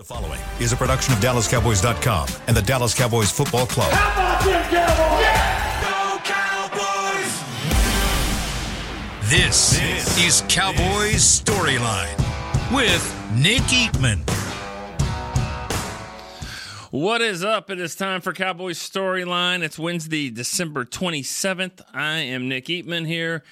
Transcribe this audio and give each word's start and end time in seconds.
The 0.00 0.06
following 0.06 0.40
is 0.60 0.72
a 0.72 0.76
production 0.76 1.12
of 1.12 1.20
DallasCowboys.com 1.20 2.28
and 2.46 2.56
the 2.56 2.62
Dallas 2.62 2.94
Cowboys 2.94 3.30
Football 3.30 3.66
Club. 3.66 3.92
How 3.92 4.14
about 4.14 4.42
them 4.42 4.62
Cowboys? 6.24 7.30
This, 9.28 9.78
is 10.18 10.42
Cowboys 10.48 11.42
Storyline 11.42 12.16
with 12.74 13.14
Nick 13.34 13.60
Eatman. 13.64 14.22
What 16.90 17.20
is 17.20 17.44
up? 17.44 17.68
It 17.68 17.78
is 17.78 17.94
time 17.94 18.22
for 18.22 18.32
Cowboys 18.32 18.78
Storyline. 18.78 19.60
It's 19.60 19.78
Wednesday, 19.78 20.30
December 20.30 20.86
27th. 20.86 21.82
I 21.92 22.20
am 22.20 22.48
Nick 22.48 22.64
Eatman 22.68 23.06
here. 23.06 23.44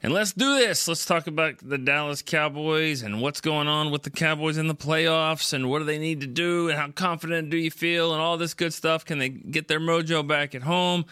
And 0.00 0.12
let's 0.12 0.32
do 0.32 0.56
this. 0.56 0.86
Let's 0.86 1.04
talk 1.04 1.26
about 1.26 1.58
the 1.58 1.76
Dallas 1.76 2.22
Cowboys 2.22 3.02
and 3.02 3.20
what's 3.20 3.40
going 3.40 3.66
on 3.66 3.90
with 3.90 4.04
the 4.04 4.10
Cowboys 4.10 4.56
in 4.56 4.68
the 4.68 4.74
playoffs 4.74 5.52
and 5.52 5.68
what 5.68 5.80
do 5.80 5.84
they 5.86 5.98
need 5.98 6.20
to 6.20 6.28
do 6.28 6.68
and 6.68 6.78
how 6.78 6.88
confident 6.92 7.50
do 7.50 7.56
you 7.56 7.72
feel 7.72 8.12
and 8.12 8.22
all 8.22 8.38
this 8.38 8.54
good 8.54 8.72
stuff. 8.72 9.04
Can 9.04 9.18
they 9.18 9.28
get 9.28 9.66
their 9.66 9.80
mojo 9.80 10.24
back 10.24 10.54
at 10.54 10.62
home? 10.62 11.04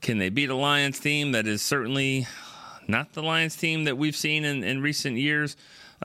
Can 0.00 0.16
they 0.16 0.30
beat 0.30 0.48
a 0.48 0.54
Lions 0.54 0.98
team 0.98 1.32
that 1.32 1.46
is 1.46 1.60
certainly 1.60 2.26
not 2.88 3.12
the 3.12 3.22
Lions 3.22 3.56
team 3.56 3.84
that 3.84 3.98
we've 3.98 4.16
seen 4.16 4.46
in, 4.46 4.64
in 4.64 4.80
recent 4.80 5.18
years? 5.18 5.54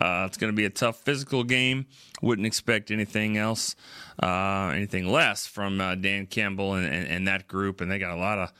Uh, 0.01 0.25
it's 0.27 0.37
going 0.37 0.51
to 0.51 0.55
be 0.57 0.65
a 0.65 0.69
tough 0.69 0.97
physical 0.97 1.45
game. 1.45 1.85
Wouldn't 2.21 2.45
expect 2.45 2.91
anything 2.91 3.37
else, 3.37 3.77
uh, 4.21 4.73
anything 4.75 5.07
less 5.07 5.47
from 5.47 5.79
uh, 5.79 5.95
Dan 5.95 6.25
Campbell 6.25 6.73
and, 6.73 6.85
and, 6.85 7.07
and 7.07 7.27
that 7.29 7.47
group. 7.47 7.79
And 7.79 7.89
they 7.89 7.97
got 7.97 8.11
a 8.11 8.19
lot 8.19 8.39
of 8.39 8.51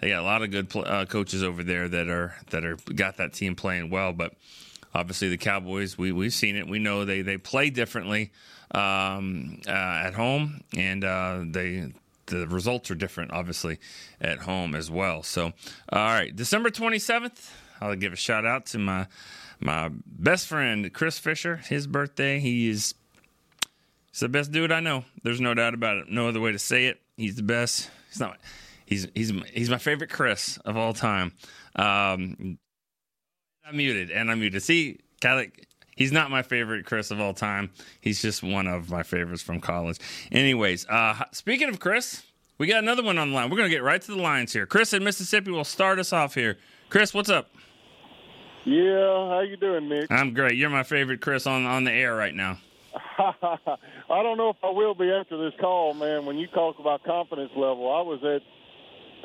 they 0.00 0.08
got 0.08 0.20
a 0.20 0.24
lot 0.24 0.42
of 0.42 0.50
good 0.50 0.74
uh, 0.76 1.04
coaches 1.06 1.42
over 1.42 1.62
there 1.62 1.88
that 1.88 2.08
are 2.08 2.34
that 2.50 2.64
are 2.64 2.76
got 2.94 3.18
that 3.18 3.34
team 3.34 3.54
playing 3.54 3.90
well. 3.90 4.12
But 4.12 4.34
obviously, 4.94 5.28
the 5.28 5.36
Cowboys, 5.36 5.98
we 5.98 6.12
we've 6.12 6.32
seen 6.32 6.56
it. 6.56 6.66
We 6.66 6.78
know 6.78 7.04
they 7.04 7.22
they 7.22 7.36
play 7.36 7.70
differently 7.70 8.32
um, 8.72 9.60
uh, 9.66 9.70
at 9.70 10.14
home, 10.14 10.62
and 10.76 11.04
uh, 11.04 11.44
they 11.44 11.92
the 12.26 12.46
results 12.46 12.90
are 12.90 12.94
different, 12.94 13.32
obviously, 13.32 13.78
at 14.20 14.38
home 14.38 14.74
as 14.74 14.90
well. 14.90 15.22
So, 15.22 15.52
all 15.90 16.08
right, 16.08 16.34
December 16.34 16.70
twenty 16.70 16.98
seventh. 16.98 17.54
I'll 17.80 17.96
give 17.96 18.12
a 18.12 18.16
shout 18.16 18.46
out 18.46 18.66
to 18.66 18.78
my 18.78 19.06
my 19.58 19.90
best 20.06 20.46
friend 20.46 20.92
Chris 20.92 21.18
Fisher. 21.18 21.56
His 21.56 21.86
birthday. 21.86 22.38
He 22.40 22.70
is 22.70 22.94
he's 24.10 24.20
the 24.20 24.28
best 24.28 24.52
dude 24.52 24.72
I 24.72 24.80
know. 24.80 25.04
There's 25.22 25.40
no 25.40 25.52
doubt 25.54 25.74
about 25.74 25.98
it. 25.98 26.08
No 26.08 26.28
other 26.28 26.40
way 26.40 26.52
to 26.52 26.58
say 26.58 26.86
it. 26.86 27.00
He's 27.16 27.36
the 27.36 27.42
best. 27.42 27.90
He's 28.08 28.20
not. 28.20 28.38
He's 28.90 29.06
he's 29.14 29.32
he's 29.52 29.70
my 29.70 29.78
favorite 29.78 30.10
Chris 30.10 30.58
of 30.64 30.76
all 30.76 30.92
time. 30.92 31.32
Um, 31.76 32.58
I'm 33.64 33.76
muted 33.76 34.10
and 34.10 34.28
I'm 34.28 34.40
muted. 34.40 34.62
See, 34.64 34.98
Cali, 35.20 35.52
he's 35.94 36.10
not 36.10 36.28
my 36.28 36.42
favorite 36.42 36.84
Chris 36.86 37.12
of 37.12 37.20
all 37.20 37.32
time. 37.32 37.70
He's 38.00 38.20
just 38.20 38.42
one 38.42 38.66
of 38.66 38.90
my 38.90 39.04
favorites 39.04 39.42
from 39.42 39.60
college. 39.60 39.98
Anyways, 40.32 40.86
uh, 40.88 41.22
speaking 41.30 41.68
of 41.68 41.78
Chris, 41.78 42.24
we 42.58 42.66
got 42.66 42.82
another 42.82 43.04
one 43.04 43.16
on 43.16 43.30
the 43.30 43.34
line. 43.34 43.48
We're 43.48 43.58
gonna 43.58 43.68
get 43.68 43.84
right 43.84 44.02
to 44.02 44.10
the 44.10 44.20
lines 44.20 44.52
here. 44.52 44.66
Chris 44.66 44.92
in 44.92 45.04
Mississippi 45.04 45.52
will 45.52 45.62
start 45.62 46.00
us 46.00 46.12
off 46.12 46.34
here. 46.34 46.58
Chris, 46.88 47.14
what's 47.14 47.30
up? 47.30 47.52
Yeah, 48.64 49.28
how 49.28 49.40
you 49.48 49.56
doing, 49.56 49.88
Nick? 49.88 50.10
I'm 50.10 50.34
great. 50.34 50.56
You're 50.56 50.68
my 50.68 50.82
favorite 50.82 51.20
Chris 51.20 51.46
on 51.46 51.64
on 51.64 51.84
the 51.84 51.92
air 51.92 52.16
right 52.16 52.34
now. 52.34 52.58
I 53.18 54.22
don't 54.22 54.36
know 54.36 54.50
if 54.50 54.56
I 54.64 54.70
will 54.70 54.96
be 54.96 55.12
after 55.12 55.38
this 55.38 55.58
call, 55.60 55.94
man. 55.94 56.26
When 56.26 56.38
you 56.38 56.48
talk 56.48 56.80
about 56.80 57.04
confidence 57.04 57.52
level, 57.54 57.88
I 57.88 58.02
was 58.02 58.18
at 58.24 58.42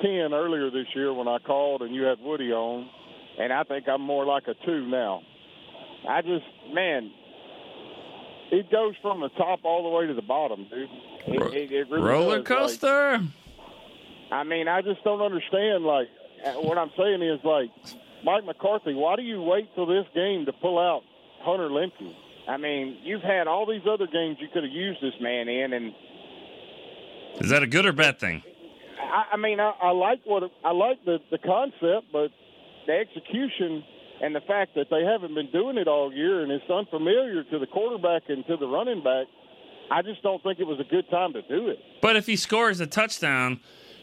ten 0.01 0.33
earlier 0.33 0.69
this 0.69 0.87
year 0.95 1.13
when 1.13 1.27
I 1.27 1.37
called 1.39 1.81
and 1.81 1.93
you 1.93 2.03
had 2.03 2.19
Woody 2.19 2.51
on, 2.51 2.89
and 3.39 3.51
I 3.51 3.63
think 3.63 3.87
I'm 3.87 4.01
more 4.01 4.25
like 4.25 4.47
a 4.47 4.53
two 4.65 4.85
now. 4.87 5.21
I 6.07 6.21
just, 6.21 6.45
man, 6.71 7.11
it 8.51 8.71
goes 8.71 8.93
from 9.01 9.21
the 9.21 9.29
top 9.29 9.61
all 9.63 9.83
the 9.83 9.89
way 9.89 10.07
to 10.07 10.13
the 10.13 10.21
bottom, 10.21 10.67
dude. 10.69 10.89
It, 11.27 11.53
it, 11.53 11.71
it 11.71 11.89
really 11.89 12.03
Roller 12.03 12.41
does. 12.41 12.49
Like, 12.49 12.59
coaster. 12.59 13.21
I 14.31 14.43
mean, 14.43 14.67
I 14.67 14.81
just 14.81 15.03
don't 15.03 15.21
understand. 15.21 15.83
Like, 15.83 16.07
what 16.57 16.77
I'm 16.77 16.91
saying 16.97 17.23
is, 17.23 17.39
like, 17.43 17.69
Mike 18.23 18.45
McCarthy, 18.45 18.93
why 18.93 19.15
do 19.15 19.23
you 19.23 19.41
wait 19.41 19.73
till 19.75 19.85
this 19.87 20.05
game 20.13 20.45
to 20.45 20.53
pull 20.53 20.77
out 20.77 21.01
Hunter 21.41 21.69
Luepke? 21.69 22.13
I 22.47 22.57
mean, 22.57 22.99
you've 23.03 23.23
had 23.23 23.47
all 23.47 23.65
these 23.65 23.81
other 23.89 24.05
games 24.05 24.37
you 24.39 24.47
could 24.53 24.63
have 24.63 24.71
used 24.71 25.01
this 25.01 25.13
man 25.19 25.47
in, 25.47 25.73
and 25.73 25.93
Is 27.39 27.49
that 27.49 27.63
a 27.63 27.67
good 27.67 27.85
or 27.85 27.93
bad 27.93 28.19
thing? 28.19 28.43
I, 29.05 29.25
I 29.33 29.37
mean, 29.37 29.59
I, 29.59 29.71
I 29.81 29.91
like 29.91 30.21
what 30.25 30.43
I 30.63 30.71
like 30.71 31.03
the 31.05 31.19
the 31.31 31.37
concept, 31.37 32.11
but 32.11 32.31
the 32.87 32.93
execution 32.93 33.83
and 34.21 34.35
the 34.35 34.41
fact 34.41 34.75
that 34.75 34.87
they 34.89 35.03
haven't 35.03 35.33
been 35.33 35.51
doing 35.51 35.77
it 35.77 35.87
all 35.87 36.13
year 36.13 36.41
and 36.41 36.51
it's 36.51 36.69
unfamiliar 36.69 37.43
to 37.43 37.59
the 37.59 37.67
quarterback 37.67 38.23
and 38.29 38.45
to 38.47 38.57
the 38.57 38.67
running 38.67 39.03
back, 39.03 39.27
I 39.91 40.01
just 40.01 40.23
don't 40.23 40.41
think 40.41 40.59
it 40.59 40.67
was 40.67 40.79
a 40.79 40.89
good 40.89 41.09
time 41.09 41.33
to 41.33 41.41
do 41.43 41.67
it. 41.67 41.79
But 42.01 42.15
if 42.15 42.25
he 42.25 42.35
scores 42.35 42.79
a 42.79 42.87
touchdown, 42.87 43.59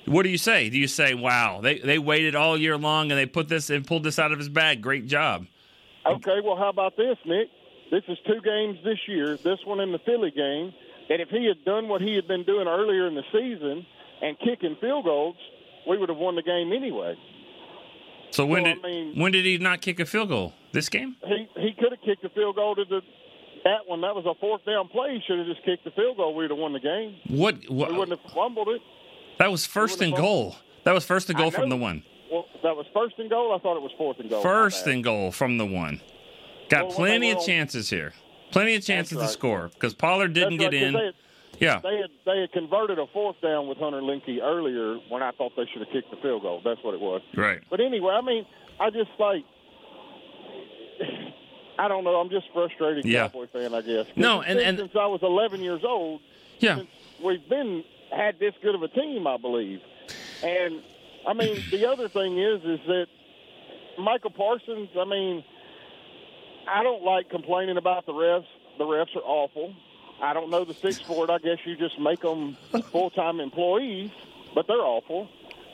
what 0.07 0.25
do 0.25 0.29
you 0.29 0.39
say? 0.39 0.69
Do 0.69 0.79
you 0.79 0.89
say, 0.89 1.15
"Wow, 1.15 1.61
they 1.61 1.79
they 1.79 1.99
waited 1.99 2.35
all 2.35 2.57
year 2.57 2.77
long 2.77 3.11
and 3.11 3.19
they 3.19 3.27
put 3.27 3.49
this 3.49 3.71
and 3.71 3.87
pulled 3.87 4.05
this 4.05 4.19
out 4.19 4.33
of 4.33 4.39
his 4.39 4.49
bag. 4.49 4.83
Great 4.83 5.07
job." 5.07 5.47
Okay, 6.05 6.41
well, 6.43 6.57
how 6.57 6.69
about 6.69 6.97
this, 6.97 7.17
Nick? 7.25 7.49
This 7.91 8.03
is 8.09 8.19
two 8.27 8.41
games 8.41 8.79
this 8.85 8.99
year. 9.07 9.37
This 9.37 9.59
one 9.65 9.79
in 9.79 9.93
the 9.93 10.01
Philly 10.01 10.33
game. 10.33 10.73
And 11.11 11.21
if 11.21 11.29
he 11.29 11.47
had 11.47 11.65
done 11.65 11.89
what 11.89 12.01
he 12.01 12.15
had 12.15 12.27
been 12.27 12.43
doing 12.45 12.67
earlier 12.67 13.07
in 13.07 13.15
the 13.15 13.25
season 13.33 13.87
and 14.23 14.39
kicking 14.39 14.77
field 14.81 15.05
goals, 15.05 15.37
we 15.89 15.99
would 15.99 16.09
have 16.09 16.19
won 16.19 16.37
the 16.37 16.43
game 16.43 16.73
anyway. 16.73 17.15
So 18.31 18.47
when 18.47 18.63
Well, 18.63 18.75
did 18.77 18.85
I 18.85 18.89
mean- 18.89 19.19
when 19.21 19.33
did 19.33 19.45
he 19.45 19.59
not 19.59 19.83
kick 19.83 20.01
a 20.01 20.07
field 20.07 20.29
goal? 20.31 20.55
This 20.73 20.89
game? 20.89 21.17
He 21.27 21.47
he 21.61 21.73
could 21.79 21.93
have 21.93 22.01
kicked 22.01 22.25
a 22.25 22.31
field 22.31 22.57
goal 22.57 22.75
to 22.77 22.85
the 22.87 23.03
that 23.65 23.87
one. 23.87 24.01
That 24.01 24.15
was 24.17 24.25
a 24.27 24.35
fourth 24.41 24.65
down 24.65 24.89
play. 24.89 25.15
He 25.15 25.21
should 25.27 25.39
have 25.39 25.47
just 25.47 25.63
kicked 25.65 25.85
the 25.85 25.91
field 25.93 26.17
goal. 26.17 26.35
We'd 26.35 26.51
have 26.51 26.59
won 26.59 26.73
the 26.73 26.81
game. 26.81 27.17
What? 27.29 27.57
We 27.69 27.77
wouldn't 27.77 28.11
have 28.19 28.33
fumbled 28.33 28.69
it. 28.69 28.81
that 29.39 29.51
was 29.53 29.67
first 29.67 30.01
and 30.01 30.15
goal. 30.17 30.57
That 30.85 30.95
was 30.95 31.05
first 31.05 31.29
and 31.29 31.39
goal 31.39 31.51
from 31.51 31.69
the 31.69 31.77
one. 31.77 32.03
Well, 32.31 32.47
that 32.63 32.75
was 32.75 32.87
first 32.95 33.19
and 33.19 33.29
goal. 33.29 33.55
I 33.55 33.59
thought 33.59 33.77
it 33.77 33.83
was 33.83 33.93
fourth 33.99 34.19
and 34.19 34.31
goal. 34.31 34.43
First 34.43 34.87
and 34.87 35.05
goal 35.05 35.31
from 35.31 35.59
the 35.59 35.67
one. 35.67 36.01
Got 36.71 36.87
Well, 36.89 36.97
plenty 36.97 37.31
of 37.31 37.45
chances 37.45 37.91
here. 37.91 38.15
Plenty 38.51 38.75
of 38.75 38.85
chances 38.85 39.19
to 39.19 39.25
right. 39.25 39.31
score 39.31 39.69
because 39.75 39.93
Pollard 39.95 40.33
didn't 40.33 40.57
That's 40.57 40.71
get 40.71 40.95
right, 40.95 41.05
in. 41.05 41.13
'Cause 41.53 41.61
They 41.61 41.67
had, 41.67 41.75
yeah. 41.85 41.91
they 41.91 41.97
had 42.01 42.11
they 42.25 42.41
had 42.41 42.53
converted 42.53 42.99
a 42.99 43.07
fourth 43.09 43.41
down 43.41 43.69
with 43.69 43.79
Hunter 43.79 44.01
Luepke 44.01 44.41
earlier 44.43 44.99
when 45.09 45.23
I 45.23 45.31
thought 45.33 45.53
they 45.57 45.67
should 45.73 45.83
have 45.83 45.91
kicked 45.91 46.11
the 46.11 46.17
field 46.17 46.43
goal. 46.43 46.61
That's 46.65 46.83
what 46.83 46.95
it 46.95 47.01
was. 47.01 47.23
Right. 47.37 47.61
But 47.71 47.81
anyway, 47.81 48.15
I 48.15 48.21
mean, 48.23 48.47
I 48.81 48.91
just 48.91 49.11
like. 49.19 49.45
I 51.79 51.89
don't 51.89 52.05
know. 52.05 52.17
I'm 52.17 52.29
just 52.31 52.47
frustrated 52.53 53.05
Yeah. 53.05 53.29
Cowboy 53.29 53.47
fan, 53.49 53.75
I 53.75 53.81
guess. 53.81 54.07
No, 54.15 54.43
and- 54.43 54.59
and- 54.61 54.79
since 54.79 54.95
I 54.95 55.07
was 55.07 55.23
11 55.23 55.63
years 55.63 55.83
old, 55.85 56.21
Yeah. 56.61 56.77
since 56.77 56.91
we've 57.21 57.49
been 57.49 57.83
had 58.11 58.39
this 58.39 58.55
good 58.63 58.75
of 58.75 58.83
a 58.83 58.89
team, 58.89 59.27
I 59.27 59.37
believe. 59.39 59.81
And 60.43 60.83
I 61.27 61.33
mean, 61.33 61.57
the 61.71 61.87
other 61.91 62.09
thing 62.09 62.39
is, 62.39 62.63
is 62.65 62.81
that 62.87 63.07
Micah 63.99 64.31
Parsons. 64.31 64.91
I 64.99 65.05
mean, 65.05 65.45
I 66.69 66.83
don't 66.83 67.03
like 67.03 67.31
complaining 67.31 67.77
about 67.79 68.07
the 68.07 68.13
refs. 68.13 68.47
The 68.79 68.85
refs 68.85 69.15
are 69.17 69.23
awful. 69.25 69.75
I 70.23 70.33
don't 70.33 70.51
know 70.51 70.65
the 70.65 70.75
fix 70.75 71.01
for 71.01 71.25
it. 71.25 71.31
I 71.31 71.39
guess 71.39 71.59
you 71.65 71.77
just 71.77 71.99
make 71.99 72.21
them 72.21 72.57
full 72.93 73.11
time 73.11 73.41
employees, 73.41 74.11
but 74.55 74.67
they're 74.69 74.77
awful. 74.77 75.29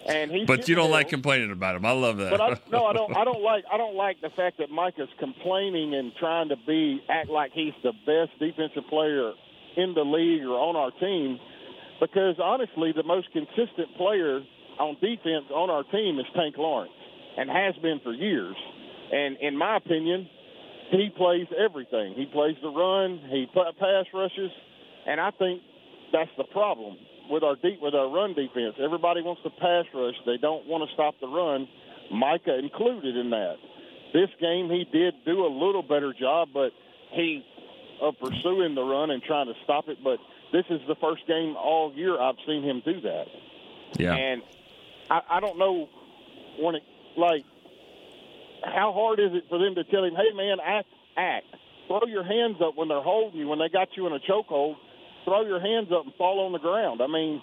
And 0.06 0.30
he's 0.30 0.46
But 0.46 0.68
you 0.68 0.74
don't 0.74 0.90
like 0.90 1.10
complaining 1.10 1.50
about 1.50 1.76
him. 1.76 1.84
I 1.84 1.90
love 1.90 2.16
that. 2.16 2.30
But 2.30 2.40
I, 2.40 2.58
no, 2.72 2.86
I 2.86 2.94
don't. 2.94 3.14
I 3.14 3.24
don't 3.24 3.42
like. 3.42 3.64
I 3.70 3.76
don't 3.76 3.94
like 3.94 4.22
the 4.22 4.30
fact 4.30 4.56
that 4.58 4.70
Mike 4.70 4.94
is 4.96 5.08
complaining 5.18 5.94
and 5.94 6.12
trying 6.18 6.48
to 6.48 6.56
be 6.66 7.02
act 7.10 7.28
like 7.28 7.52
he's 7.52 7.74
the 7.82 7.92
best 8.06 8.38
defensive 8.38 8.88
player 8.88 9.32
in 9.76 9.92
the 9.94 10.04
league 10.04 10.44
or 10.44 10.58
on 10.58 10.76
our 10.76 10.90
team, 10.92 11.38
because 12.00 12.36
honestly, 12.42 12.92
the 12.96 13.02
most 13.02 13.30
consistent 13.32 13.94
player 13.98 14.40
on 14.78 14.94
defense 14.94 15.44
on 15.52 15.68
our 15.68 15.82
team 15.84 16.18
is 16.18 16.26
Tank 16.34 16.56
Lawrence, 16.56 16.92
and 17.36 17.50
has 17.50 17.74
been 17.82 18.00
for 18.02 18.12
years. 18.14 18.56
And 19.12 19.36
in 19.40 19.58
my 19.58 19.76
opinion, 19.76 20.28
he 20.90 21.10
plays 21.16 21.46
everything. 21.56 22.14
He 22.14 22.26
plays 22.26 22.56
the 22.62 22.70
run. 22.70 23.20
He 23.30 23.46
pass 23.54 24.06
rushes, 24.12 24.50
and 25.06 25.20
I 25.20 25.30
think 25.32 25.62
that's 26.12 26.30
the 26.36 26.44
problem 26.44 26.96
with 27.30 27.42
our 27.42 27.56
deep 27.56 27.80
with 27.80 27.94
our 27.94 28.08
run 28.08 28.34
defense. 28.34 28.74
Everybody 28.82 29.22
wants 29.22 29.42
to 29.42 29.50
pass 29.50 29.84
rush. 29.94 30.14
They 30.24 30.38
don't 30.38 30.66
want 30.66 30.88
to 30.88 30.94
stop 30.94 31.14
the 31.20 31.28
run. 31.28 31.68
Micah 32.10 32.58
included 32.58 33.16
in 33.16 33.30
that. 33.30 33.56
This 34.12 34.30
game 34.40 34.70
he 34.70 34.86
did 34.90 35.14
do 35.26 35.44
a 35.44 35.52
little 35.52 35.82
better 35.82 36.14
job, 36.14 36.48
but 36.54 36.72
he 37.12 37.44
of 38.00 38.14
pursuing 38.18 38.74
the 38.74 38.82
run 38.82 39.10
and 39.10 39.22
trying 39.22 39.46
to 39.46 39.54
stop 39.64 39.88
it. 39.88 39.98
But 40.02 40.18
this 40.52 40.64
is 40.70 40.80
the 40.88 40.94
first 40.96 41.26
game 41.26 41.56
all 41.56 41.92
year 41.94 42.18
I've 42.18 42.36
seen 42.46 42.62
him 42.62 42.82
do 42.84 43.00
that. 43.02 43.24
yeah. 43.98 44.14
And 44.14 44.42
I, 45.10 45.20
I 45.30 45.40
don't 45.40 45.58
know 45.58 45.88
when 46.58 46.76
it 46.76 46.82
like 47.16 47.44
how 48.64 48.92
hard 48.92 49.20
is 49.20 49.30
it 49.32 49.44
for 49.48 49.58
them 49.58 49.74
to 49.76 49.84
tell 49.84 50.04
him, 50.04 50.14
"Hey, 50.14 50.32
man, 50.34 50.58
act, 50.64 50.88
act, 51.16 51.46
throw 51.86 52.04
your 52.06 52.24
hands 52.24 52.56
up 52.62 52.76
when 52.76 52.88
they're 52.88 53.02
holding 53.02 53.38
you 53.40 53.48
when 53.48 53.58
they 53.58 53.68
got 53.68 53.88
you 53.96 54.06
in 54.06 54.12
a 54.12 54.18
chokehold, 54.20 54.76
throw 55.24 55.42
your 55.42 55.60
hands 55.60 55.88
up 55.92 56.04
and 56.04 56.14
fall 56.14 56.40
on 56.46 56.52
the 56.52 56.58
ground." 56.58 57.00
I 57.02 57.06
mean, 57.06 57.40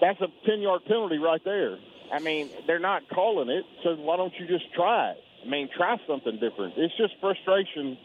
that's 0.00 0.20
a 0.20 0.28
ten 0.46 0.60
yard 0.60 0.84
penalty 0.86 1.18
right 1.18 1.42
there. 1.44 1.78
I 2.12 2.18
mean, 2.20 2.50
they're 2.66 2.78
not 2.78 3.08
calling 3.08 3.48
it, 3.48 3.64
so 3.82 3.94
why 3.96 4.16
don't 4.16 4.32
you 4.38 4.46
just 4.46 4.72
try 4.74 5.10
it? 5.12 5.18
I 5.44 5.48
mean, 5.48 5.68
try 5.76 5.96
something 6.06 6.38
different. 6.38 6.74
It's 6.76 6.96
just 6.96 7.14
frustration 7.20 7.96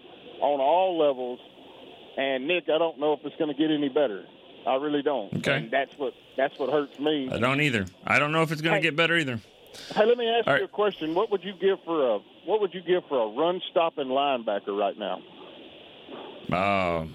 on 0.41 0.59
all 0.61 0.97
levels 0.97 1.39
And 2.17 2.47
Nick, 2.47 2.65
I 2.69 2.77
don't 2.77 2.99
know 2.99 3.13
if 3.13 3.19
it's 3.23 3.35
going 3.37 3.53
to 3.53 3.57
get 3.57 3.71
any 3.71 3.87
better. 3.87 4.25
I 4.67 4.75
really 4.75 5.01
don't. 5.01 5.33
Okay. 5.37 5.57
And 5.57 5.71
that's 5.71 5.93
what 5.97 6.13
that's 6.35 6.57
what 6.59 6.69
hurts 6.69 6.99
me. 6.99 7.29
I 7.31 7.37
don't 7.39 7.61
either. 7.61 7.85
I 8.05 8.19
don't 8.19 8.31
know 8.33 8.41
if 8.41 8.51
it's 8.51 8.61
going 8.61 8.73
to 8.73 8.77
Hey. 8.79 8.83
get 8.83 8.95
better 8.97 9.15
either. 9.15 9.39
Hey, 9.95 10.05
let 10.05 10.17
me 10.17 10.27
ask 10.27 10.47
All 10.47 10.53
you 10.55 10.61
right. 10.61 10.63
a 10.63 10.67
question. 10.67 11.13
What 11.15 11.31
would 11.31 11.43
you 11.43 11.53
give 11.59 11.77
for 11.85 12.15
a 12.15 12.19
what 12.45 12.61
would 12.61 12.73
you 12.73 12.81
give 12.81 13.03
for 13.07 13.21
a 13.21 13.27
run 13.27 13.61
stopping 13.71 14.07
linebacker 14.07 14.77
right 14.77 14.97
now? 14.97 15.21
Uh, 16.51 17.05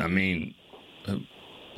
I 0.00 0.06
mean, 0.08 0.54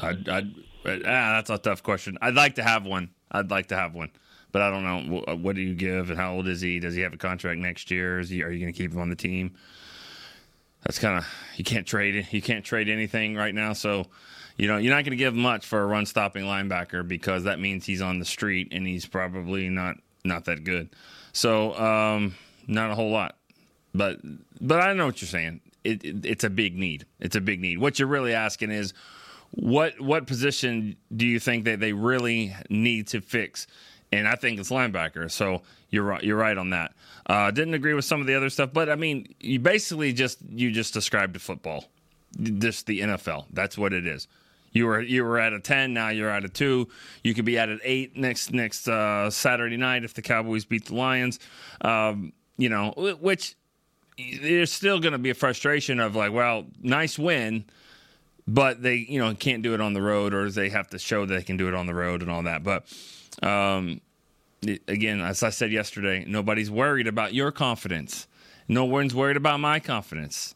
I'd, 0.00 0.28
I'd, 0.28 0.54
ah, 0.86 1.00
that's 1.04 1.50
a 1.50 1.58
tough 1.58 1.82
question. 1.82 2.16
I'd 2.22 2.34
like 2.34 2.54
to 2.56 2.62
have 2.62 2.86
one. 2.86 3.10
I'd 3.32 3.50
like 3.50 3.66
to 3.68 3.76
have 3.76 3.94
one, 3.94 4.10
but 4.52 4.62
I 4.62 4.70
don't 4.70 4.84
know. 4.84 5.18
Wh- 5.26 5.42
What 5.44 5.56
do 5.56 5.62
you 5.62 5.74
give, 5.74 6.10
and 6.10 6.18
how 6.18 6.34
old 6.34 6.46
is 6.46 6.60
he? 6.60 6.78
Does 6.78 6.94
he 6.94 7.00
have 7.00 7.12
a 7.12 7.16
contract 7.16 7.60
next 7.60 7.90
year? 7.90 8.20
Is 8.20 8.28
he? 8.30 8.42
Are 8.44 8.50
you 8.52 8.60
going 8.60 8.72
to 8.72 8.78
keep 8.78 8.92
him 8.92 9.00
on 9.00 9.10
the 9.10 9.16
team? 9.16 9.54
That's 10.84 11.00
kind 11.00 11.18
of 11.18 11.26
you 11.56 11.64
can't 11.64 11.86
trade 11.86 12.14
it. 12.14 12.32
You 12.32 12.40
can't 12.40 12.64
trade 12.64 12.88
anything 12.88 13.34
right 13.34 13.54
now, 13.54 13.72
so 13.72 14.06
you 14.56 14.68
know 14.68 14.76
you're 14.76 14.94
not 14.94 15.04
going 15.04 15.10
to 15.10 15.16
give 15.16 15.34
much 15.34 15.66
for 15.66 15.82
a 15.82 15.86
run 15.86 16.06
stopping 16.06 16.44
linebacker 16.44 17.06
because 17.06 17.44
that 17.44 17.60
means 17.60 17.84
he's 17.84 18.02
on 18.02 18.18
the 18.18 18.24
street 18.24 18.68
and 18.72 18.86
he's 18.86 19.06
probably 19.06 19.68
not 19.68 19.96
not 20.24 20.44
that 20.46 20.64
good. 20.64 20.90
So 21.32 21.74
um, 21.78 22.34
not 22.66 22.90
a 22.90 22.94
whole 22.94 23.10
lot 23.10 23.36
but 23.96 24.20
but 24.60 24.80
I 24.80 24.92
know 24.92 25.06
what 25.06 25.20
you're 25.20 25.28
saying. 25.28 25.60
It, 25.84 26.04
it, 26.04 26.26
it's 26.26 26.44
a 26.44 26.50
big 26.50 26.76
need. 26.76 27.06
It's 27.20 27.36
a 27.36 27.40
big 27.40 27.60
need. 27.60 27.78
What 27.78 27.98
you're 27.98 28.08
really 28.08 28.34
asking 28.34 28.70
is 28.70 28.92
what 29.50 30.00
what 30.00 30.26
position 30.26 30.96
do 31.14 31.26
you 31.26 31.40
think 31.40 31.64
that 31.64 31.80
they 31.80 31.92
really 31.92 32.54
need 32.68 33.08
to 33.08 33.20
fix? 33.20 33.66
And 34.12 34.28
I 34.28 34.36
think 34.36 34.60
it's 34.60 34.70
linebacker. 34.70 35.30
So 35.30 35.62
you're 35.90 36.04
right. 36.04 36.22
You're 36.22 36.36
right 36.36 36.56
on 36.56 36.70
that. 36.70 36.92
Uh, 37.26 37.50
didn't 37.50 37.74
agree 37.74 37.94
with 37.94 38.04
some 38.04 38.20
of 38.20 38.26
the 38.26 38.34
other 38.34 38.50
stuff, 38.50 38.70
but 38.72 38.88
I 38.88 38.94
mean, 38.94 39.34
you 39.40 39.58
basically 39.58 40.12
just 40.12 40.38
you 40.48 40.70
just 40.70 40.94
described 40.94 41.40
football, 41.40 41.84
just 42.40 42.86
the 42.86 43.00
NFL. 43.00 43.46
That's 43.52 43.78
what 43.78 43.92
it 43.92 44.06
is. 44.06 44.28
You 44.76 44.86
were 44.86 45.00
you 45.00 45.24
were 45.24 45.38
at 45.38 45.54
a 45.54 45.60
ten. 45.60 45.94
Now 45.94 46.10
you're 46.10 46.28
at 46.28 46.44
a 46.44 46.50
two. 46.50 46.88
You 47.24 47.32
could 47.32 47.46
be 47.46 47.58
at 47.58 47.70
an 47.70 47.80
eight 47.82 48.14
next 48.14 48.52
next 48.52 48.86
uh, 48.86 49.30
Saturday 49.30 49.78
night 49.78 50.04
if 50.04 50.12
the 50.12 50.20
Cowboys 50.20 50.66
beat 50.66 50.84
the 50.84 50.94
Lions. 50.94 51.40
Um, 51.80 52.34
you 52.58 52.68
know, 52.68 52.92
which 53.20 53.56
there's 54.18 54.70
still 54.70 55.00
going 55.00 55.12
to 55.12 55.18
be 55.18 55.30
a 55.30 55.34
frustration 55.34 55.98
of 55.98 56.14
like, 56.14 56.30
well, 56.30 56.66
nice 56.82 57.18
win, 57.18 57.64
but 58.46 58.82
they 58.82 58.96
you 58.96 59.18
know 59.18 59.34
can't 59.34 59.62
do 59.62 59.72
it 59.72 59.80
on 59.80 59.94
the 59.94 60.02
road, 60.02 60.34
or 60.34 60.50
they 60.50 60.68
have 60.68 60.90
to 60.90 60.98
show 60.98 61.24
they 61.24 61.42
can 61.42 61.56
do 61.56 61.68
it 61.68 61.74
on 61.74 61.86
the 61.86 61.94
road 61.94 62.20
and 62.20 62.30
all 62.30 62.42
that. 62.42 62.62
But 62.62 62.84
um, 63.42 64.02
again, 64.86 65.22
as 65.22 65.42
I 65.42 65.48
said 65.48 65.72
yesterday, 65.72 66.26
nobody's 66.28 66.70
worried 66.70 67.06
about 67.06 67.32
your 67.32 67.50
confidence. 67.50 68.26
No 68.68 68.84
one's 68.84 69.14
worried 69.14 69.38
about 69.38 69.58
my 69.58 69.80
confidence. 69.80 70.54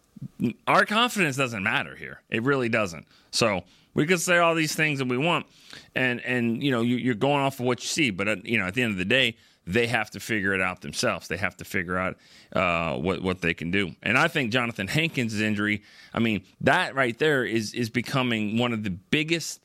Our 0.67 0.85
confidence 0.85 1.37
doesn't 1.37 1.63
matter 1.63 1.97
here. 1.97 2.21
It 2.31 2.43
really 2.43 2.69
doesn't. 2.69 3.07
So 3.31 3.65
we 3.95 4.07
could 4.07 4.21
say 4.21 4.39
all 4.39 4.55
these 4.55 4.75
things 4.75 4.99
that 4.99 5.09
we 5.09 5.17
want, 5.17 5.47
and 5.95 6.21
and 6.21 6.63
you 6.63 6.71
know 6.71 6.83
you, 6.83 6.97
you're 6.97 7.15
going 7.15 7.41
off 7.41 7.61
of 7.61 7.67
what 7.67 7.81
you 7.81 7.89
see. 7.89 8.11
But 8.11 8.29
at, 8.29 8.47
you 8.47 8.59
know 8.59 8.67
at 8.67 8.75
the 8.75 8.83
end 8.83 8.93
of 8.93 8.99
the 8.99 9.05
day, 9.05 9.37
they 9.67 9.87
have 9.87 10.11
to 10.11 10.21
figure 10.21 10.55
it 10.55 10.61
out 10.61 10.81
themselves. 10.81 11.29
They 11.29 11.37
have 11.37 11.57
to 11.59 11.65
figure 11.65 11.97
out 11.97 12.17
uh, 12.55 12.97
what 12.97 13.23
what 13.23 13.41
they 13.41 13.55
can 13.55 13.71
do. 13.71 13.95
And 14.03 14.19
I 14.19 14.29
think 14.29 14.53
Jonathan 14.53 14.89
Hankins' 14.89 15.41
injury. 15.41 15.83
I 16.13 16.19
mean 16.19 16.43
that 16.61 16.95
right 16.95 17.19
there 17.19 17.45
is 17.45 17.75
is 17.75 17.91
becoming 17.91 18.59
one 18.59 18.73
of 18.73 18.85
the 18.85 18.91
biggest 18.91 19.61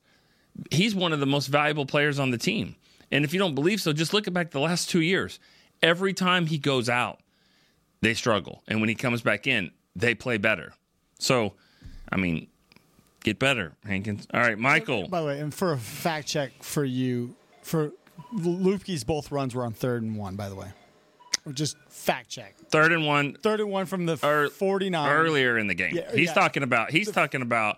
he's 0.71 0.95
one 0.95 1.13
of 1.13 1.19
the 1.19 1.25
most 1.25 1.47
valuable 1.47 1.85
players 1.85 2.19
on 2.19 2.31
the 2.31 2.37
team. 2.37 2.75
And 3.11 3.23
if 3.23 3.33
you 3.33 3.39
don't 3.39 3.55
believe 3.55 3.81
so, 3.81 3.93
just 3.93 4.13
look 4.13 4.31
back 4.33 4.51
the 4.51 4.59
last 4.59 4.89
two 4.89 5.01
years. 5.01 5.39
Every 5.81 6.13
time 6.13 6.47
he 6.47 6.57
goes 6.57 6.89
out, 6.89 7.19
they 8.01 8.13
struggle. 8.13 8.63
And 8.67 8.79
when 8.79 8.89
he 8.89 8.95
comes 8.95 9.21
back 9.21 9.47
in, 9.47 9.71
they 9.95 10.15
play 10.15 10.37
better. 10.37 10.73
So, 11.19 11.53
I 12.11 12.17
mean, 12.17 12.47
get 13.23 13.39
better, 13.39 13.73
Hankins. 13.85 14.27
All 14.33 14.41
right, 14.41 14.57
Michael. 14.57 15.07
By 15.07 15.21
the 15.21 15.27
way, 15.27 15.39
and 15.39 15.53
for 15.53 15.71
a 15.73 15.77
fact 15.77 16.27
check 16.27 16.51
for 16.61 16.83
you, 16.83 17.35
for 17.61 17.91
Luepke's 18.33 19.03
both 19.03 19.31
runs 19.31 19.55
were 19.55 19.63
on 19.63 19.73
third 19.73 20.03
and 20.03 20.17
one. 20.17 20.35
By 20.35 20.49
the 20.49 20.55
way, 20.55 20.67
just 21.53 21.77
fact 21.89 22.29
check. 22.29 22.55
Third 22.69 22.91
and 22.91 23.05
one 23.05 23.33
Third 23.41 23.59
and 23.61 23.69
one 23.69 23.85
from 23.85 24.05
the 24.05 24.17
ear- 24.23 24.49
forty 24.49 24.89
nine. 24.89 25.09
earlier 25.09 25.57
in 25.57 25.67
the 25.67 25.75
game. 25.75 25.95
Yeah, 25.95 26.11
he's 26.13 26.27
yeah. 26.27 26.33
talking 26.33 26.63
about 26.63 26.91
he's 26.91 27.11
talking 27.11 27.41
about 27.41 27.77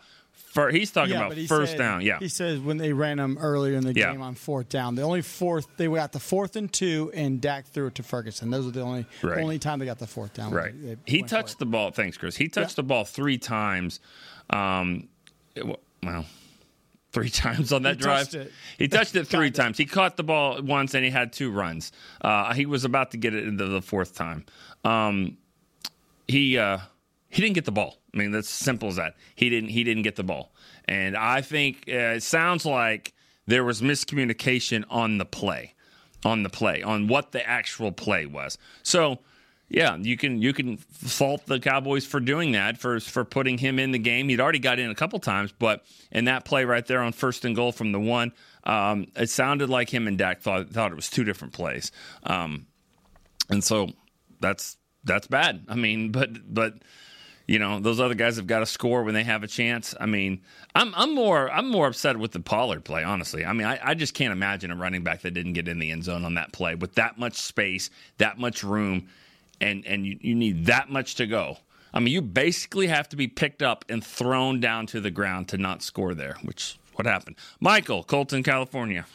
he's 0.72 0.92
talking 0.92 1.14
Yeah, 1.14 1.26
about 1.28 1.38
he 1.38 1.46
first 1.48 1.74
said- 1.74 1.78
down. 1.78 2.02
Yeah. 2.02 2.18
He 2.20 2.28
says 2.30 2.60
when 2.60 2.78
they 2.78 2.92
ran 2.94 3.18
them 3.18 3.38
earlier 3.40 3.76
in 3.78 3.84
the 3.84 3.94
Yeah. 3.94 4.12
game 4.12 4.22
on 4.22 4.34
fourth 4.36 4.70
down, 4.70 4.96
the 4.96 5.04
only 5.04 5.22
fourth 5.22 5.68
they 5.78 5.88
got 5.88 6.12
the 6.14 6.20
fourth 6.20 6.56
and 6.56 6.72
two, 6.72 7.12
and 7.14 7.40
Dak 7.40 7.68
threw 7.68 7.88
it 7.88 7.96
to 7.96 8.04
Ferguson. 8.04 8.50
Those 8.50 8.68
are 8.68 8.72
the 8.72 8.82
only 8.82 9.06
Right. 9.22 9.40
only 9.44 9.60
time 9.60 9.80
they 9.80 9.86
got 9.86 10.00
the 10.00 10.08
fourth 10.08 10.34
down. 10.34 10.52
Right. 10.52 10.74
They- 10.82 10.96
they 10.96 11.02
He 11.06 11.22
touched 11.24 11.60
the 11.60 11.66
ball. 11.66 11.92
Thanks, 11.92 12.18
Chris. 12.18 12.36
He 12.38 12.48
touched 12.48 12.72
Yeah. 12.72 12.76
the 12.78 12.84
ball 12.84 13.06
three 13.06 13.38
times. 13.38 14.00
Um, 14.50 15.08
it 15.56 15.66
well, 16.04 16.26
three 17.12 17.30
times 17.30 17.72
on 17.72 17.84
that 17.84 17.96
He 17.98 18.02
drive. 18.02 18.30
touched. 18.30 18.50
He 18.78 18.88
touched 18.88 19.16
it 19.16 19.26
three 19.28 19.52
times. 19.52 19.78
He 19.78 19.86
caught 19.86 20.18
the 20.18 20.24
ball 20.24 20.62
once 20.62 20.94
and 20.94 21.04
he 21.06 21.12
had 21.12 21.34
two 21.34 21.52
runs. 21.52 21.92
Uh, 22.22 22.54
he 22.54 22.66
was 22.66 22.84
about 22.86 23.12
to 23.12 23.18
get 23.18 23.34
it 23.34 23.46
into 23.48 23.66
the 23.66 23.82
fourth 23.82 24.16
time. 24.16 24.46
Um, 24.84 25.38
he 26.28 26.58
uh, 26.58 26.80
he 27.30 27.42
didn't 27.42 27.56
get 27.56 27.66
the 27.66 27.72
ball. 27.72 27.98
I 28.14 28.18
mean, 28.18 28.32
that's 28.32 28.50
simple 28.50 28.90
as 28.90 28.96
that. 28.96 29.16
He 29.36 29.50
didn't 29.50 29.70
he 29.70 29.84
didn't 29.84 30.04
get 30.04 30.16
the 30.16 30.24
ball, 30.24 30.52
and 30.86 31.16
I 31.16 31.42
think 31.42 31.86
uh, 31.88 32.16
it 32.16 32.24
sounds 32.24 32.66
like 32.66 33.14
there 33.46 33.64
was 33.64 33.82
miscommunication 33.82 34.84
on 34.90 35.18
the 35.18 35.26
play, 35.26 35.74
on 36.24 36.44
the 36.44 36.50
play, 36.50 36.82
on 36.84 37.08
what 37.08 37.32
the 37.32 37.48
actual 37.48 37.92
play 37.92 38.26
was. 38.26 38.58
So. 38.84 39.20
Yeah, 39.70 39.98
you 39.98 40.16
can 40.16 40.42
you 40.42 40.54
can 40.54 40.78
fault 40.78 41.46
the 41.46 41.60
Cowboys 41.60 42.06
for 42.06 42.22
doing 42.22 42.54
that 42.54 42.78
for 42.78 43.02
for 43.02 43.26
putting 43.26 43.58
him 43.58 43.80
in 43.80 43.92
the 43.92 44.00
game. 44.00 44.30
He'd 44.30 44.40
already 44.40 44.60
got 44.60 44.80
in 44.80 44.90
a 44.90 44.96
couple 44.96 45.20
times, 45.20 45.52
but 45.52 45.84
in 46.10 46.24
that 46.24 46.46
play 46.46 46.64
right 46.64 46.86
there 46.88 47.02
on 47.02 47.12
first 47.12 47.44
and 47.44 47.54
goal 47.54 47.74
from 47.74 47.92
the 47.92 48.00
one, 48.00 48.32
um, 48.64 49.08
it 49.18 49.30
sounded 49.30 49.70
like 49.70 49.90
him 49.90 50.08
and 50.08 50.18
Dak 50.18 50.40
thought 50.40 50.70
thought 50.70 50.94
it 50.94 50.96
was 50.96 51.10
two 51.10 51.26
different 51.26 51.54
plays. 51.54 51.92
Um, 52.24 52.68
and 53.50 53.62
so 53.62 53.90
that's 54.40 54.78
that's 55.04 55.28
bad. 55.28 55.66
I 55.68 55.76
mean, 55.76 56.14
but 56.14 56.30
but 56.54 56.76
you 57.48 57.60
know 57.60 57.80
those 57.80 58.00
other 58.00 58.14
guys 58.14 58.36
have 58.36 58.46
got 58.48 58.60
to 58.60 58.66
score 58.66 59.04
when 59.04 59.14
they 59.14 59.24
have 59.24 59.44
a 59.44 59.48
chance. 59.48 59.96
I 60.00 60.06
mean, 60.06 60.42
I'm 60.76 60.94
I'm 60.96 61.16
more 61.16 61.50
I'm 61.50 61.70
more 61.70 61.88
upset 61.88 62.18
with 62.18 62.34
the 62.34 62.40
Pollard 62.40 62.84
play, 62.84 63.04
honestly. 63.04 63.46
I 63.46 63.54
mean, 63.54 63.66
I, 63.66 63.80
I 63.82 63.94
just 63.94 64.14
can't 64.14 64.34
imagine 64.34 64.70
a 64.70 64.76
running 64.76 65.04
back 65.04 65.22
that 65.22 65.32
didn't 65.32 65.54
get 65.54 65.68
in 65.68 65.80
the 65.80 65.92
end 65.92 66.04
zone 66.04 66.26
on 66.26 66.36
that 66.36 66.52
play 66.52 66.76
with 66.76 66.96
that 66.96 67.18
much 67.18 67.36
space, 67.36 67.90
that 68.18 68.38
much 68.38 68.64
room, 68.64 69.08
and 69.62 69.86
and 69.88 70.06
you, 70.06 70.18
you 70.22 70.36
need 70.36 70.66
that 70.66 70.90
much 70.90 71.16
to 71.16 71.26
go. 71.26 71.58
I 71.94 72.00
mean, 72.00 72.14
you 72.14 72.22
basically 72.22 72.88
have 72.88 73.08
to 73.10 73.16
be 73.16 73.28
picked 73.28 73.64
up 73.64 73.86
and 73.90 74.04
thrown 74.04 74.60
down 74.60 74.86
to 74.88 75.00
the 75.00 75.10
ground 75.10 75.48
to 75.50 75.58
not 75.58 75.82
score 75.82 76.14
there, 76.14 76.36
which 76.44 76.78
what 76.96 77.06
happened. 77.06 77.38
Michael, 77.60 78.04
Colton, 78.04 78.44
California. 78.44 79.06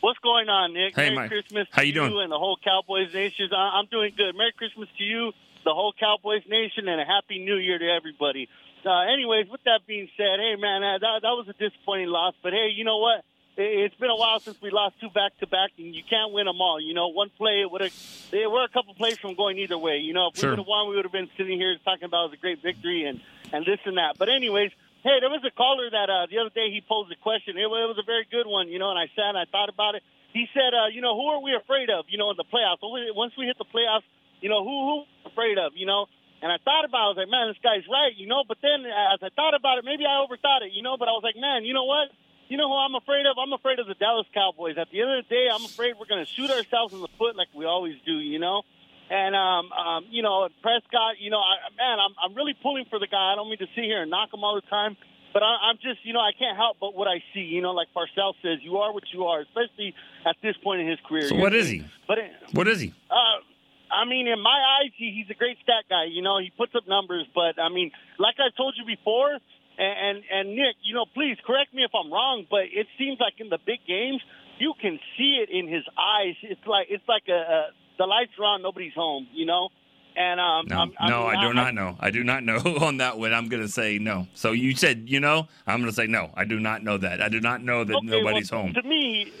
What's 0.00 0.18
going 0.18 0.48
on, 0.48 0.72
Nick? 0.72 0.96
Hey, 0.96 1.04
Merry 1.04 1.16
Mike. 1.16 1.30
Christmas 1.30 1.68
How 1.70 1.82
to 1.82 1.86
you 1.86 1.92
doing? 1.92 2.12
and 2.22 2.32
the 2.32 2.38
whole 2.38 2.56
Cowboys 2.64 3.12
Nation. 3.12 3.48
I'm 3.54 3.86
doing 3.86 4.12
good. 4.16 4.34
Merry 4.34 4.52
Christmas 4.56 4.88
to 4.96 5.04
you, 5.04 5.32
the 5.64 5.74
whole 5.74 5.92
Cowboys 5.98 6.42
Nation, 6.48 6.88
and 6.88 7.00
a 7.00 7.04
Happy 7.04 7.38
New 7.44 7.56
Year 7.56 7.78
to 7.78 7.88
everybody. 7.90 8.48
Uh, 8.84 9.00
anyways, 9.12 9.48
with 9.50 9.62
that 9.64 9.80
being 9.86 10.08
said, 10.16 10.40
hey, 10.40 10.56
man, 10.56 10.82
uh, 10.82 10.98
that, 10.98 11.20
that 11.22 11.36
was 11.36 11.46
a 11.48 11.52
disappointing 11.52 12.08
loss. 12.08 12.34
But, 12.42 12.52
hey, 12.54 12.70
you 12.74 12.84
know 12.84 12.98
what? 12.98 13.24
It- 13.56 13.84
It's 13.84 13.94
been 13.96 14.08
a 14.08 14.16
while 14.16 14.40
since 14.40 14.56
we 14.62 14.70
lost 14.70 14.96
two 15.00 15.10
back-to-back, 15.10 15.72
and 15.76 15.94
you 15.94 16.02
can't 16.08 16.32
win 16.32 16.46
them 16.46 16.60
all. 16.62 16.80
You 16.80 16.94
know, 16.94 17.08
one 17.08 17.28
play, 17.36 17.60
it 17.60 17.70
would 17.70 17.82
have 17.82 17.92
they 18.30 18.46
were 18.46 18.64
a 18.64 18.68
couple 18.68 18.94
plays 18.94 19.18
from 19.18 19.34
going 19.34 19.58
either 19.58 19.76
way. 19.76 19.98
You 19.98 20.14
know, 20.14 20.28
if 20.32 20.38
Sure. 20.40 20.48
we 20.48 20.50
would 20.52 20.58
have 20.60 20.66
won, 20.66 20.88
we 20.88 20.96
would 20.96 21.04
have 21.04 21.12
been 21.12 21.28
sitting 21.36 21.58
here 21.58 21.76
talking 21.84 22.04
about 22.04 22.26
it 22.26 22.30
was 22.30 22.38
a 22.38 22.40
great 22.40 22.62
victory 22.62 23.04
and, 23.04 23.20
and 23.52 23.66
this 23.66 23.80
and 23.84 23.98
that. 23.98 24.16
But 24.16 24.28
anyways, 24.30 24.70
hey, 25.02 25.18
there 25.20 25.28
was 25.28 25.42
a 25.44 25.50
caller 25.50 25.90
that 25.90 26.08
uh, 26.08 26.26
the 26.30 26.38
other 26.38 26.50
day 26.54 26.70
he 26.70 26.80
posed 26.80 27.12
a 27.12 27.16
question. 27.16 27.58
It, 27.58 27.64
it 27.68 27.68
was 27.68 27.98
a 27.98 28.06
very 28.06 28.24
good 28.30 28.46
one, 28.46 28.68
you 28.68 28.78
know, 28.78 28.88
and 28.90 28.98
I 28.98 29.08
sat 29.16 29.28
and 29.34 29.38
I 29.38 29.44
thought 29.50 29.68
about 29.68 29.94
it. 29.96 30.02
He 30.32 30.46
said, 30.54 30.72
uh, 30.72 30.86
you 30.94 31.02
know, 31.02 31.12
who 31.18 31.26
are 31.34 31.42
we 31.42 31.52
afraid 31.54 31.90
of, 31.90 32.06
you 32.08 32.16
know, 32.16 32.30
in 32.30 32.36
the 32.38 32.44
playoffs? 32.48 32.78
Once 32.80 33.32
we 33.36 33.44
hit 33.46 33.58
the 33.58 33.64
playoffs, 33.66 34.06
you 34.40 34.48
know, 34.48 34.64
who 34.64 35.04
who 35.24 35.30
afraid 35.30 35.58
of, 35.58 35.72
you 35.76 35.86
know? 35.86 36.06
And 36.42 36.50
I 36.50 36.56
thought 36.64 36.88
about 36.88 37.00
it. 37.00 37.04
I 37.04 37.08
was 37.12 37.18
like, 37.20 37.28
man, 37.28 37.52
this 37.52 37.60
guy's 37.60 37.84
right, 37.84 38.16
you 38.16 38.26
know. 38.26 38.44
But 38.48 38.58
then 38.64 38.88
as 38.88 39.20
I 39.20 39.28
thought 39.36 39.52
about 39.52 39.76
it, 39.76 39.84
maybe 39.84 40.08
I 40.08 40.24
overthought 40.24 40.64
it, 40.64 40.72
you 40.72 40.80
know. 40.82 40.96
But 40.96 41.08
I 41.08 41.12
was 41.12 41.20
like, 41.22 41.36
man, 41.36 41.64
you 41.68 41.74
know 41.74 41.84
what? 41.84 42.08
You 42.48 42.56
know 42.56 42.66
who 42.66 42.74
I'm 42.80 42.96
afraid 42.96 43.26
of? 43.26 43.36
I'm 43.36 43.52
afraid 43.52 43.78
of 43.78 43.86
the 43.86 43.94
Dallas 43.94 44.26
Cowboys. 44.32 44.74
At 44.80 44.88
the 44.90 45.00
end 45.04 45.10
of 45.12 45.22
the 45.22 45.28
day, 45.28 45.46
I'm 45.52 45.64
afraid 45.64 45.94
we're 46.00 46.08
going 46.08 46.24
to 46.24 46.30
shoot 46.32 46.50
ourselves 46.50 46.92
in 46.96 47.00
the 47.04 47.12
foot 47.18 47.36
like 47.36 47.48
we 47.54 47.64
always 47.64 47.94
do, 48.04 48.18
you 48.18 48.40
know. 48.40 48.62
And 49.10 49.36
um, 49.36 49.70
um, 49.72 50.06
you 50.08 50.22
know, 50.22 50.48
Prescott, 50.62 51.20
you 51.20 51.28
know, 51.30 51.38
I, 51.38 51.68
man, 51.76 51.98
I'm 52.00 52.14
I'm 52.22 52.32
really 52.34 52.54
pulling 52.62 52.86
for 52.88 52.98
the 52.98 53.06
guy. 53.06 53.32
I 53.32 53.36
don't 53.36 53.48
mean 53.50 53.58
to 53.58 53.68
sit 53.76 53.84
here 53.84 54.00
and 54.02 54.10
knock 54.10 54.32
him 54.32 54.42
all 54.42 54.54
the 54.54 54.66
time, 54.70 54.96
but 55.34 55.42
I, 55.42 55.68
I'm 55.68 55.76
just, 55.82 56.06
you 56.06 56.12
know, 56.14 56.20
I 56.20 56.32
can't 56.38 56.56
help 56.56 56.78
but 56.80 56.94
what 56.94 57.06
I 57.06 57.22
see. 57.34 57.40
You 57.40 57.60
know, 57.60 57.72
like 57.72 57.88
Parcells 57.94 58.34
says, 58.40 58.58
you 58.62 58.78
are 58.78 58.94
what 58.94 59.04
you 59.12 59.24
are, 59.24 59.40
especially 59.40 59.94
at 60.24 60.36
this 60.42 60.56
point 60.64 60.80
in 60.80 60.88
his 60.88 60.98
career. 61.06 61.28
So 61.28 61.36
what 61.36 61.52
know? 61.52 61.58
is 61.58 61.68
he? 61.68 61.84
But 62.08 62.18
it, 62.18 62.30
What 62.52 62.66
is 62.66 62.80
he? 62.80 62.94
uh, 63.10 63.44
I 63.92 64.04
mean, 64.04 64.26
in 64.28 64.40
my 64.40 64.58
eyes, 64.80 64.92
he, 64.96 65.10
he's 65.16 65.30
a 65.34 65.38
great 65.38 65.58
stat 65.62 65.84
guy. 65.88 66.04
You 66.10 66.22
know, 66.22 66.38
he 66.38 66.50
puts 66.56 66.74
up 66.74 66.86
numbers. 66.88 67.26
But 67.34 67.60
I 67.60 67.68
mean, 67.68 67.90
like 68.18 68.36
I 68.38 68.48
told 68.56 68.74
you 68.78 68.84
before, 68.86 69.32
and 69.32 69.40
and, 69.78 70.24
and 70.30 70.48
Nick, 70.56 70.76
you 70.82 70.94
know, 70.94 71.06
please 71.14 71.36
correct 71.46 71.74
me 71.74 71.82
if 71.84 71.90
I'm 71.94 72.12
wrong, 72.12 72.46
but 72.50 72.64
it 72.72 72.86
seems 72.98 73.18
like 73.20 73.34
in 73.38 73.48
the 73.48 73.58
big 73.64 73.80
games, 73.86 74.20
you 74.58 74.74
can 74.80 74.98
see 75.16 75.42
it 75.42 75.50
in 75.50 75.68
his 75.68 75.84
eyes. 75.98 76.34
It's 76.42 76.60
like 76.66 76.86
it's 76.90 77.06
like 77.08 77.24
a, 77.28 77.32
a 77.32 77.66
the 77.98 78.06
lights 78.06 78.32
are 78.38 78.44
on, 78.44 78.62
nobody's 78.62 78.94
home. 78.94 79.26
You 79.32 79.46
know, 79.46 79.68
And 80.16 80.40
um, 80.40 80.66
No, 80.68 80.76
I'm, 80.82 80.92
no, 81.10 81.26
mean, 81.28 81.36
I 81.36 81.48
do 81.48 81.54
not 81.54 81.74
know. 81.74 81.96
I 82.00 82.10
do 82.10 82.24
not 82.24 82.42
know 82.44 82.56
on 82.80 82.96
that 82.98 83.18
one. 83.18 83.32
I'm 83.34 83.48
going 83.48 83.62
to 83.62 83.68
say 83.68 83.98
no. 83.98 84.26
So 84.34 84.52
you 84.52 84.74
said 84.76 85.04
you 85.08 85.20
know. 85.20 85.48
I'm 85.66 85.80
going 85.80 85.90
to 85.90 85.96
say 85.96 86.06
no. 86.06 86.30
I 86.34 86.44
do 86.44 86.58
not 86.60 86.82
know 86.82 86.96
that. 86.98 87.20
I 87.22 87.28
do 87.28 87.40
not 87.40 87.62
know 87.62 87.84
that 87.84 87.94
Okay, 87.96 88.06
nobody's 88.06 88.50
well, 88.52 88.62
home. 88.62 88.74
To 88.74 88.82
me, 88.82 89.32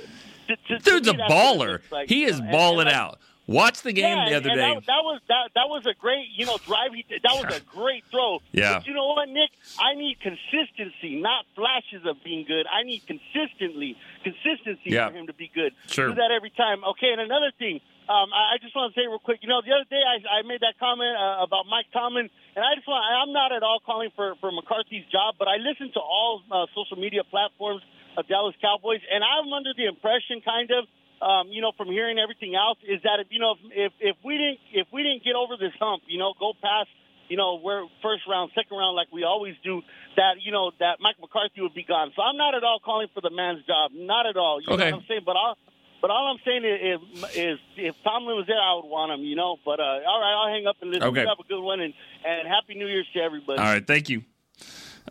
to, 0.48 0.56
to, 0.56 0.78
to 0.78 0.90
Dude's 0.90 1.08
a 1.08 1.14
me, 1.14 1.22
it 1.22 1.30
baller. 1.30 1.80
like, 1.90 2.08
he 2.08 2.24
is 2.24 2.38
know, 2.38 2.44
and- 2.46 2.52
balling 2.52 2.86
and 2.88 2.96
I- 2.96 3.00
out. 3.00 3.18
Watch 3.50 3.82
the 3.82 3.90
game 3.90 4.14
yeah, 4.14 4.30
the 4.30 4.36
other 4.38 4.54
day. 4.54 4.78
That, 4.78 4.86
that 4.86 5.02
was 5.02 5.18
that, 5.26 5.50
that 5.58 5.66
was 5.66 5.82
a 5.82 5.94
great 5.98 6.30
you 6.38 6.46
know 6.46 6.54
drive. 6.62 6.94
He. 6.94 7.02
That 7.10 7.34
was 7.34 7.50
a 7.50 7.58
great 7.74 8.06
throw. 8.06 8.38
Yeah. 8.54 8.78
But 8.78 8.86
you 8.86 8.94
know 8.94 9.10
what, 9.10 9.26
Nick? 9.26 9.50
I 9.74 9.98
need 9.98 10.22
consistency, 10.22 11.18
not 11.18 11.50
flashes 11.58 12.06
of 12.06 12.22
being 12.22 12.46
good. 12.46 12.70
I 12.70 12.86
need 12.86 13.02
consistently 13.10 13.98
consistency 14.22 14.94
Yeah. 14.94 15.10
for 15.10 15.18
him 15.18 15.26
to 15.26 15.34
be 15.34 15.50
good. 15.50 15.74
Sure. 15.90 16.14
Do 16.14 16.22
that 16.22 16.30
every 16.30 16.54
time. 16.54 16.86
Okay. 16.94 17.10
And 17.10 17.18
another 17.20 17.50
thing, 17.58 17.82
um, 18.06 18.30
I, 18.30 18.54
I 18.54 18.62
just 18.62 18.70
want 18.78 18.94
to 18.94 18.94
say 18.94 19.10
real 19.10 19.18
quick. 19.18 19.42
You 19.42 19.50
know, 19.50 19.66
the 19.66 19.74
other 19.74 19.88
day 19.90 19.98
I, 19.98 20.22
I 20.30 20.46
made 20.46 20.62
that 20.62 20.78
comment 20.78 21.18
uh, 21.18 21.42
about 21.42 21.66
Mike 21.66 21.90
Tomlin, 21.90 22.30
and 22.54 22.62
I 22.62 22.78
just 22.78 22.86
want. 22.86 23.02
I'm 23.02 23.34
not 23.34 23.50
at 23.50 23.66
all 23.66 23.82
calling 23.82 24.14
for 24.14 24.38
for 24.38 24.54
McCarthy's 24.54 25.10
job, 25.10 25.42
but 25.42 25.50
I 25.50 25.58
listen 25.58 25.90
to 25.98 26.00
all 26.00 26.46
uh, 26.54 26.70
social 26.70 27.02
media 27.02 27.26
platforms 27.26 27.82
of 28.14 28.30
Dallas 28.30 28.54
Cowboys, 28.62 29.02
and 29.10 29.26
I'm 29.26 29.50
under 29.50 29.74
the 29.74 29.90
impression, 29.90 30.38
kind 30.38 30.70
of 30.70 30.86
um, 31.20 31.48
you 31.52 31.60
know, 31.60 31.72
from 31.76 31.88
hearing 31.88 32.18
everything 32.18 32.54
else, 32.56 32.78
is 32.86 33.00
that 33.04 33.20
if 33.20 33.28
you 33.30 33.38
know 33.38 33.54
if 33.72 33.92
if 34.00 34.16
we 34.24 34.36
didn't 34.38 34.58
if 34.72 34.86
we 34.92 35.02
didn't 35.02 35.22
get 35.24 35.36
over 35.36 35.56
this 35.56 35.72
hump, 35.78 36.02
you 36.08 36.18
know, 36.18 36.32
go 36.38 36.52
past 36.62 36.88
you 37.28 37.36
know 37.36 37.58
where 37.60 37.84
first 38.02 38.22
round, 38.28 38.50
second 38.54 38.76
round, 38.76 38.96
like 38.96 39.08
we 39.12 39.22
always 39.24 39.54
do, 39.62 39.82
that 40.16 40.40
you 40.42 40.50
know 40.52 40.72
that 40.80 40.98
Mike 41.00 41.16
McCarthy 41.20 41.60
would 41.60 41.74
be 41.74 41.84
gone. 41.84 42.10
So 42.16 42.22
I'm 42.22 42.36
not 42.36 42.54
at 42.54 42.64
all 42.64 42.80
calling 42.84 43.08
for 43.14 43.20
the 43.20 43.30
man's 43.30 43.64
job, 43.66 43.92
not 43.94 44.26
at 44.26 44.36
all. 44.36 44.60
You 44.60 44.72
Okay. 44.74 44.90
know 44.90 44.96
what 44.96 45.02
I'm 45.02 45.08
saying? 45.08 45.22
But 45.26 45.36
all 45.36 45.56
but 46.00 46.10
all 46.10 46.32
I'm 46.32 46.40
saying 46.46 46.64
is, 46.64 47.00
is 47.36 47.58
if 47.76 47.94
Tomlin 48.02 48.34
was 48.36 48.46
there, 48.48 48.56
I 48.58 48.72
would 48.74 48.88
want 48.88 49.12
him. 49.12 49.20
You 49.20 49.36
know. 49.36 49.58
But 49.64 49.78
uh, 49.80 50.00
all 50.08 50.20
right, 50.20 50.34
I'll 50.34 50.52
hang 50.52 50.66
up 50.66 50.76
and 50.80 50.90
listen. 50.90 51.06
Okay. 51.08 51.22
You 51.22 51.28
have 51.28 51.38
a 51.38 51.46
good 51.46 51.60
one, 51.62 51.80
and 51.80 51.92
and 52.24 52.48
happy 52.48 52.74
New 52.74 52.86
Year's 52.88 53.06
to 53.14 53.20
everybody. 53.20 53.58
All 53.58 53.66
right, 53.66 53.86
thank 53.86 54.08
you. 54.08 54.22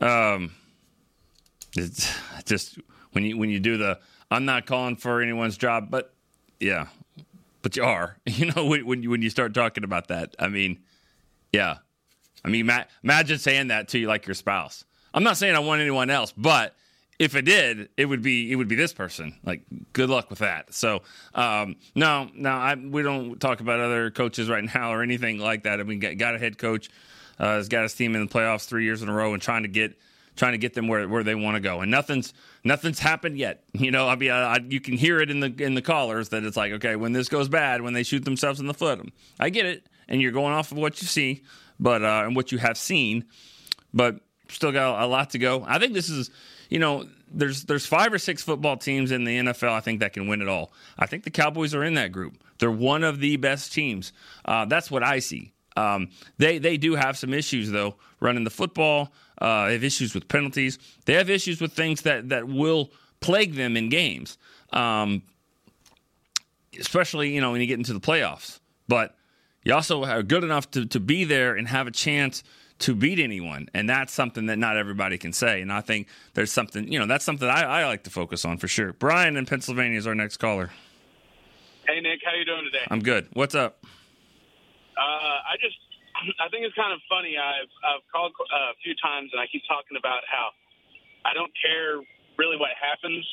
Um, 0.02 0.52
it's 1.78 2.12
just 2.46 2.80
when 3.12 3.24
you 3.24 3.38
when 3.38 3.50
you 3.50 3.60
do 3.60 3.78
the 3.78 4.00
I'm 4.32 4.46
not 4.46 4.66
calling 4.66 4.96
for 4.96 5.22
anyone's 5.22 5.58
job, 5.58 5.90
but 5.90 6.14
yeah, 6.60 6.88
but 7.62 7.76
you 7.76 7.84
are. 7.84 8.18
You 8.26 8.52
know 8.52 8.66
when 8.66 8.86
when 8.86 9.04
you, 9.04 9.10
when 9.10 9.22
you 9.22 9.30
start 9.30 9.54
talking 9.54 9.84
about 9.84 10.08
that, 10.10 10.36
I 10.40 10.48
mean, 10.48 10.80
yeah, 11.52 11.78
I 12.44 12.50
mean, 12.50 12.68
ma- 12.68 12.84
imagine 13.04 13.38
saying 13.40 13.68
that 13.68 13.90
to 13.90 14.00
you 14.00 14.08
like 14.08 14.28
your 14.28 14.36
spouse. 14.36 14.86
I'm 15.14 15.24
not 15.24 15.38
saying 15.38 15.56
I 15.56 15.60
want 15.60 15.82
anyone 15.82 16.10
else, 16.10 16.32
but 16.38 16.76
if 17.18 17.36
it 17.36 17.44
did, 17.44 17.90
it 17.98 18.06
would 18.06 18.22
be 18.22 18.52
it 18.52 18.56
would 18.56 18.68
be 18.68 18.76
this 18.76 18.94
person. 18.94 19.36
Like, 19.44 19.64
good 19.94 20.10
luck 20.10 20.30
with 20.30 20.40
that. 20.40 20.74
So, 20.74 21.02
um, 21.36 21.76
no, 21.96 22.30
no, 22.34 22.50
I, 22.50 22.76
we 22.76 23.02
don't 23.02 23.40
talk 23.40 23.60
about 23.60 23.80
other 23.80 24.12
coaches 24.12 24.50
right 24.50 24.64
now 24.76 24.94
or 24.94 25.02
anything 25.04 25.40
like 25.40 25.64
that. 25.64 25.80
I 25.80 25.84
mean, 25.84 26.00
got, 26.00 26.18
got 26.18 26.36
a 26.36 26.40
head 26.40 26.58
coach 26.58 26.90
uh, 27.40 27.56
has 27.56 27.68
got 27.68 27.84
his 27.84 27.94
team 27.94 28.16
in 28.16 28.26
the 28.26 28.32
playoffs 28.32 28.66
three 28.66 28.86
years 28.86 29.02
in 29.02 29.10
a 29.10 29.14
row 29.14 29.34
and 29.34 29.42
trying 29.42 29.64
to 29.64 29.70
get 29.70 29.98
trying 30.40 30.54
to 30.54 30.58
get 30.58 30.74
them 30.74 30.88
where, 30.88 31.08
where 31.08 31.22
they 31.22 31.36
want 31.36 31.56
to 31.56 31.60
go. 31.60 31.82
And 31.82 31.92
nothing's 31.92 32.34
nothing's 32.64 33.00
happened 33.00 33.38
yet. 33.38 33.64
You 33.80 33.92
know, 33.92 34.08
I 34.08 34.16
mean, 34.16 34.32
I, 34.32 34.56
I, 34.56 34.58
you 34.68 34.82
can 34.82 34.98
hear 34.98 35.20
it 35.20 35.32
in 35.32 35.40
the 35.40 35.54
in 35.58 35.74
the 35.74 35.82
callers 35.82 36.30
that 36.30 36.44
it's 36.44 36.58
like, 36.58 36.74
okay, 36.74 36.96
when 36.96 37.14
this 37.14 37.30
goes 37.30 37.50
bad, 37.50 37.82
when 37.82 37.94
they 37.94 38.04
shoot 38.04 38.26
themselves 38.26 38.60
in 38.60 38.68
the 38.68 38.74
foot, 38.74 39.02
I 39.40 39.50
get 39.50 39.66
it, 39.66 39.88
and 40.08 40.22
you're 40.22 40.32
going 40.32 40.54
off 40.54 40.72
of 40.72 40.78
what 40.78 41.02
you 41.02 41.08
see, 41.08 41.44
but 41.80 42.04
uh, 42.04 42.24
and 42.26 42.36
what 42.36 42.52
you 42.52 42.58
have 42.58 42.78
seen, 42.78 43.26
but 43.94 44.20
still 44.50 44.72
got 44.72 45.02
a 45.02 45.08
lot 45.08 45.32
to 45.32 45.40
go. 45.40 45.64
I 45.68 45.80
think 45.80 45.94
this 45.94 46.10
is, 46.10 46.30
you 46.70 46.80
know, 46.80 47.08
there's 47.32 47.64
there's 47.64 47.86
five 47.86 48.12
or 48.14 48.20
six 48.20 48.44
football 48.44 48.78
teams 48.78 49.12
in 49.12 49.24
the 49.24 49.38
NFL. 49.38 49.72
I 49.72 49.80
think 49.80 50.02
that 50.02 50.14
can 50.14 50.28
win 50.28 50.42
it 50.42 50.48
all. 50.48 50.74
I 50.98 51.06
think 51.06 51.24
the 51.24 51.32
Cowboys 51.32 51.74
are 51.74 51.84
in 51.84 51.94
that 51.96 52.12
group. 52.12 52.38
They're 52.60 52.72
one 52.72 53.04
of 53.04 53.20
the 53.20 53.38
best 53.38 53.72
teams. 53.72 54.12
Uh, 54.46 54.66
that's 54.66 54.92
what 54.92 55.04
I 55.04 55.20
see. 55.20 55.54
Um, 55.78 56.10
they 56.38 56.58
they 56.58 56.78
do 56.78 56.96
have 56.96 57.18
some 57.18 57.34
issues 57.34 57.72
though 57.72 57.96
running 58.20 58.44
the 58.44 58.50
football. 58.50 59.14
Uh, 59.40 59.68
they 59.68 59.74
have 59.74 59.84
issues 59.84 60.14
with 60.14 60.28
penalties. 60.28 60.78
They 61.06 61.14
have 61.14 61.30
issues 61.30 61.62
with 61.62 61.74
things 61.74 62.02
that 62.02 62.30
that 62.30 62.48
will 62.48 62.92
plague 63.22 63.56
them 63.56 63.78
in 63.78 63.90
games, 63.90 64.38
um, 64.72 65.24
especially 66.80 67.34
you 67.34 67.42
know 67.42 67.52
when 67.52 67.62
you 67.62 67.68
get 67.68 67.78
into 67.78 67.94
the 67.94 68.00
playoffs. 68.00 68.60
But 68.88 69.16
you 69.64 69.74
also 69.74 70.04
are 70.04 70.24
good 70.24 70.44
enough 70.44 70.70
to 70.72 70.86
to 70.88 71.00
be 71.00 71.24
there 71.24 71.56
and 71.56 71.68
have 71.68 71.88
a 71.88 71.92
chance 71.92 72.44
to 72.80 72.96
beat 72.96 73.20
anyone, 73.20 73.70
and 73.74 73.90
that's 73.90 74.14
something 74.14 74.46
that 74.48 74.58
not 74.58 74.78
everybody 74.78 75.18
can 75.18 75.34
say. 75.34 75.62
And 75.62 75.72
I 75.72 75.82
think 75.82 76.08
there's 76.34 76.52
something 76.52 76.92
you 76.92 77.00
know 77.00 77.06
that's 77.06 77.26
something 77.26 77.48
I, 77.48 77.64
I 77.64 77.86
like 77.86 78.04
to 78.04 78.10
focus 78.10 78.46
on 78.46 78.58
for 78.58 78.68
sure. 78.68 78.94
Brian 78.94 79.38
in 79.38 79.46
Pennsylvania 79.46 79.98
is 79.98 80.08
our 80.08 80.16
next 80.16 80.38
caller. 80.38 80.72
Hey 81.88 82.02
Nick, 82.02 82.20
how 82.24 82.36
you 82.36 82.46
doing 82.46 82.66
today? 82.66 82.86
I'm 82.90 83.02
good. 83.02 83.28
What's 83.34 83.56
up? 83.56 83.84
Uh, 84.98 85.02
I 85.02 85.56
just 85.62 85.76
I 86.40 86.48
think 86.50 86.66
it's 86.68 86.76
kind 86.76 86.92
of 86.94 87.00
funny. 87.10 87.38
I've 87.38 87.72
I've 87.84 88.04
called 88.12 88.34
uh, 88.40 88.74
a 88.74 88.78
few 88.84 88.94
times 89.02 89.30
and 89.32 89.40
I 89.42 89.48
keep 89.48 89.64
talking 89.68 89.98
about 89.98 90.22
how 90.28 90.52
I 91.26 91.34
don't 91.34 91.52
care 91.60 92.00
really 92.38 92.58
what 92.58 92.72
happens. 92.80 93.24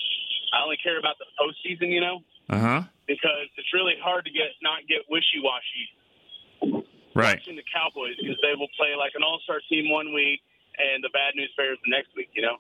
I 0.53 0.63
only 0.63 0.77
care 0.83 0.99
about 0.99 1.17
the 1.19 1.27
postseason, 1.39 1.91
you 1.91 2.01
know, 2.01 2.23
Uh 2.49 2.59
huh. 2.59 2.81
because 3.07 3.51
it's 3.57 3.73
really 3.75 3.95
hard 4.03 4.25
to 4.27 4.31
get 4.31 4.55
not 4.63 4.87
get 4.89 5.03
wishy 5.11 5.39
washy 5.43 6.85
Right. 7.15 7.39
watching 7.39 7.57
the 7.57 7.65
Cowboys 7.73 8.17
because 8.21 8.37
they 8.43 8.55
will 8.59 8.69
play 8.77 8.95
like 8.99 9.13
an 9.15 9.23
all 9.23 9.41
star 9.45 9.61
team 9.69 9.91
one 9.91 10.13
week 10.13 10.41
and 10.79 11.03
the 11.03 11.09
Bad 11.09 11.35
News 11.35 11.51
Bears 11.57 11.79
the 11.85 11.91
next 11.91 12.15
week, 12.15 12.29
you 12.35 12.43
know. 12.43 12.57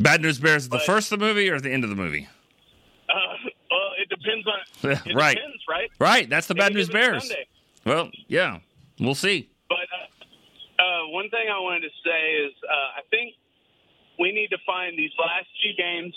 Bad 0.00 0.22
News 0.22 0.38
Bears 0.38 0.66
at 0.66 0.70
the 0.70 0.78
first 0.80 1.10
of 1.12 1.18
the 1.18 1.24
movie 1.26 1.50
or 1.50 1.56
at 1.56 1.62
the 1.64 1.72
end 1.72 1.82
of 1.82 1.90
the 1.90 1.96
movie? 1.96 2.28
Uh, 3.08 3.14
well, 3.70 3.90
it 4.00 4.08
depends 4.08 4.46
on 4.46 4.90
it 5.10 5.14
right. 5.16 5.34
depends, 5.36 5.62
right? 5.68 5.90
Right. 5.98 6.30
That's 6.30 6.46
the 6.46 6.54
Bad 6.54 6.72
News 6.74 6.88
Bears. 6.88 7.26
Sunday. 7.26 7.46
Well, 7.84 8.10
yeah. 8.28 8.58
We'll 9.00 9.18
see. 9.18 9.50
But 9.68 9.88
uh, 9.90 10.82
uh, 10.82 11.02
one 11.10 11.30
thing 11.30 11.46
I 11.50 11.58
wanted 11.58 11.88
to 11.88 11.94
say 12.04 12.22
is 12.46 12.52
uh, 12.62 13.00
I 13.00 13.02
think 13.10 13.34
we 14.18 14.30
need 14.30 14.48
to 14.54 14.60
find 14.66 14.98
these 14.98 15.12
last 15.18 15.48
few 15.62 15.74
games. 15.74 16.14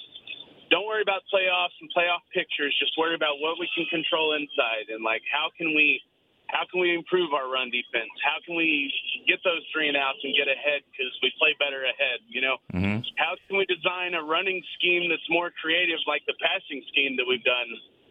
Don't 0.70 0.86
worry 0.86 1.02
about 1.02 1.24
playoffs 1.32 1.74
and 1.80 1.90
playoff 1.96 2.22
pictures. 2.34 2.76
Just 2.78 2.94
worry 2.98 3.16
about 3.16 3.40
what 3.40 3.56
we 3.58 3.70
can 3.74 3.88
control 3.88 4.36
inside 4.36 4.92
and 4.92 5.04
like 5.04 5.24
how 5.32 5.50
can 5.58 5.74
we 5.74 6.02
how 6.48 6.64
can 6.72 6.80
we 6.80 6.96
improve 6.96 7.36
our 7.36 7.52
run 7.52 7.68
defense? 7.72 8.12
How 8.24 8.40
can 8.44 8.56
we 8.56 8.92
get 9.28 9.40
those 9.44 9.64
three 9.72 9.88
and 9.92 10.00
outs 10.00 10.20
and 10.24 10.32
get 10.32 10.48
ahead 10.48 10.80
because 10.92 11.12
we 11.20 11.32
play 11.40 11.52
better 11.60 11.84
ahead? 11.84 12.24
You 12.28 12.42
know, 12.42 12.58
hmm 12.72 13.00
how 13.18 13.34
can 13.50 13.58
we 13.58 13.66
design 13.66 14.14
a 14.14 14.22
running 14.22 14.62
scheme 14.78 15.10
that's 15.10 15.26
more 15.30 15.50
creative, 15.50 15.98
like 16.06 16.22
the 16.30 16.38
passing 16.38 16.86
scheme 16.92 17.18
that 17.18 17.26
we've 17.26 17.44
done 17.44 17.66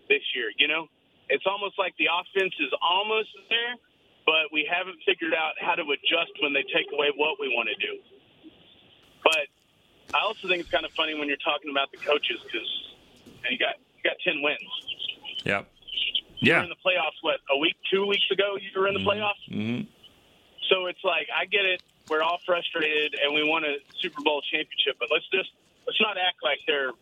this 0.08 0.24
year? 0.34 0.50
You 0.58 0.66
know, 0.66 0.90
it's 1.28 1.46
almost 1.46 1.78
like 1.78 1.94
the 1.98 2.10
offense 2.10 2.54
is 2.58 2.72
almost 2.82 3.30
there, 3.48 3.78
but 4.26 4.50
we 4.52 4.66
haven't 4.68 4.98
figured 5.06 5.32
out 5.32 5.54
how 5.62 5.74
to 5.78 5.82
adjust 5.86 6.34
when 6.42 6.52
they 6.52 6.66
take 6.74 6.90
away 6.92 7.14
what 7.16 7.38
we 7.40 7.48
want 7.48 7.70
to 7.70 7.78
do. 7.78 7.94
But 9.22 9.46
I 10.14 10.20
also 10.26 10.48
think 10.48 10.60
it's 10.60 10.70
kind 10.70 10.84
of 10.84 10.92
funny 10.92 11.14
when 11.14 11.28
you're 11.28 11.40
talking 11.42 11.70
about 11.70 11.90
the 11.90 11.98
coaches 11.98 12.38
because 12.44 12.68
you 13.50 13.58
got 13.58 13.78
you 13.96 14.02
got 14.04 14.18
ten 14.22 14.42
wins. 14.42 14.70
Yep. 15.46 15.62
Were 15.62 15.68
Yeah. 16.42 16.62
in 16.62 16.68
the 16.68 16.78
playoffs. 16.84 17.16
What 17.22 17.38
a 17.50 17.56
week, 17.58 17.76
two 17.90 18.06
weeks 18.06 18.26
ago, 18.30 18.58
you 18.58 18.68
were 18.78 18.88
in 18.88 18.94
the 18.94 19.00
playoffs. 19.06 19.40
hmm 19.48 19.86
So 20.70 20.86
it's 20.86 21.02
like 21.02 21.28
I 21.34 21.46
get 21.46 21.64
it. 21.64 21.82
We're 22.10 22.22
all 22.22 22.38
frustrated 22.46 23.14
and 23.18 23.34
we 23.34 23.42
want 23.42 23.64
a 23.66 23.78
Super 24.02 24.22
Bowl 24.22 24.42
championship, 24.52 24.94
but 24.98 25.08
let's 25.10 25.26
just 25.30 25.50
let's 25.86 26.00
not 26.00 26.18
act 26.18 26.38
like 26.42 26.58
they're 26.66 26.92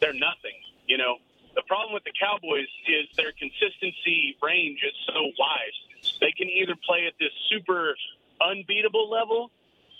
they're 0.00 0.14
nothing. 0.16 0.54
You 0.86 0.98
know, 0.98 1.18
the 1.54 1.62
problem 1.70 1.94
with 1.94 2.02
the 2.04 2.12
Cowboys 2.18 2.66
is 2.90 3.06
their 3.16 3.30
consistency 3.38 4.36
range 4.42 4.80
is 4.82 4.94
so 5.06 5.22
wide. 5.38 5.76
They 6.20 6.32
can 6.32 6.48
either 6.48 6.74
play 6.86 7.06
at 7.06 7.14
this 7.18 7.32
super 7.50 7.94
unbeatable 8.40 9.10
level 9.10 9.50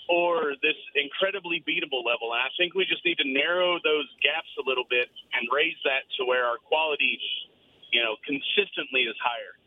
or 0.07 0.53
this 0.61 0.77
incredibly 0.95 1.63
beatable 1.67 2.05
level. 2.05 2.33
And 2.33 2.41
I 2.41 2.49
think 2.57 2.75
we 2.75 2.85
just 2.85 3.03
need 3.05 3.17
to 3.17 3.27
narrow 3.27 3.79
those 3.83 4.07
gaps 4.21 4.49
a 4.59 4.67
little 4.67 4.85
bit 4.89 5.09
and 5.33 5.47
raise 5.53 5.77
that 5.83 6.05
to 6.17 6.25
where 6.25 6.45
our 6.45 6.57
quality, 6.57 7.19
you 7.91 8.03
know, 8.03 8.15
consistently 8.25 9.01
is 9.01 9.15
higher. 9.21 9.57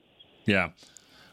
Yeah. 0.45 0.71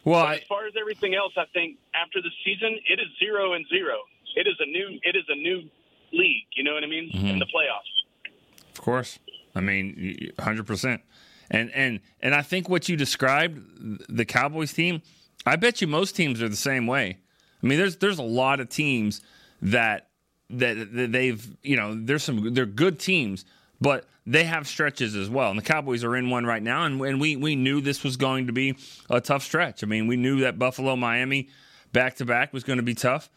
Well, 0.04 0.20
I, 0.20 0.36
as 0.36 0.42
far 0.48 0.66
as 0.66 0.74
everything 0.78 1.14
else, 1.14 1.32
I 1.36 1.44
think 1.52 1.78
after 1.94 2.20
the 2.22 2.30
season, 2.44 2.78
it 2.86 3.00
is 3.00 3.06
zero 3.18 3.54
and 3.54 3.66
zero. 3.68 3.98
It 4.34 4.46
is 4.46 4.54
a 4.60 4.66
new, 4.66 4.98
it 5.02 5.16
is 5.16 5.24
a 5.28 5.34
new 5.34 5.68
league. 6.12 6.46
You 6.54 6.64
know 6.64 6.74
what 6.74 6.84
I 6.84 6.86
mean? 6.86 7.10
Mm-hmm. 7.10 7.26
In 7.26 7.38
the 7.38 7.46
playoffs. 7.46 8.30
of 8.70 8.80
course. 8.80 9.18
I 9.54 9.60
mean, 9.60 10.32
hundred 10.38 10.66
percent. 10.66 11.00
And 11.50 11.70
and 11.72 12.00
and 12.20 12.34
I 12.34 12.42
think 12.42 12.68
what 12.68 12.88
you 12.88 12.96
described, 12.96 13.60
the 14.08 14.24
Cowboys 14.24 14.72
team, 14.72 15.02
I 15.44 15.56
bet 15.56 15.80
you 15.80 15.86
most 15.86 16.16
teams 16.16 16.42
are 16.42 16.48
the 16.48 16.56
same 16.56 16.86
way. 16.86 17.18
I 17.62 17.66
mean, 17.66 17.78
there's 17.78 17.96
there's 17.96 18.18
a 18.18 18.24
lot 18.24 18.60
of 18.60 18.68
teams 18.68 19.20
that 19.62 20.08
that, 20.50 20.92
that 20.94 21.12
they've 21.12 21.56
you 21.62 21.76
know 21.76 21.94
there's 21.94 22.24
some 22.24 22.52
they're 22.54 22.66
good 22.66 22.98
teams, 22.98 23.44
but 23.80 24.06
they 24.26 24.44
have 24.44 24.66
stretches 24.66 25.14
as 25.14 25.30
well. 25.30 25.50
And 25.50 25.58
the 25.58 25.62
Cowboys 25.62 26.02
are 26.02 26.16
in 26.16 26.30
one 26.30 26.44
right 26.44 26.62
now, 26.62 26.84
and, 26.84 27.00
and 27.00 27.20
we 27.20 27.36
we 27.36 27.56
knew 27.56 27.80
this 27.80 28.02
was 28.02 28.16
going 28.16 28.46
to 28.48 28.52
be 28.52 28.76
a 29.08 29.20
tough 29.20 29.42
stretch. 29.42 29.84
I 29.84 29.86
mean, 29.86 30.06
we 30.06 30.16
knew 30.16 30.40
that 30.40 30.58
Buffalo, 30.58 30.96
Miami, 30.96 31.48
back 31.96 32.16
to 32.16 32.26
back 32.26 32.52
was 32.52 32.62
going 32.62 32.76
to 32.76 32.82
be 32.82 32.94
tough. 32.94 33.30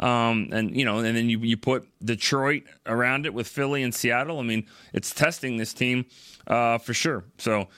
Um, 0.00 0.48
and 0.50 0.74
you 0.74 0.84
know, 0.84 0.98
and 0.98 1.16
then 1.16 1.28
you 1.28 1.38
you 1.40 1.56
put 1.56 1.86
Detroit 2.04 2.64
around 2.86 3.26
it 3.26 3.34
with 3.34 3.46
Philly 3.46 3.82
and 3.82 3.94
Seattle. 3.94 4.40
I 4.40 4.42
mean, 4.42 4.66
it's 4.92 5.14
testing 5.14 5.58
this 5.58 5.72
team 5.74 6.06
uh, 6.46 6.78
for 6.78 6.94
sure. 6.94 7.24
So, 7.38 7.68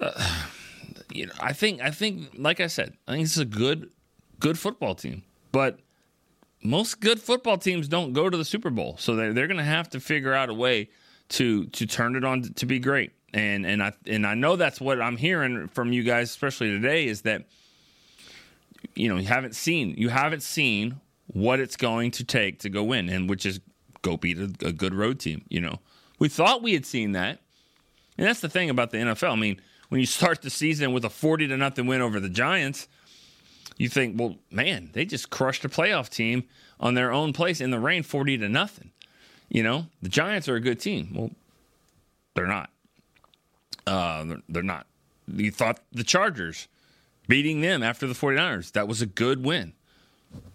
uh, 0.00 0.42
you 1.12 1.26
know, 1.26 1.32
I 1.40 1.52
think 1.52 1.80
I 1.80 1.90
think 1.90 2.30
like 2.36 2.60
I 2.60 2.66
said, 2.66 2.94
I 3.06 3.12
think 3.12 3.24
this 3.24 3.36
is 3.36 3.42
a 3.42 3.44
good 3.44 3.90
good 4.40 4.58
football 4.58 4.94
team, 4.94 5.22
but 5.52 5.78
most 6.62 7.00
good 7.00 7.20
football 7.20 7.56
teams 7.56 7.88
don't 7.88 8.12
go 8.12 8.28
to 8.28 8.36
the 8.36 8.44
Super 8.44 8.70
Bowl, 8.70 8.96
so 8.98 9.14
they're 9.14 9.32
they're 9.32 9.48
going 9.48 9.56
to 9.56 9.64
have 9.64 9.88
to 9.90 10.00
figure 10.00 10.34
out 10.34 10.50
a 10.50 10.54
way 10.54 10.88
to 11.30 11.66
to 11.66 11.86
turn 11.86 12.16
it 12.16 12.24
on 12.24 12.42
to 12.42 12.66
be 12.66 12.80
great. 12.80 13.12
And 13.32 13.64
and 13.64 13.82
I 13.82 13.92
and 14.06 14.26
I 14.26 14.34
know 14.34 14.56
that's 14.56 14.80
what 14.80 15.00
I'm 15.00 15.16
hearing 15.16 15.68
from 15.68 15.92
you 15.92 16.02
guys, 16.02 16.30
especially 16.30 16.70
today, 16.70 17.06
is 17.06 17.22
that 17.22 17.44
you 18.94 19.08
know 19.08 19.16
you 19.16 19.26
haven't 19.26 19.54
seen 19.54 19.94
you 19.96 20.08
haven't 20.08 20.42
seen 20.42 21.00
what 21.26 21.60
it's 21.60 21.76
going 21.76 22.10
to 22.12 22.24
take 22.24 22.58
to 22.60 22.68
go 22.68 22.82
win, 22.82 23.08
and 23.08 23.28
which 23.28 23.46
is 23.46 23.60
go 24.02 24.16
beat 24.16 24.38
a, 24.38 24.66
a 24.66 24.72
good 24.72 24.94
road 24.94 25.20
team. 25.20 25.44
You 25.48 25.60
know, 25.60 25.78
we 26.18 26.28
thought 26.28 26.62
we 26.62 26.72
had 26.72 26.86
seen 26.86 27.12
that, 27.12 27.38
and 28.18 28.26
that's 28.26 28.40
the 28.40 28.48
thing 28.48 28.70
about 28.70 28.90
the 28.90 28.98
NFL. 28.98 29.32
I 29.32 29.36
mean, 29.36 29.60
when 29.88 30.00
you 30.00 30.06
start 30.06 30.42
the 30.42 30.50
season 30.50 30.92
with 30.92 31.04
a 31.04 31.10
forty 31.10 31.46
to 31.48 31.56
nothing 31.56 31.86
win 31.86 32.00
over 32.00 32.20
the 32.20 32.28
Giants, 32.28 32.88
you 33.76 33.88
think, 33.88 34.18
well, 34.18 34.36
man, 34.50 34.90
they 34.92 35.04
just 35.04 35.30
crushed 35.30 35.64
a 35.64 35.68
playoff 35.68 36.08
team 36.08 36.44
on 36.78 36.94
their 36.94 37.12
own 37.12 37.32
place 37.32 37.60
in 37.60 37.70
the 37.70 37.78
rain, 37.80 38.02
forty 38.02 38.36
to 38.38 38.48
nothing. 38.48 38.90
You 39.48 39.62
know, 39.62 39.86
the 40.00 40.08
Giants 40.08 40.48
are 40.48 40.56
a 40.56 40.60
good 40.60 40.80
team. 40.80 41.12
Well, 41.14 41.30
they're 42.34 42.46
not. 42.46 42.70
Uh, 43.86 44.24
they're, 44.24 44.42
they're 44.48 44.62
not. 44.62 44.86
You 45.32 45.50
thought 45.50 45.80
the 45.92 46.04
Chargers 46.04 46.68
beating 47.30 47.60
them 47.60 47.82
after 47.82 48.08
the 48.08 48.12
49ers, 48.12 48.72
that 48.72 48.88
was 48.88 49.00
a 49.00 49.06
good 49.06 49.44
win. 49.44 49.72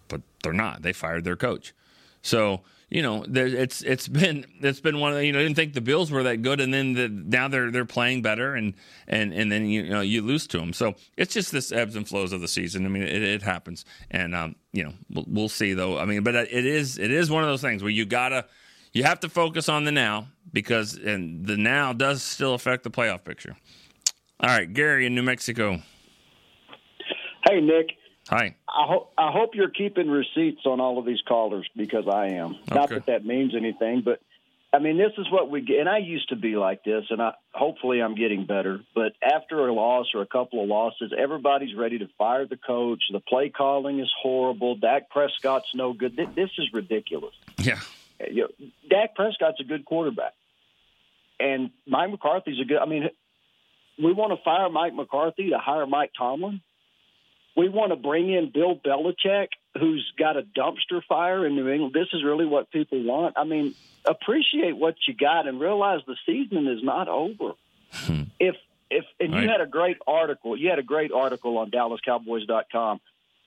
But 0.08 0.20
they're 0.42 0.52
not. 0.52 0.82
They 0.82 0.92
fired 0.92 1.24
their 1.24 1.34
coach. 1.34 1.74
So, 2.20 2.60
you 2.90 3.02
know, 3.02 3.24
there, 3.26 3.46
it's 3.46 3.82
it's 3.82 4.06
been 4.06 4.46
it's 4.60 4.80
been 4.80 5.00
one 5.00 5.12
of 5.12 5.18
the, 5.18 5.26
you 5.26 5.32
know, 5.32 5.40
I 5.40 5.42
didn't 5.42 5.56
think 5.56 5.72
the 5.72 5.80
Bills 5.80 6.10
were 6.10 6.22
that 6.24 6.42
good 6.42 6.60
and 6.60 6.72
then 6.72 6.92
the, 6.92 7.08
now 7.08 7.48
they're 7.48 7.70
they're 7.70 7.84
playing 7.86 8.22
better 8.22 8.54
and 8.54 8.74
and 9.08 9.32
and 9.32 9.50
then 9.50 9.66
you, 9.66 9.84
you 9.84 9.90
know 9.90 10.02
you 10.02 10.22
lose 10.22 10.46
to 10.48 10.58
them. 10.58 10.72
So, 10.72 10.94
it's 11.16 11.32
just 11.32 11.50
this 11.50 11.72
ebbs 11.72 11.96
and 11.96 12.06
flows 12.06 12.32
of 12.32 12.40
the 12.42 12.48
season. 12.48 12.84
I 12.84 12.88
mean, 12.88 13.02
it, 13.02 13.22
it 13.22 13.42
happens. 13.42 13.84
And 14.10 14.34
um, 14.34 14.56
you 14.72 14.84
know, 14.84 14.92
we'll, 15.10 15.24
we'll 15.26 15.48
see 15.48 15.72
though. 15.72 15.98
I 15.98 16.04
mean, 16.04 16.22
but 16.22 16.34
it 16.34 16.66
is 16.66 16.98
it 16.98 17.10
is 17.10 17.30
one 17.30 17.42
of 17.42 17.48
those 17.48 17.62
things 17.62 17.82
where 17.82 17.90
you 17.90 18.04
got 18.04 18.28
to 18.28 18.44
you 18.92 19.02
have 19.04 19.20
to 19.20 19.28
focus 19.28 19.68
on 19.68 19.84
the 19.84 19.92
now 19.92 20.28
because 20.52 20.94
and 20.94 21.46
the 21.46 21.56
now 21.56 21.92
does 21.92 22.22
still 22.22 22.54
affect 22.54 22.84
the 22.84 22.90
playoff 22.90 23.24
picture. 23.24 23.56
All 24.40 24.50
right, 24.50 24.70
Gary 24.70 25.06
in 25.06 25.14
New 25.14 25.22
Mexico. 25.22 25.80
Hey, 27.48 27.60
Nick. 27.60 27.90
Hi. 28.28 28.54
I 28.68 28.86
hope 28.86 29.12
I 29.16 29.30
hope 29.30 29.54
you're 29.54 29.70
keeping 29.70 30.08
receipts 30.10 30.62
on 30.66 30.80
all 30.80 30.98
of 30.98 31.04
these 31.06 31.20
callers 31.28 31.68
because 31.76 32.08
I 32.08 32.28
am. 32.28 32.56
Not 32.72 32.88
that 32.88 33.06
that 33.06 33.24
means 33.24 33.54
anything, 33.54 34.02
but 34.04 34.20
I 34.72 34.80
mean 34.80 34.98
this 34.98 35.12
is 35.16 35.30
what 35.30 35.48
we 35.48 35.60
get. 35.60 35.78
And 35.78 35.88
I 35.88 35.98
used 35.98 36.30
to 36.30 36.36
be 36.36 36.56
like 36.56 36.82
this, 36.82 37.04
and 37.10 37.22
I 37.22 37.34
hopefully 37.54 38.02
I'm 38.02 38.16
getting 38.16 38.44
better. 38.44 38.80
But 38.96 39.12
after 39.22 39.68
a 39.68 39.72
loss 39.72 40.06
or 40.12 40.22
a 40.22 40.26
couple 40.26 40.60
of 40.60 40.68
losses, 40.68 41.12
everybody's 41.16 41.76
ready 41.76 41.98
to 41.98 42.08
fire 42.18 42.46
the 42.46 42.56
coach. 42.56 43.04
The 43.12 43.20
play 43.20 43.48
calling 43.48 44.00
is 44.00 44.10
horrible. 44.20 44.74
Dak 44.74 45.08
Prescott's 45.08 45.68
no 45.72 45.92
good. 45.92 46.16
Th- 46.16 46.28
This 46.34 46.50
is 46.58 46.72
ridiculous. 46.72 47.34
Yeah. 47.58 47.78
Eh, 48.18 48.26
you 48.32 48.48
know, 48.58 48.66
Dak 48.90 49.14
Prescott's 49.14 49.60
a 49.60 49.64
good 49.64 49.84
quarterback, 49.84 50.32
and 51.38 51.70
Mike 51.86 52.10
McCarthy's 52.10 52.58
a 52.60 52.64
good. 52.64 52.78
I 52.78 52.86
mean, 52.86 53.08
we 54.02 54.12
want 54.12 54.36
to 54.36 54.42
fire 54.42 54.68
Mike 54.68 54.94
McCarthy 54.94 55.50
to 55.50 55.58
hire 55.58 55.86
Mike 55.86 56.10
Tomlin. 56.18 56.60
We 57.56 57.68
want 57.70 57.90
to 57.90 57.96
bring 57.96 58.30
in 58.32 58.50
Bill 58.52 58.76
Belichick, 58.76 59.48
who's 59.78 60.12
got 60.18 60.36
a 60.36 60.42
dumpster 60.42 61.02
fire 61.08 61.46
in 61.46 61.56
New 61.56 61.68
England. 61.68 61.94
This 61.94 62.08
is 62.12 62.22
really 62.22 62.44
what 62.46 62.70
people 62.70 63.02
want. 63.02 63.34
I 63.38 63.44
mean, 63.44 63.74
appreciate 64.04 64.76
what 64.76 64.94
you 65.08 65.14
got 65.14 65.48
and 65.48 65.58
realize 65.58 66.00
the 66.06 66.16
season 66.26 66.66
is 66.68 66.82
not 66.82 67.08
over. 67.08 67.52
Hmm. 67.92 68.22
if 68.38 68.56
if 68.90 69.04
and 69.18 69.32
Right. 69.32 69.42
you 69.44 69.48
had 69.48 69.60
a 69.60 69.66
great 69.66 69.96
article, 70.06 70.56
you 70.56 70.68
had 70.68 70.78
a 70.78 70.82
great 70.82 71.10
article 71.12 71.56
on 71.58 71.70
DallasCowboys.com. 71.70 73.00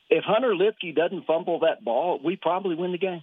If 0.10 0.24
Hunter 0.24 0.54
Luepke 0.54 0.96
doesn't 0.96 1.26
fumble 1.28 1.60
that 1.60 1.84
ball, 1.84 2.20
we 2.24 2.36
probably 2.36 2.76
win 2.76 2.92
the 2.92 2.98
game. 2.98 3.22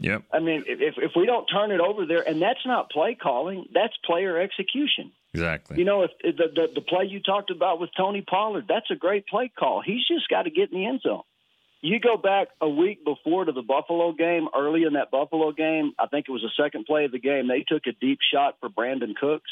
Yep. 0.00 0.24
I 0.32 0.40
mean, 0.40 0.64
if 0.66 0.94
if 0.98 1.12
we 1.14 1.26
don't 1.26 1.46
turn 1.46 1.70
it 1.70 1.80
over 1.80 2.04
there, 2.06 2.26
and 2.26 2.42
that's 2.42 2.66
not 2.66 2.90
play 2.90 3.14
calling, 3.14 3.66
that's 3.72 3.94
player 4.04 4.40
execution. 4.40 5.12
Exactly. 5.32 5.78
You 5.78 5.84
know, 5.84 6.02
if 6.02 6.10
the, 6.22 6.48
the 6.54 6.68
the 6.74 6.80
play 6.80 7.04
you 7.04 7.20
talked 7.20 7.50
about 7.50 7.80
with 7.80 7.90
Tony 7.96 8.22
Pollard, 8.22 8.66
that's 8.68 8.90
a 8.90 8.96
great 8.96 9.26
play 9.26 9.50
call. 9.56 9.82
He's 9.84 10.06
just 10.06 10.28
got 10.28 10.42
to 10.42 10.50
get 10.50 10.72
in 10.72 10.78
the 10.78 10.86
end 10.86 11.00
zone. 11.02 11.22
You 11.80 12.00
go 12.00 12.16
back 12.16 12.48
a 12.62 12.68
week 12.68 13.04
before 13.04 13.44
to 13.44 13.52
the 13.52 13.62
Buffalo 13.62 14.12
game, 14.12 14.48
early 14.56 14.84
in 14.84 14.94
that 14.94 15.10
Buffalo 15.10 15.52
game, 15.52 15.92
I 15.98 16.06
think 16.06 16.24
it 16.26 16.32
was 16.32 16.40
the 16.40 16.62
second 16.62 16.86
play 16.86 17.04
of 17.04 17.12
the 17.12 17.18
game. 17.18 17.46
They 17.46 17.60
took 17.60 17.86
a 17.86 17.92
deep 17.92 18.20
shot 18.32 18.56
for 18.58 18.70
Brandin 18.70 19.14
Cooks. 19.14 19.50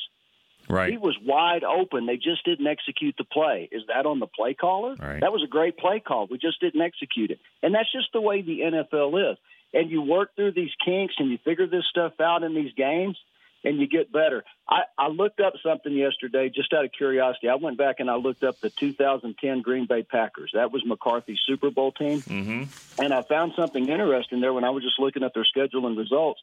Right. 0.66 0.92
He 0.92 0.96
was 0.96 1.14
wide 1.22 1.62
open. 1.62 2.06
They 2.06 2.16
just 2.16 2.42
didn't 2.46 2.66
execute 2.66 3.16
the 3.18 3.24
play. 3.24 3.68
Is 3.70 3.82
that 3.88 4.06
on 4.06 4.18
the 4.18 4.26
play 4.26 4.54
caller? 4.54 4.96
Right. 4.98 5.20
That 5.20 5.30
was 5.30 5.42
a 5.44 5.46
great 5.46 5.76
play 5.76 6.00
call. 6.00 6.26
We 6.30 6.38
just 6.38 6.58
didn't 6.58 6.80
execute 6.80 7.30
it. 7.30 7.38
And 7.62 7.74
that's 7.74 7.92
just 7.92 8.08
the 8.14 8.20
way 8.22 8.40
the 8.40 8.60
NFL 8.60 9.32
is. 9.32 9.38
And 9.74 9.90
you 9.90 10.02
work 10.02 10.34
through 10.36 10.52
these 10.52 10.72
kinks 10.84 11.14
and 11.18 11.30
you 11.30 11.38
figure 11.38 11.66
this 11.66 11.84
stuff 11.88 12.20
out 12.20 12.42
in 12.42 12.54
these 12.54 12.72
games 12.74 13.16
and 13.64 13.78
you 13.78 13.86
get 13.86 14.12
better. 14.12 14.44
I, 14.68 14.82
I 14.98 15.08
looked 15.08 15.40
up 15.40 15.54
something 15.62 15.92
yesterday 15.92 16.50
just 16.54 16.72
out 16.72 16.84
of 16.84 16.92
curiosity. 16.92 17.48
I 17.48 17.54
went 17.54 17.78
back 17.78 18.00
and 18.00 18.10
I 18.10 18.16
looked 18.16 18.42
up 18.42 18.60
the 18.60 18.70
2010 18.70 19.62
Green 19.62 19.86
Bay 19.86 20.02
Packers. 20.02 20.50
That 20.54 20.72
was 20.72 20.84
McCarthy's 20.84 21.40
Super 21.46 21.70
Bowl 21.70 21.92
team. 21.92 22.22
Mm-hmm. 22.22 23.02
And 23.02 23.14
I 23.14 23.22
found 23.22 23.52
something 23.56 23.88
interesting 23.88 24.40
there 24.40 24.52
when 24.52 24.64
I 24.64 24.70
was 24.70 24.82
just 24.82 24.98
looking 24.98 25.22
at 25.22 25.34
their 25.34 25.44
schedule 25.44 25.86
and 25.86 25.96
results. 25.96 26.40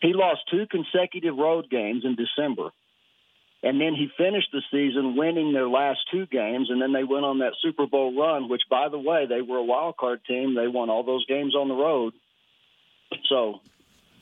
He 0.00 0.12
lost 0.12 0.42
two 0.50 0.66
consecutive 0.66 1.36
road 1.36 1.68
games 1.70 2.04
in 2.04 2.16
December. 2.16 2.70
And 3.62 3.80
then 3.80 3.94
he 3.94 4.08
finished 4.16 4.50
the 4.52 4.62
season 4.70 5.16
winning 5.16 5.52
their 5.52 5.68
last 5.68 6.00
two 6.12 6.26
games, 6.26 6.70
and 6.70 6.80
then 6.80 6.92
they 6.92 7.02
went 7.02 7.24
on 7.24 7.38
that 7.38 7.54
Super 7.60 7.86
Bowl 7.86 8.16
run, 8.16 8.48
which, 8.48 8.62
by 8.70 8.88
the 8.88 8.98
way, 8.98 9.26
they 9.26 9.40
were 9.40 9.56
a 9.56 9.64
wild 9.64 9.96
card 9.96 10.20
team. 10.24 10.54
They 10.54 10.68
won 10.68 10.90
all 10.90 11.02
those 11.02 11.26
games 11.26 11.56
on 11.56 11.68
the 11.68 11.74
road. 11.74 12.12
So 13.28 13.60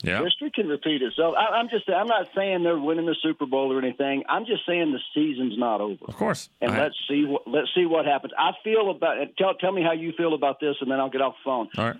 Yeah. 0.03 0.23
history 0.23 0.51
can 0.53 0.67
repeat 0.67 1.01
itself. 1.01 1.35
I, 1.37 1.55
I'm 1.57 1.69
just 1.69 1.89
I'm 1.89 2.07
not 2.07 2.27
saying 2.35 2.63
they're 2.63 2.77
winning 2.77 3.05
the 3.05 3.15
Super 3.21 3.45
Bowl 3.45 3.71
or 3.73 3.79
anything. 3.79 4.23
I'm 4.29 4.45
just 4.45 4.65
saying 4.67 4.91
the 4.91 4.99
season's 5.13 5.57
not 5.57 5.81
over 5.81 6.05
Of 6.07 6.15
course. 6.15 6.49
and 6.61 6.71
let's 6.77 6.95
see 7.07 7.25
what 7.25 7.47
let's 7.47 7.69
see 7.75 7.85
what 7.85 8.05
happens. 8.05 8.33
I 8.37 8.51
feel 8.63 8.89
about 8.91 9.17
tell 9.37 9.53
tell 9.55 9.71
me 9.71 9.83
how 9.83 9.93
you 9.93 10.11
feel 10.17 10.33
about 10.33 10.59
this, 10.59 10.75
and 10.81 10.89
then 10.91 10.99
I'll 10.99 11.09
get 11.09 11.21
off 11.21 11.35
the 11.43 11.43
phone. 11.49 11.69
all 11.77 11.85
right. 11.85 11.97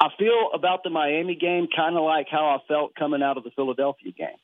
I 0.00 0.08
feel 0.18 0.50
about 0.52 0.82
the 0.82 0.90
Miami 0.90 1.34
game 1.36 1.66
kind 1.74 1.96
of 1.96 2.02
like 2.02 2.26
how 2.30 2.46
I 2.46 2.58
felt 2.68 2.94
coming 2.94 3.22
out 3.22 3.36
of 3.38 3.44
the 3.44 3.50
Philadelphia 3.50 4.12
game. 4.12 4.36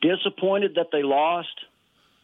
Disappointed 0.00 0.76
that 0.76 0.88
they 0.92 1.02
lost. 1.02 1.48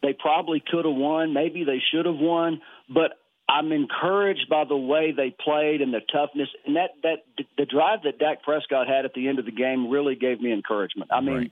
They 0.01 0.13
probably 0.13 0.61
could 0.65 0.85
have 0.85 0.93
won. 0.95 1.33
Maybe 1.33 1.63
they 1.63 1.81
should 1.91 2.05
have 2.05 2.15
won, 2.17 2.61
but 2.87 3.17
I'm 3.47 3.71
encouraged 3.71 4.49
by 4.49 4.65
the 4.65 4.77
way 4.77 5.11
they 5.11 5.29
played 5.29 5.81
and 5.81 5.93
the 5.93 6.01
toughness 6.11 6.49
and 6.65 6.75
that 6.77 6.91
that 7.03 7.23
the 7.57 7.65
drive 7.65 8.03
that 8.03 8.17
Dak 8.17 8.41
Prescott 8.43 8.87
had 8.87 9.05
at 9.05 9.13
the 9.13 9.27
end 9.27 9.39
of 9.39 9.45
the 9.45 9.51
game 9.51 9.89
really 9.89 10.15
gave 10.15 10.41
me 10.41 10.51
encouragement. 10.51 11.11
I 11.13 11.21
mean, 11.21 11.51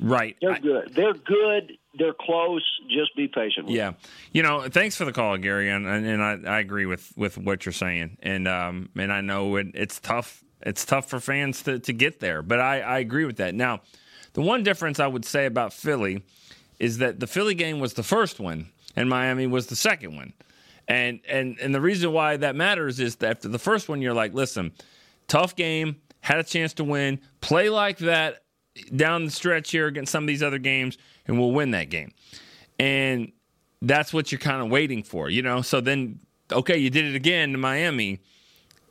Right. 0.00 0.36
They're 0.40 0.58
good. 0.58 0.94
They're 0.94 1.12
good. 1.12 1.72
They're 1.98 2.14
close. 2.14 2.64
Just 2.88 3.14
be 3.16 3.28
patient. 3.28 3.66
With 3.66 3.76
Yeah, 3.76 3.92
you 4.32 4.42
know, 4.42 4.66
thanks 4.68 4.96
for 4.96 5.04
the 5.04 5.12
call, 5.12 5.36
Gary, 5.36 5.68
and, 5.68 5.86
and 5.86 6.22
I, 6.22 6.56
I 6.56 6.60
agree 6.60 6.86
with, 6.86 7.12
with 7.16 7.36
what 7.36 7.66
you're 7.66 7.72
saying, 7.72 8.16
and 8.22 8.48
um, 8.48 8.88
and 8.96 9.12
I 9.12 9.20
know 9.20 9.56
it, 9.56 9.68
it's 9.74 10.00
tough. 10.00 10.42
It's 10.62 10.84
tough 10.84 11.08
for 11.08 11.20
fans 11.20 11.62
to, 11.62 11.78
to 11.80 11.92
get 11.92 12.20
there, 12.20 12.42
but 12.42 12.60
I, 12.60 12.80
I 12.80 12.98
agree 12.98 13.24
with 13.24 13.36
that. 13.36 13.54
Now, 13.54 13.80
the 14.34 14.42
one 14.42 14.62
difference 14.62 15.00
I 15.00 15.06
would 15.06 15.24
say 15.24 15.46
about 15.46 15.72
Philly 15.72 16.22
is 16.78 16.98
that 16.98 17.18
the 17.18 17.26
Philly 17.26 17.54
game 17.54 17.80
was 17.80 17.94
the 17.94 18.02
first 18.02 18.40
one, 18.40 18.68
and 18.96 19.08
Miami 19.08 19.46
was 19.46 19.66
the 19.66 19.76
second 19.76 20.16
one, 20.16 20.32
and 20.90 21.20
and 21.28 21.58
and 21.60 21.74
the 21.74 21.80
reason 21.80 22.12
why 22.12 22.36
that 22.36 22.56
matters 22.56 22.98
is 22.98 23.16
that 23.16 23.30
after 23.30 23.48
the 23.48 23.58
first 23.58 23.88
one, 23.88 24.02
you're 24.02 24.12
like, 24.12 24.34
listen, 24.34 24.72
tough 25.28 25.54
game, 25.54 25.96
had 26.20 26.38
a 26.38 26.44
chance 26.44 26.74
to 26.74 26.84
win, 26.84 27.20
play 27.40 27.70
like 27.70 27.98
that 27.98 28.42
down 28.94 29.24
the 29.24 29.30
stretch 29.30 29.70
here 29.70 29.86
against 29.86 30.12
some 30.12 30.24
of 30.24 30.28
these 30.28 30.42
other 30.42 30.58
games, 30.58 30.98
and 31.26 31.38
we'll 31.38 31.52
win 31.52 31.70
that 31.72 31.90
game. 31.90 32.12
And 32.78 33.32
that's 33.82 34.12
what 34.12 34.32
you're 34.32 34.38
kind 34.38 34.62
of 34.62 34.70
waiting 34.70 35.02
for, 35.02 35.30
you 35.30 35.42
know? 35.42 35.62
So 35.62 35.80
then, 35.80 36.20
okay, 36.52 36.78
you 36.78 36.90
did 36.90 37.04
it 37.04 37.14
again 37.14 37.52
to 37.52 37.58
Miami. 37.58 38.20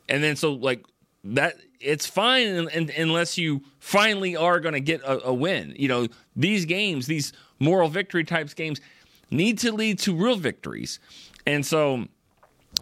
And 0.08 0.22
then, 0.22 0.36
so 0.36 0.52
like 0.52 0.84
that, 1.24 1.56
it's 1.80 2.06
fine 2.06 2.56
un- 2.56 2.68
un- 2.74 2.90
unless 2.96 3.38
you 3.38 3.62
finally 3.78 4.36
are 4.36 4.60
going 4.60 4.74
to 4.74 4.80
get 4.80 5.00
a, 5.02 5.28
a 5.28 5.34
win. 5.34 5.74
You 5.76 5.88
know, 5.88 6.08
these 6.36 6.64
games, 6.64 7.06
these 7.06 7.32
moral 7.58 7.88
victory 7.88 8.24
types 8.24 8.54
games, 8.54 8.80
need 9.30 9.58
to 9.60 9.72
lead 9.72 9.98
to 10.00 10.14
real 10.14 10.36
victories. 10.36 10.98
And 11.46 11.64
so, 11.64 12.06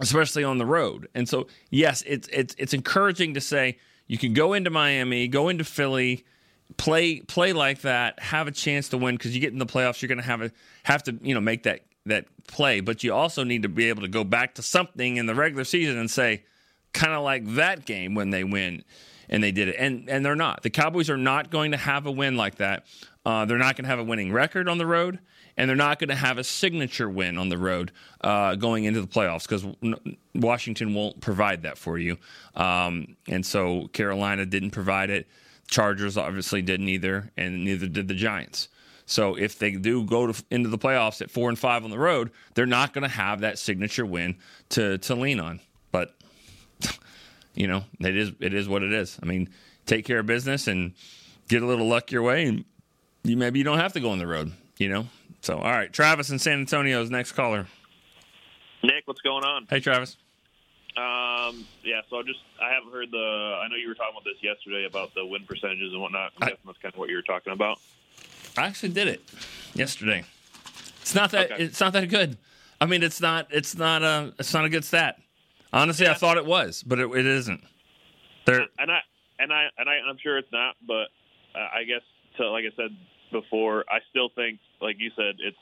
especially 0.00 0.44
on 0.44 0.58
the 0.58 0.66
road. 0.66 1.08
And 1.14 1.28
so, 1.28 1.46
yes, 1.70 2.02
it's 2.06 2.28
it's 2.28 2.54
it's 2.58 2.74
encouraging 2.74 3.34
to 3.34 3.40
say 3.40 3.78
you 4.06 4.18
can 4.18 4.32
go 4.32 4.52
into 4.54 4.70
Miami, 4.70 5.28
go 5.28 5.48
into 5.48 5.64
Philly, 5.64 6.24
play 6.76 7.20
play 7.20 7.52
like 7.52 7.82
that, 7.82 8.20
have 8.20 8.46
a 8.46 8.52
chance 8.52 8.88
to 8.90 8.98
win 8.98 9.16
because 9.16 9.34
you 9.34 9.40
get 9.40 9.52
in 9.52 9.58
the 9.58 9.66
playoffs, 9.66 10.02
you're 10.02 10.08
going 10.08 10.18
to 10.18 10.24
have 10.24 10.42
a 10.42 10.50
have 10.84 11.02
to 11.04 11.18
you 11.22 11.34
know 11.34 11.40
make 11.40 11.62
that 11.64 11.80
that 12.06 12.26
play, 12.46 12.80
but 12.80 13.04
you 13.04 13.14
also 13.14 13.44
need 13.44 13.62
to 13.62 13.68
be 13.68 13.88
able 13.88 14.02
to 14.02 14.08
go 14.08 14.24
back 14.24 14.54
to 14.54 14.62
something 14.62 15.16
in 15.16 15.26
the 15.26 15.34
regular 15.34 15.64
season 15.64 15.98
and 15.98 16.10
say 16.10 16.44
kind 16.92 17.12
of 17.12 17.22
like 17.22 17.46
that 17.54 17.84
game 17.84 18.14
when 18.14 18.30
they 18.30 18.44
win 18.44 18.82
and 19.28 19.42
they 19.42 19.52
did 19.52 19.68
it. 19.68 19.76
And 19.78 20.08
and 20.08 20.24
they're 20.24 20.36
not. 20.36 20.62
The 20.62 20.70
Cowboys 20.70 21.10
are 21.10 21.16
not 21.16 21.50
going 21.50 21.72
to 21.72 21.76
have 21.76 22.06
a 22.06 22.10
win 22.10 22.36
like 22.36 22.56
that. 22.56 22.86
Uh, 23.24 23.44
they're 23.44 23.58
not 23.58 23.76
going 23.76 23.84
to 23.84 23.90
have 23.90 23.98
a 23.98 24.04
winning 24.04 24.32
record 24.32 24.68
on 24.68 24.78
the 24.78 24.86
road, 24.86 25.18
and 25.58 25.68
they're 25.68 25.76
not 25.76 25.98
going 25.98 26.08
to 26.08 26.14
have 26.14 26.38
a 26.38 26.44
signature 26.44 27.10
win 27.10 27.36
on 27.36 27.48
the 27.48 27.58
road 27.58 27.90
uh, 28.20 28.54
going 28.54 28.84
into 28.84 29.00
the 29.00 29.08
playoffs 29.08 29.42
because 29.42 29.66
Washington 30.34 30.94
won't 30.94 31.20
provide 31.20 31.64
that 31.64 31.76
for 31.76 31.98
you. 31.98 32.16
Um, 32.54 33.16
and 33.26 33.44
so 33.44 33.88
Carolina 33.88 34.46
didn't 34.46 34.70
provide 34.70 35.10
it. 35.10 35.26
Chargers 35.66 36.16
obviously 36.16 36.62
didn't 36.62 36.88
either, 36.88 37.30
and 37.36 37.64
neither 37.64 37.88
did 37.88 38.06
the 38.06 38.14
Giants. 38.14 38.68
So 39.04 39.34
if 39.34 39.58
they 39.58 39.72
do 39.72 40.04
go 40.04 40.28
to, 40.28 40.44
into 40.50 40.68
the 40.68 40.78
playoffs 40.78 41.20
at 41.20 41.30
four 41.30 41.48
and 41.48 41.58
five 41.58 41.82
on 41.82 41.90
the 41.90 41.98
road, 41.98 42.30
they're 42.54 42.64
not 42.64 42.92
going 42.92 43.02
to 43.02 43.08
have 43.08 43.40
that 43.40 43.58
signature 43.58 44.06
win 44.06 44.36
to 44.70 44.98
to 44.98 45.14
lean 45.14 45.40
on. 45.40 45.60
But 45.90 46.14
you 47.54 47.66
know, 47.66 47.84
it 48.00 48.16
is 48.16 48.32
it 48.38 48.54
is 48.54 48.68
what 48.68 48.82
it 48.82 48.92
is. 48.92 49.18
I 49.22 49.26
mean, 49.26 49.48
take 49.86 50.04
care 50.04 50.20
of 50.20 50.26
business 50.26 50.68
and 50.68 50.92
get 51.48 51.62
a 51.62 51.66
little 51.66 51.88
luck 51.88 52.12
your 52.12 52.22
way, 52.22 52.46
and 52.46 52.64
you 53.24 53.36
maybe 53.36 53.58
you 53.58 53.64
don't 53.64 53.78
have 53.78 53.94
to 53.94 54.00
go 54.00 54.10
on 54.10 54.18
the 54.18 54.26
road. 54.26 54.52
You 54.78 54.88
know. 54.90 55.06
So 55.40 55.58
all 55.58 55.70
right, 55.70 55.92
Travis 55.92 56.30
in 56.30 56.38
San 56.38 56.60
Antonio's 56.60 57.10
next 57.10 57.32
caller. 57.32 57.66
Nick, 58.82 59.06
what's 59.06 59.20
going 59.20 59.44
on? 59.44 59.66
Hey, 59.68 59.80
Travis. 59.80 60.16
Um, 60.96 61.64
yeah, 61.84 62.00
so 62.10 62.18
I 62.18 62.22
just 62.22 62.40
I 62.60 62.72
haven't 62.72 62.92
heard 62.92 63.10
the. 63.10 63.18
I 63.62 63.68
know 63.68 63.76
you 63.76 63.88
were 63.88 63.94
talking 63.94 64.14
about 64.14 64.24
this 64.24 64.42
yesterday 64.42 64.84
about 64.84 65.14
the 65.14 65.24
win 65.24 65.44
percentages 65.46 65.92
and 65.92 66.02
whatnot. 66.02 66.32
I'm 66.36 66.46
I, 66.46 66.50
guessing 66.50 66.62
that's 66.66 66.78
kind 66.78 66.92
of 66.92 66.98
what 66.98 67.08
you 67.08 67.16
were 67.16 67.22
talking 67.22 67.52
about. 67.52 67.78
I 68.56 68.66
actually 68.66 68.90
did 68.90 69.06
it 69.06 69.22
yesterday. 69.74 70.24
It's 71.02 71.14
not 71.14 71.30
that 71.30 71.52
okay. 71.52 71.64
it's 71.64 71.80
not 71.80 71.92
that 71.92 72.08
good. 72.08 72.36
I 72.80 72.86
mean, 72.86 73.02
it's 73.02 73.20
not 73.20 73.46
it's 73.50 73.76
not 73.76 74.02
a 74.02 74.34
it's 74.38 74.52
not 74.52 74.64
a 74.64 74.68
good 74.68 74.84
stat. 74.84 75.20
Honestly, 75.72 76.06
yeah. 76.06 76.12
I 76.12 76.14
thought 76.14 76.36
it 76.36 76.46
was, 76.46 76.82
but 76.82 76.98
it, 76.98 77.08
it 77.10 77.26
isn't. 77.26 77.62
There 78.44 78.66
and 78.78 78.90
I 78.90 78.98
and 79.38 79.52
I 79.52 79.66
and 79.78 79.88
I 79.88 79.98
I'm 80.08 80.18
sure 80.18 80.36
it's 80.38 80.52
not, 80.52 80.74
but 80.86 81.08
uh, 81.54 81.68
I 81.74 81.84
guess 81.84 82.02
to, 82.38 82.50
like 82.50 82.64
I 82.64 82.74
said 82.76 82.96
before, 83.30 83.84
I 83.88 83.98
still 84.10 84.28
think, 84.34 84.60
like 84.80 84.96
you 84.98 85.10
said, 85.16 85.36
it's 85.38 85.56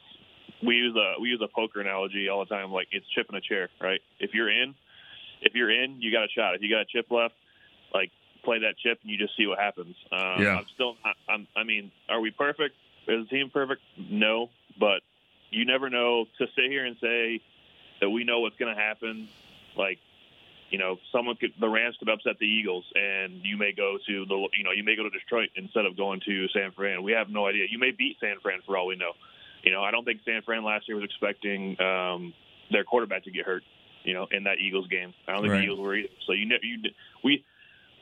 we 0.63 0.77
use 0.77 0.97
a 0.97 1.21
we 1.21 1.29
use 1.29 1.41
a 1.43 1.49
poker 1.49 1.81
analogy 1.81 2.29
all 2.29 2.41
the 2.41 2.55
time. 2.55 2.73
Like 2.73 2.89
it's 2.93 3.07
chipping 3.09 3.37
a 3.37 3.41
chair, 3.41 3.69
right? 3.81 4.01
If 4.19 4.35
you're 4.35 4.51
in, 4.51 4.75
if 5.43 5.55
you're 5.55 5.71
in, 5.71 6.01
you 6.01 6.13
got 6.13 6.25
a 6.25 6.29
shot. 6.29 6.55
If 6.55 6.63
you 6.63 6.71
got 6.71 6.83
a 6.83 6.87
chip 6.87 7.11
left, 7.11 7.35
like 7.93 8.11
play 8.45 8.61
that 8.61 8.79
chip 8.79 8.99
and 9.03 9.11
you 9.11 9.19
just 9.19 9.37
see 9.37 9.47
what 9.47 9.59
happens. 9.59 9.97
Um, 10.11 10.43
yeah. 10.43 10.57
I'm 10.59 10.67
still. 10.75 10.97
Not, 11.05 11.17
I'm, 11.29 11.47
I 11.57 11.65
mean, 11.65 11.91
are 12.09 12.21
we 12.21 12.31
perfect? 12.31 12.75
Is 13.09 13.25
the 13.25 13.37
team 13.37 13.51
perfect? 13.51 13.83
No, 13.97 14.51
but 14.79 15.01
you 15.51 15.65
never 15.65 15.91
know. 15.91 16.27
To 16.39 16.47
sit 16.57 16.65
here 16.69 16.85
and 16.85 16.97
say 17.01 17.41
that 18.01 18.11
we 18.11 18.25
know 18.25 18.41
what's 18.41 18.57
going 18.57 18.75
to 18.75 18.81
happen 18.81 19.29
like, 19.77 19.99
you 20.71 20.79
know, 20.79 20.99
someone 21.13 21.37
could 21.37 21.53
the 21.61 21.69
Rams 21.69 21.97
could 21.99 22.09
upset 22.09 22.39
the 22.39 22.47
Eagles, 22.47 22.85
and 22.95 23.41
you 23.45 23.57
may 23.57 23.73
go 23.73 23.99
to 24.07 24.25
the 24.27 24.49
you 24.57 24.65
know 24.65 24.73
you 24.73 24.83
may 24.83 24.97
go 24.97 25.05
to 25.05 25.11
Detroit 25.11 25.51
instead 25.55 25.87
of 25.87 25.97
going 25.97 26.21
to 26.27 26.49
San 26.49 26.73
Fran. 26.73 27.03
We 27.03 27.13
have 27.13 27.29
no 27.29 27.47
idea. 27.47 27.67
You 27.71 27.79
may 27.79 27.93
beat 27.93 28.17
San 28.21 28.37
Fran 28.43 28.61
for 28.67 28.77
all 28.77 28.87
we 28.87 28.97
know. 28.97 29.13
You 29.63 29.73
know, 29.73 29.83
I 29.83 29.91
don't 29.91 30.05
think 30.05 30.21
San 30.25 30.43
Fran 30.43 30.65
last 30.65 30.89
year 30.89 30.97
was 30.97 31.05
expecting 31.05 31.81
um, 31.81 32.35
their 32.71 32.85
quarterback 32.85 33.25
to 33.25 33.31
get 33.31 33.47
hurt. 33.47 33.63
You 34.05 34.15
know, 34.15 34.27
in 34.31 34.45
that 34.45 34.59
Eagles 34.59 34.87
game, 34.87 35.15
I 35.27 35.33
don't 35.33 35.43
think 35.43 35.53
right. 35.53 35.59
the 35.59 35.65
Eagles 35.65 35.81
were 35.81 35.97
either. 35.97 36.09
So 36.27 36.33
you 36.33 36.47
know, 36.47 36.57
you 36.63 36.91
we 37.25 37.45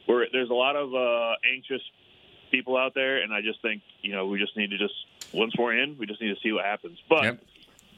we're 0.07 0.27
there's 0.33 0.51
a 0.51 0.55
lot 0.55 0.77
of 0.77 0.95
uh, 0.95 1.37
anxious 1.51 1.81
people 2.51 2.77
out 2.77 2.95
there, 2.95 3.23
and 3.23 3.33
I 3.33 3.41
just 3.41 3.61
think 3.63 3.83
you 4.03 4.13
know 4.13 4.27
we 4.27 4.39
just 4.39 4.57
need 4.57 4.71
to 4.71 4.79
just 4.79 4.95
once 5.33 5.55
we're 5.59 5.77
in, 5.77 5.97
we 5.99 6.07
just 6.07 6.21
need 6.21 6.35
to 6.35 6.41
see 6.43 6.53
what 6.53 6.65
happens. 6.65 6.99
But 7.09 7.25
yep. 7.25 7.41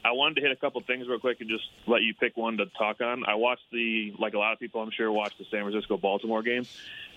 I 0.07 0.11
wanted 0.11 0.35
to 0.35 0.41
hit 0.41 0.51
a 0.51 0.55
couple 0.55 0.81
things 0.87 1.05
real 1.09 1.19
quick 1.19 1.41
and 1.41 1.49
just 1.49 1.65
let 1.85 2.01
you 2.01 2.13
pick 2.13 2.37
one 2.37 2.55
to 2.57 2.65
talk 2.77 3.01
on. 3.01 3.25
I 3.25 3.35
watched 3.35 3.65
the, 3.73 4.13
like 4.17 4.35
a 4.35 4.37
lot 4.37 4.53
of 4.53 4.59
people, 4.59 4.81
I'm 4.81 4.91
sure, 4.91 5.11
watched 5.11 5.37
the 5.37 5.45
San 5.51 5.63
Francisco 5.63 5.97
Baltimore 5.97 6.41
game. 6.43 6.65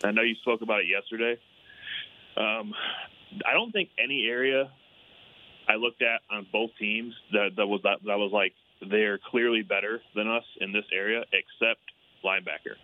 I 0.03 0.11
know 0.11 0.23
you 0.23 0.35
spoke 0.43 0.61
about 0.63 0.81
it 0.81 0.87
yesterday. 0.89 1.39
Um, 2.37 2.75
I 3.47 3.53
don't 3.53 3.71
think 3.71 3.91
any 3.97 4.27
area 4.27 4.73
I 5.69 5.77
looked 5.77 6.03
at 6.03 6.23
on 6.33 6.49
both 6.53 6.71
teams 6.81 7.15
that, 7.33 7.51
that 7.57 7.67
was 7.67 7.81
that, 7.85 7.99
that 8.07 8.19
was 8.19 8.33
like 8.33 8.55
they're 8.91 9.19
clearly 9.19 9.63
better 9.63 10.01
than 10.17 10.27
us 10.27 10.45
in 10.61 10.73
this 10.73 10.87
area, 10.93 11.23
except 11.33 11.81
linebacker. 12.25 12.75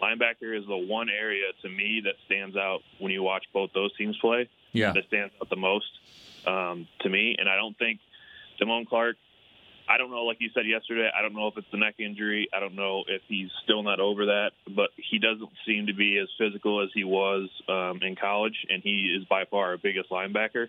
Linebacker 0.00 0.56
is 0.56 0.64
the 0.68 0.76
one 0.76 1.08
area 1.08 1.46
to 1.62 1.68
me 1.68 2.02
that 2.04 2.14
stands 2.26 2.56
out 2.56 2.82
when 3.00 3.10
you 3.10 3.24
watch 3.24 3.44
both 3.52 3.70
those 3.74 3.96
teams 3.96 4.16
play. 4.20 4.48
Yeah, 4.70 4.92
that 4.92 5.06
stands 5.08 5.34
out 5.40 5.50
the 5.50 5.56
most 5.56 5.90
um, 6.46 6.86
to 7.00 7.08
me, 7.08 7.36
and 7.38 7.48
I 7.48 7.56
don't 7.56 7.76
think 7.78 8.00
Damone 8.60 8.86
Clark 8.86 9.16
I 9.88 9.98
don't 9.98 10.10
know, 10.10 10.24
like 10.24 10.38
you 10.40 10.48
said 10.54 10.66
yesterday, 10.66 11.10
I 11.16 11.20
don't 11.20 11.34
know 11.34 11.48
if 11.48 11.58
it's 11.58 11.66
the 11.70 11.76
neck 11.76 11.96
injury. 11.98 12.48
I 12.56 12.60
don't 12.60 12.74
know 12.74 13.04
if 13.06 13.20
he's 13.28 13.50
still 13.64 13.82
not 13.82 14.00
over 14.00 14.26
that, 14.26 14.52
but 14.74 14.90
he 15.10 15.18
doesn't 15.18 15.50
seem 15.66 15.86
to 15.88 15.94
be 15.94 16.18
as 16.18 16.28
physical 16.38 16.82
as 16.82 16.88
he 16.94 17.04
was 17.04 17.50
um, 17.68 18.00
in 18.02 18.16
college, 18.16 18.56
and 18.70 18.82
he 18.82 19.14
is 19.18 19.26
by 19.28 19.44
far 19.50 19.70
our 19.70 19.76
biggest 19.76 20.10
linebacker. 20.10 20.68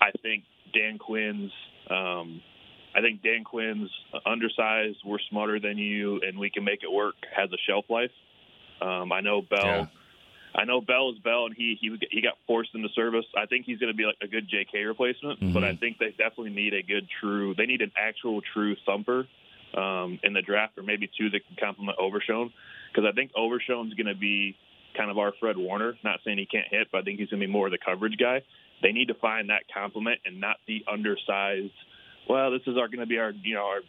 I 0.00 0.10
think 0.22 0.44
Dan 0.74 0.98
Quinn's. 0.98 1.52
Um, 1.88 2.42
I 2.94 3.00
think 3.00 3.22
Dan 3.22 3.44
Quinn's 3.44 3.90
undersized. 4.26 4.98
We're 5.04 5.18
smarter 5.30 5.60
than 5.60 5.78
you, 5.78 6.20
and 6.26 6.38
we 6.38 6.50
can 6.50 6.64
make 6.64 6.80
it 6.82 6.90
work. 6.90 7.14
Has 7.36 7.50
a 7.52 7.58
shelf 7.68 7.84
life. 7.88 8.10
Um, 8.82 9.12
I 9.12 9.20
know 9.20 9.42
Bell. 9.42 9.64
Yeah. 9.64 9.86
I 10.54 10.64
know 10.64 10.80
Bell 10.80 11.10
is 11.10 11.18
Bell, 11.18 11.46
and 11.46 11.54
he 11.56 11.76
he 11.80 11.96
he 12.10 12.22
got 12.22 12.34
forced 12.46 12.70
into 12.74 12.88
service. 12.94 13.24
I 13.36 13.46
think 13.46 13.66
he's 13.66 13.78
going 13.78 13.92
to 13.92 13.96
be 13.96 14.04
like 14.04 14.16
a 14.22 14.26
good 14.26 14.48
J.K. 14.48 14.82
replacement, 14.84 15.40
mm-hmm. 15.40 15.52
but 15.52 15.64
I 15.64 15.76
think 15.76 15.98
they 15.98 16.10
definitely 16.10 16.50
need 16.50 16.74
a 16.74 16.82
good 16.82 17.06
true. 17.20 17.54
They 17.54 17.66
need 17.66 17.82
an 17.82 17.92
actual 17.96 18.40
true 18.52 18.74
thumper 18.84 19.26
um, 19.76 20.18
in 20.22 20.32
the 20.32 20.42
draft, 20.42 20.76
or 20.76 20.82
maybe 20.82 21.08
two 21.16 21.30
that 21.30 21.46
can 21.46 21.56
complement 21.56 21.98
Overshown, 21.98 22.52
because 22.92 23.08
I 23.08 23.12
think 23.14 23.30
Overshown's 23.36 23.94
going 23.94 24.08
to 24.08 24.18
be 24.18 24.56
kind 24.96 25.10
of 25.10 25.18
our 25.18 25.32
Fred 25.38 25.56
Warner. 25.56 25.94
Not 26.02 26.20
saying 26.24 26.38
he 26.38 26.46
can't 26.46 26.66
hit, 26.68 26.88
but 26.90 26.98
I 26.98 27.02
think 27.02 27.20
he's 27.20 27.28
going 27.28 27.40
to 27.40 27.46
be 27.46 27.52
more 27.52 27.66
of 27.66 27.72
the 27.72 27.78
coverage 27.78 28.16
guy. 28.18 28.42
They 28.82 28.92
need 28.92 29.08
to 29.08 29.14
find 29.14 29.50
that 29.50 29.62
complement 29.72 30.20
and 30.24 30.40
not 30.40 30.56
the 30.66 30.84
undersized. 30.90 31.72
Well, 32.28 32.50
this 32.50 32.62
is 32.66 32.76
our 32.76 32.88
going 32.88 33.00
to 33.00 33.06
be 33.06 33.18
our 33.18 33.30
you 33.30 33.54
know 33.54 33.66
our 33.66 33.80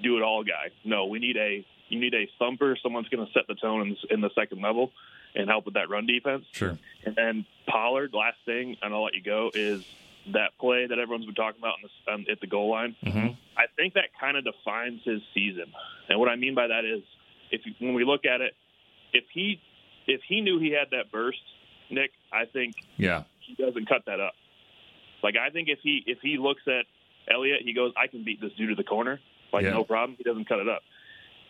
do 0.00 0.16
it 0.16 0.22
all 0.22 0.44
guy. 0.44 0.70
No, 0.84 1.06
we 1.06 1.18
need 1.18 1.36
a 1.36 1.66
you 1.88 1.98
need 1.98 2.14
a 2.14 2.28
thumper. 2.38 2.76
Someone's 2.82 3.08
going 3.08 3.26
to 3.26 3.32
set 3.32 3.48
the 3.48 3.54
tone 3.54 3.88
in, 3.88 3.96
in 4.10 4.20
the 4.20 4.30
second 4.36 4.62
level 4.62 4.92
and 5.34 5.48
help 5.48 5.64
with 5.64 5.74
that 5.74 5.88
run 5.90 6.06
defense. 6.06 6.44
Sure. 6.52 6.78
And 7.04 7.14
then 7.16 7.46
Pollard, 7.66 8.12
last 8.14 8.38
thing, 8.44 8.76
and 8.82 8.92
I'll 8.94 9.04
let 9.04 9.14
you 9.14 9.22
go, 9.22 9.50
is 9.54 9.84
that 10.32 10.50
play 10.60 10.86
that 10.86 10.98
everyone's 10.98 11.24
been 11.26 11.34
talking 11.34 11.58
about 11.60 11.74
the, 11.82 12.12
um, 12.12 12.24
at 12.30 12.40
the 12.40 12.46
goal 12.46 12.70
line. 12.70 12.94
Mm-hmm. 13.04 13.28
I 13.56 13.64
think 13.76 13.94
that 13.94 14.06
kind 14.20 14.36
of 14.36 14.44
defines 14.44 15.00
his 15.04 15.20
season. 15.34 15.66
And 16.08 16.18
what 16.18 16.28
I 16.28 16.36
mean 16.36 16.54
by 16.54 16.66
that 16.66 16.84
is, 16.84 17.02
if 17.50 17.62
when 17.78 17.94
we 17.94 18.04
look 18.04 18.26
at 18.26 18.40
it, 18.40 18.54
if 19.12 19.24
he 19.32 19.60
if 20.06 20.20
he 20.28 20.40
knew 20.42 20.58
he 20.58 20.70
had 20.70 20.88
that 20.90 21.10
burst, 21.10 21.38
Nick, 21.90 22.10
I 22.32 22.44
think 22.44 22.74
yeah 22.98 23.22
he 23.40 23.54
doesn't 23.54 23.88
cut 23.88 24.02
that 24.06 24.20
up. 24.20 24.34
Like 25.22 25.36
I 25.36 25.48
think 25.50 25.68
if 25.68 25.78
he 25.82 26.02
if 26.06 26.18
he 26.20 26.36
looks 26.36 26.62
at 26.66 26.84
Elliott, 27.32 27.60
he 27.64 27.72
goes, 27.72 27.92
I 27.96 28.06
can 28.06 28.22
beat 28.24 28.40
this 28.40 28.52
dude 28.52 28.68
to 28.68 28.74
the 28.74 28.84
corner, 28.84 29.20
like 29.52 29.64
Yeah. 29.64 29.70
no 29.70 29.84
problem. 29.84 30.16
He 30.18 30.24
doesn't 30.24 30.46
cut 30.48 30.58
it 30.58 30.68
up. 30.68 30.82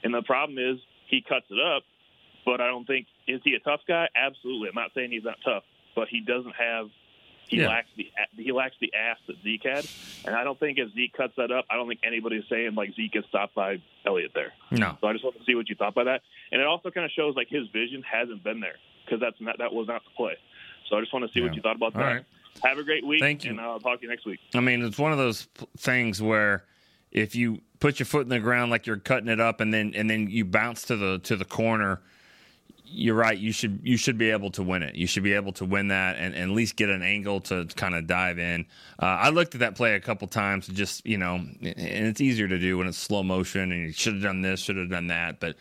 And 0.05 0.15
the 0.15 0.23
problem 0.23 0.59
is 0.59 0.79
he 1.09 1.21
cuts 1.21 1.47
it 1.51 1.59
up, 1.61 1.83
but 2.49 2.63
I 2.63 2.67
don't 2.67 2.87
think 2.87 3.07
is 3.27 3.41
he 3.45 3.53
a 3.55 3.61
tough 3.61 3.81
guy? 3.87 4.09
Absolutely. 4.17 4.69
I'm 4.71 4.75
not 4.75 4.91
saying 4.95 5.11
he's 5.11 5.25
not 5.25 5.37
tough, 5.45 5.65
but 5.95 6.09
he 6.09 6.21
doesn't 6.21 6.55
have 6.57 6.89
he 7.47 7.59
Yeah. 7.59 7.69
lacks 7.69 7.89
the 7.97 8.11
he 8.37 8.53
lacks 8.53 8.75
the 8.81 8.93
ass 8.95 9.19
that 9.27 9.37
Zeke 9.43 9.65
had, 9.65 9.85
and 10.27 10.35
I 10.35 10.45
don't 10.45 10.59
think 10.59 10.79
if 10.79 10.93
Zeke 10.95 11.13
cuts 11.15 11.35
that 11.37 11.51
up, 11.51 11.65
I 11.71 11.77
don't 11.77 11.89
think 11.89 12.01
anybody's 12.05 12.45
saying 12.51 12.75
like 12.75 12.95
Zeke 12.95 13.13
gets 13.13 13.29
stopped 13.29 13.55
by 13.55 13.81
Elliott 14.07 14.33
there. 14.35 14.53
No. 14.71 14.97
So 15.01 15.07
I 15.09 15.13
just 15.13 15.25
want 15.25 15.39
to 15.39 15.45
see 15.45 15.55
what 15.55 15.69
you 15.69 15.75
thought 15.75 15.95
by 15.95 16.05
that, 16.05 16.23
and 16.53 16.61
it 16.61 16.67
also 16.67 16.91
kind 16.91 17.05
of 17.07 17.11
shows 17.13 17.37
like 17.37 17.49
his 17.49 17.67
vision 17.69 18.03
hasn't 18.11 18.43
been 18.45 18.61
there 18.61 18.77
because 19.05 19.21
that's 19.21 19.41
not 19.41 19.59
that 19.59 19.73
was 19.73 19.87
not 19.89 20.03
the 20.05 20.11
play. 20.17 20.37
So 20.89 20.97
I 20.97 21.01
just 21.01 21.13
want 21.13 21.27
to 21.27 21.33
see 21.33 21.41
Yeah. 21.41 21.47
what 21.47 21.55
you 21.57 21.63
thought 21.63 21.77
about 21.77 21.95
All 21.97 22.01
that. 22.03 22.07
right. 22.15 22.25
Have 22.65 22.79
a 22.79 22.83
great 22.83 23.07
week, 23.07 23.21
Thank 23.21 23.45
you. 23.45 23.51
and 23.51 23.61
I'll 23.61 23.79
talk 23.81 24.01
to 24.01 24.03
you 24.03 24.09
next 24.11 24.25
week. 24.27 24.41
I 24.55 24.61
mean, 24.61 24.83
it's 24.83 24.99
one 24.99 25.13
of 25.13 25.19
those 25.19 25.45
things 25.77 26.21
where 26.21 26.65
if 27.13 27.35
you 27.37 27.61
put 27.79 27.99
your 27.99 28.07
foot 28.07 28.23
in 28.23 28.29
the 28.31 28.41
ground 28.41 28.71
like 28.71 28.87
you're 28.87 28.97
cutting 28.99 29.29
it 29.29 29.39
up, 29.41 29.61
and 29.61 29.73
then 29.73 29.93
and 29.95 30.11
then 30.11 30.29
you 30.29 30.45
bounce 30.45 30.83
to 30.85 30.97
the 30.97 31.19
to 31.21 31.35
the 31.37 31.45
corner, 31.47 32.03
you're 32.91 33.15
right. 33.15 33.39
You 33.39 33.53
should 33.53 33.81
you 33.83 33.97
should 33.97 34.19
be 34.19 34.31
able 34.31 34.51
to 34.53 34.63
win 34.63 34.83
it. 34.83 34.95
You 34.95 35.07
should 35.07 35.23
be 35.23 35.35
able 35.35 35.53
to 35.53 35.65
win 35.65 35.89
that 35.89 36.17
and, 36.17 36.35
and 36.35 36.51
at 36.51 36.57
least 36.57 36.77
get 36.77 36.89
an 36.89 37.03
angle 37.03 37.41
to 37.43 37.67
kind 37.77 37.95
of 37.95 38.07
dive 38.07 38.39
in. 38.39 38.67
Uh, 39.01 39.07
I 39.07 39.29
looked 39.31 39.55
at 39.55 39.61
that 39.61 39.75
play 39.75 39.95
a 39.95 40.01
couple 40.01 40.27
times, 40.29 40.67
just 40.67 41.07
you 41.07 41.19
know, 41.19 41.35
and 41.35 41.57
it's 41.63 42.21
easier 42.21 42.49
to 42.49 42.59
do 42.59 42.79
when 42.79 42.87
it's 42.87 42.99
slow 42.99 43.23
motion, 43.23 43.73
and 43.73 43.87
you 43.87 43.93
should 43.93 44.15
have 44.15 44.23
done 44.23 44.43
this, 44.43 44.61
should 44.61 44.77
have 44.77 44.91
done 44.91 45.09
that, 45.09 45.41
but. 45.41 45.57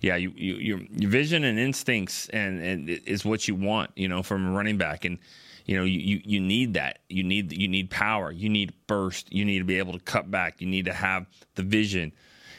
Yeah, 0.00 0.16
you, 0.16 0.32
you, 0.34 0.54
your 0.56 0.80
your 0.96 1.10
vision 1.10 1.44
and 1.44 1.60
instincts 1.60 2.28
and, 2.30 2.60
and 2.60 2.88
is 2.88 3.24
what 3.24 3.46
you 3.46 3.54
want, 3.54 3.92
you 3.94 4.08
know, 4.08 4.24
from 4.24 4.48
a 4.48 4.50
running 4.50 4.76
back, 4.76 5.04
and 5.04 5.16
you 5.64 5.76
know 5.76 5.84
you, 5.84 6.00
you, 6.00 6.20
you 6.24 6.40
need 6.40 6.74
that. 6.74 6.98
You 7.08 7.22
need 7.22 7.52
you 7.52 7.68
need 7.68 7.88
power. 7.88 8.32
You 8.32 8.48
need 8.48 8.72
burst. 8.88 9.32
You 9.32 9.44
need 9.44 9.60
to 9.60 9.64
be 9.64 9.78
able 9.78 9.92
to 9.92 10.00
cut 10.00 10.28
back. 10.28 10.60
You 10.60 10.66
need 10.66 10.86
to 10.86 10.92
have 10.92 11.26
the 11.54 11.62
vision, 11.62 12.12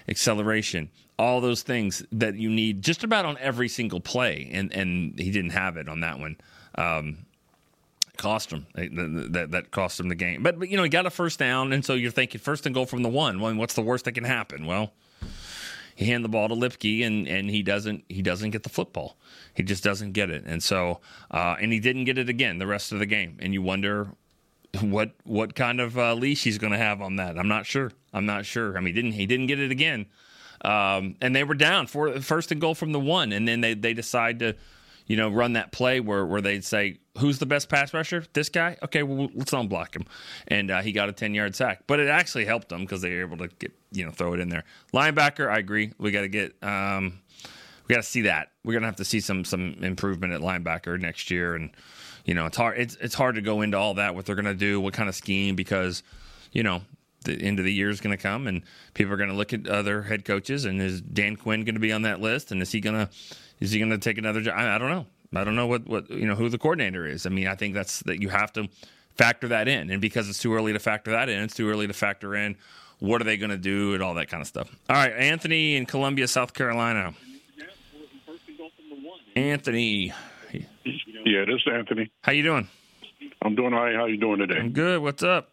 acceleration, 0.07 0.89
all 1.17 1.41
those 1.41 1.61
things 1.61 2.03
that 2.11 2.35
you 2.35 2.49
need 2.49 2.81
just 2.81 3.03
about 3.03 3.25
on 3.25 3.37
every 3.39 3.69
single 3.69 3.99
play. 3.99 4.49
And 4.51 4.73
and 4.73 5.17
he 5.19 5.31
didn't 5.31 5.51
have 5.51 5.77
it 5.77 5.87
on 5.87 6.01
that 6.01 6.19
one. 6.19 6.37
Um, 6.75 7.25
cost 8.17 8.51
him 8.51 8.67
that, 8.75 9.49
that 9.51 9.71
cost 9.71 9.99
him 9.99 10.07
the 10.07 10.15
game. 10.15 10.43
But, 10.43 10.59
but 10.59 10.69
you 10.69 10.77
know 10.77 10.83
he 10.83 10.89
got 10.89 11.05
a 11.05 11.09
first 11.09 11.39
down, 11.39 11.73
and 11.73 11.83
so 11.83 11.93
you're 11.93 12.11
thinking 12.11 12.39
first 12.39 12.65
and 12.65 12.73
goal 12.73 12.85
from 12.85 13.03
the 13.03 13.09
one. 13.09 13.39
Well, 13.39 13.53
what's 13.55 13.73
the 13.73 13.81
worst 13.81 14.05
that 14.05 14.13
can 14.13 14.23
happen? 14.23 14.65
Well, 14.65 14.93
he 15.95 16.05
hand 16.05 16.23
the 16.23 16.29
ball 16.29 16.47
to 16.49 16.55
Luepke 16.55 17.05
and 17.05 17.27
and 17.27 17.49
he 17.49 17.61
doesn't 17.63 18.03
he 18.09 18.21
doesn't 18.21 18.51
get 18.51 18.63
the 18.63 18.69
football. 18.69 19.17
He 19.53 19.63
just 19.63 19.83
doesn't 19.83 20.13
get 20.13 20.29
it, 20.29 20.43
and 20.45 20.63
so 20.63 20.99
uh, 21.31 21.55
and 21.59 21.71
he 21.71 21.79
didn't 21.79 22.05
get 22.05 22.17
it 22.17 22.29
again 22.29 22.59
the 22.59 22.67
rest 22.67 22.91
of 22.91 22.99
the 22.99 23.05
game. 23.05 23.37
And 23.39 23.53
you 23.53 23.61
wonder 23.61 24.09
what 24.81 25.11
what 25.23 25.55
kind 25.55 25.79
of 25.79 25.97
uh, 25.97 26.13
leash 26.13 26.43
he's 26.43 26.57
going 26.57 26.73
to 26.73 26.79
have 26.79 27.01
on 27.01 27.17
that. 27.17 27.37
I'm 27.37 27.47
not 27.47 27.65
sure. 27.65 27.91
I'm 28.13 28.25
not 28.25 28.45
sure. 28.45 28.77
I 28.77 28.81
mean, 28.81 28.93
he 28.95 29.01
didn't 29.01 29.11
he 29.13 29.25
didn't 29.25 29.47
get 29.47 29.59
it 29.59 29.71
again, 29.71 30.07
um, 30.63 31.15
and 31.21 31.35
they 31.35 31.43
were 31.43 31.55
down 31.55 31.87
for 31.87 32.19
first 32.21 32.51
and 32.51 32.61
goal 32.61 32.75
from 32.75 32.91
the 32.91 32.99
one, 32.99 33.31
and 33.31 33.47
then 33.47 33.61
they 33.61 33.73
they 33.73 33.93
decide 33.93 34.39
to 34.39 34.55
you 35.05 35.17
know, 35.17 35.29
run 35.29 35.53
that 35.53 35.71
play 35.71 35.99
where, 35.99 36.25
where 36.25 36.41
they'd 36.41 36.63
say, 36.63 36.97
who's 37.17 37.39
the 37.39 37.45
best 37.45 37.69
pass 37.69 37.93
rusher? 37.93 38.25
This 38.33 38.49
guy? 38.49 38.77
Okay, 38.83 39.03
well, 39.03 39.29
let's 39.35 39.51
unblock 39.51 39.95
him. 39.95 40.05
And 40.47 40.71
uh, 40.71 40.81
he 40.81 40.91
got 40.91 41.09
a 41.09 41.11
10 41.11 41.33
yard 41.33 41.55
sack. 41.55 41.83
But 41.87 41.99
it 41.99 42.07
actually 42.07 42.45
helped 42.45 42.69
them 42.69 42.81
because 42.81 43.01
they 43.01 43.13
were 43.13 43.21
able 43.21 43.37
to 43.37 43.47
get, 43.47 43.73
you 43.91 44.05
know, 44.05 44.11
throw 44.11 44.33
it 44.33 44.39
in 44.39 44.49
there. 44.49 44.63
Linebacker, 44.93 45.49
I 45.49 45.57
agree. 45.57 45.93
We 45.97 46.11
got 46.11 46.21
to 46.21 46.29
get, 46.29 46.55
um, 46.63 47.19
we 47.87 47.93
got 47.93 48.01
to 48.01 48.09
see 48.09 48.21
that. 48.21 48.51
We're 48.63 48.79
to 48.79 48.85
have 48.85 48.95
to 48.97 49.05
see 49.05 49.19
some, 49.19 49.43
some 49.43 49.75
improvement 49.81 50.33
at 50.33 50.41
linebacker 50.41 50.99
next 50.99 51.29
year. 51.29 51.55
And, 51.55 51.71
you 52.25 52.33
know, 52.33 52.45
it's 52.45 52.57
hard, 52.57 52.77
it's, 52.77 52.95
it's 53.01 53.15
hard 53.15 53.35
to 53.35 53.41
go 53.41 53.61
into 53.61 53.77
all 53.77 53.95
that, 53.95 54.15
what 54.15 54.25
they're 54.25 54.35
to 54.35 54.53
do, 54.53 54.79
what 54.79 54.93
kind 54.93 55.09
of 55.09 55.15
scheme, 55.15 55.55
because, 55.55 56.01
you 56.53 56.63
know, 56.63 56.81
the 57.23 57.33
end 57.41 57.59
of 57.59 57.65
the 57.65 57.73
year 57.73 57.89
is 57.89 58.01
going 58.01 58.15
to 58.15 58.21
come 58.21 58.47
and 58.47 58.61
people 58.93 59.13
are 59.13 59.17
going 59.17 59.29
to 59.29 59.35
look 59.35 59.53
at 59.53 59.67
other 59.67 60.03
head 60.03 60.25
coaches 60.25 60.65
and 60.65 60.81
is 60.81 61.01
Dan 61.01 61.35
Quinn 61.35 61.63
going 61.63 61.75
to 61.75 61.81
be 61.81 61.91
on 61.91 62.03
that 62.03 62.21
list 62.21 62.51
and 62.51 62.61
is 62.61 62.71
he 62.71 62.79
going 62.79 62.95
to 62.95 63.09
is 63.59 63.71
he 63.71 63.79
going 63.79 63.91
to 63.91 63.97
take 63.97 64.17
another 64.17 64.41
job? 64.41 64.55
I, 64.57 64.75
I, 64.75 64.77
don't 64.77 64.89
know. 64.89 65.05
I 65.33 65.43
don't 65.43 65.55
know 65.55 65.67
what, 65.67 65.87
what 65.87 66.09
you 66.09 66.27
know 66.27 66.35
who 66.35 66.49
the 66.49 66.57
coordinator 66.57 67.05
is. 67.05 67.25
I 67.25 67.29
mean, 67.29 67.47
I 67.47 67.55
think 67.55 67.73
that's 67.73 68.01
that 68.01 68.21
you 68.21 68.29
have 68.29 68.51
to 68.53 68.67
factor 69.15 69.47
that 69.49 69.67
in, 69.67 69.89
and 69.89 70.01
because 70.01 70.27
it's 70.27 70.39
too 70.39 70.53
early 70.53 70.73
to 70.73 70.79
factor 70.79 71.11
that 71.11 71.29
in, 71.29 71.43
it's 71.43 71.55
too 71.55 71.69
early 71.69 71.87
to 71.87 71.93
factor 71.93 72.35
in 72.35 72.57
what 72.99 73.21
are 73.21 73.25
they 73.25 73.37
going 73.37 73.51
to 73.51 73.57
do 73.57 73.93
and 73.93 74.03
all 74.03 74.13
that 74.15 74.27
kind 74.27 74.41
of 74.41 74.47
stuff. 74.47 74.69
All 74.89 74.95
right, 74.95 75.13
Anthony 75.13 75.75
in 75.75 75.85
Columbia, 75.85 76.27
South 76.27 76.53
Carolina. 76.53 77.13
Anthony. 79.35 80.13
Yeah, 81.25 81.45
this 81.45 81.55
is 81.55 81.67
Anthony. 81.71 82.11
How 82.21 82.31
you 82.31 82.43
doing? 82.43 82.67
I'm 83.41 83.55
doing 83.55 83.73
all 83.73 83.83
right. 83.83 83.95
How 83.95 84.05
you 84.05 84.17
doing 84.17 84.39
today? 84.39 84.59
I'm 84.59 84.71
good. 84.71 85.01
What's 85.01 85.23
up? 85.23 85.52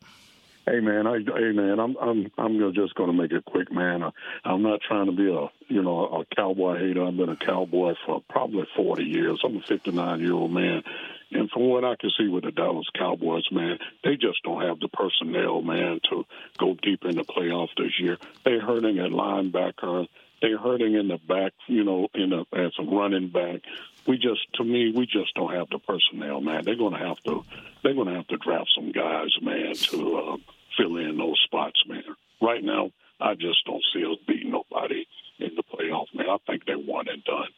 Hey 0.71 0.79
man, 0.79 1.05
I, 1.05 1.19
hey 1.19 1.51
man, 1.51 1.81
I'm 1.81 1.97
I'm 1.97 2.31
I'm 2.39 2.75
just 2.75 2.95
going 2.95 3.11
to 3.11 3.17
make 3.17 3.33
it 3.33 3.45
quick, 3.45 3.73
man. 3.73 4.05
I, 4.05 4.11
I'm 4.45 4.63
not 4.63 4.79
trying 4.87 5.07
to 5.07 5.13
be 5.13 5.27
a 5.27 5.49
you 5.67 5.83
know 5.83 6.05
a 6.07 6.35
cowboy 6.37 6.79
hater. 6.79 7.05
I've 7.05 7.17
been 7.17 7.29
a 7.29 7.37
cowboy 7.37 7.95
for 8.07 8.23
probably 8.29 8.69
40 8.77 9.03
years. 9.03 9.41
I'm 9.45 9.57
a 9.57 9.63
59 9.63 10.21
year 10.21 10.33
old 10.33 10.53
man, 10.53 10.85
and 11.33 11.51
from 11.51 11.71
what 11.71 11.85
I 11.85 11.97
can 11.97 12.13
see 12.17 12.29
with 12.29 12.45
the 12.45 12.53
Dallas 12.53 12.87
Cowboys, 12.97 13.49
man, 13.51 13.81
they 14.05 14.15
just 14.15 14.45
don't 14.45 14.63
have 14.63 14.79
the 14.79 14.87
personnel, 14.87 15.61
man, 15.61 15.99
to 16.11 16.25
go 16.57 16.77
deep 16.81 17.05
in 17.05 17.17
the 17.17 17.25
playoffs 17.25 17.75
this 17.77 17.99
year. 17.99 18.17
They're 18.45 18.65
hurting 18.65 19.01
at 19.01 19.11
linebacker. 19.11 20.07
They're 20.41 20.57
hurting 20.57 20.95
in 20.95 21.09
the 21.09 21.19
back, 21.19 21.53
you 21.67 21.83
know, 21.83 22.07
in 22.15 22.33
a, 22.33 22.43
as 22.57 22.73
a 22.79 22.85
running 22.85 23.31
back. 23.31 23.61
We 24.07 24.19
just, 24.19 24.41
to 24.55 24.65
me, 24.65 24.93
we 24.95 25.05
just 25.05 25.35
don't 25.35 25.53
have 25.53 25.69
the 25.69 25.81
personnel, 25.81 26.41
man. 26.41 26.65
They're 26.65 26.77
going 26.77 26.95
to 26.95 27.07
have 27.07 27.19
to, 27.25 27.45
they're 27.83 27.95
going 27.95 28.09
to 28.09 28.15
have 28.15 28.29
to 28.29 28.39
draft 28.39 28.71
some 28.75 28.93
guys, 28.93 29.31
man, 29.43 29.75
to 29.75 30.17
uh, 30.17 30.37
fill 30.77 30.97
in 30.97 31.19
those 31.19 31.41
spots, 31.45 31.83
man. 31.89 32.03
Right 32.41 32.63
now, 32.63 32.91
I 33.21 33.35
just 33.35 33.65
don't 33.67 33.85
see 33.93 34.05
us 34.05 34.19
beating 34.27 34.51
nobody 34.51 35.05
in 35.39 35.51
the 35.57 35.63
playoffs, 35.63 36.15
man. 36.15 36.27
I 36.29 36.37
think 36.47 36.65
they're 36.67 36.79
one 36.79 37.09
and 37.09 37.23
done. 37.25 37.49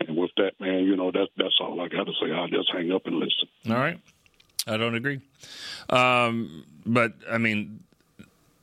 And 0.00 0.16
with 0.16 0.30
that, 0.36 0.52
man, 0.60 0.84
you 0.84 0.96
know 0.96 1.10
that 1.12 1.28
that's 1.36 1.58
all 1.60 1.80
I 1.80 1.88
got 1.88 2.04
to 2.04 2.12
say. 2.20 2.32
I'll 2.32 2.48
just 2.48 2.72
hang 2.72 2.90
up 2.92 3.06
and 3.06 3.16
listen. 3.16 3.48
All 3.68 3.74
right, 3.74 4.00
I 4.66 4.76
don't 4.76 4.94
agree, 4.94 5.20
um, 5.90 6.64
but 6.84 7.12
I 7.30 7.38
mean, 7.38 7.84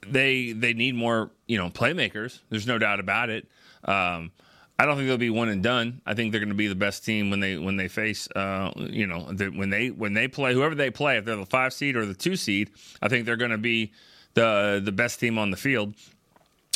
they 0.05 0.51
they 0.51 0.73
need 0.73 0.95
more, 0.95 1.29
you 1.47 1.57
know, 1.57 1.69
playmakers. 1.69 2.39
There's 2.49 2.67
no 2.67 2.77
doubt 2.77 2.99
about 2.99 3.29
it. 3.29 3.47
Um, 3.85 4.31
I 4.79 4.85
don't 4.85 4.95
think 4.95 5.09
they'll 5.09 5.17
be 5.17 5.29
one 5.29 5.49
and 5.49 5.61
done. 5.61 6.01
I 6.05 6.13
think 6.13 6.31
they're 6.31 6.39
going 6.39 6.49
to 6.49 6.55
be 6.55 6.69
the 6.69 6.73
best 6.73 7.03
team 7.03 7.29
when 7.29 7.41
they 7.41 7.57
when 7.57 7.75
they 7.75 7.89
face, 7.89 8.29
uh, 8.31 8.71
you 8.77 9.05
know, 9.07 9.29
the, 9.29 9.47
when 9.49 9.69
they 9.69 9.89
when 9.89 10.13
they 10.13 10.29
play 10.29 10.53
whoever 10.53 10.73
they 10.73 10.89
play. 10.89 11.17
If 11.17 11.25
they're 11.25 11.35
the 11.35 11.45
five 11.45 11.73
seed 11.73 11.97
or 11.97 12.05
the 12.05 12.13
two 12.13 12.37
seed, 12.37 12.71
I 13.01 13.09
think 13.09 13.25
they're 13.25 13.35
going 13.35 13.51
to 13.51 13.57
be 13.57 13.91
the 14.35 14.81
the 14.81 14.93
best 14.93 15.19
team 15.19 15.37
on 15.37 15.51
the 15.51 15.57
field. 15.57 15.95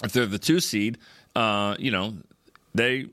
If 0.03 0.11
they're 0.11 0.25
the 0.25 0.37
two 0.37 0.59
seed, 0.59 0.97
uh, 1.33 1.77
you 1.79 1.91
know, 1.91 2.15
they, 2.75 3.07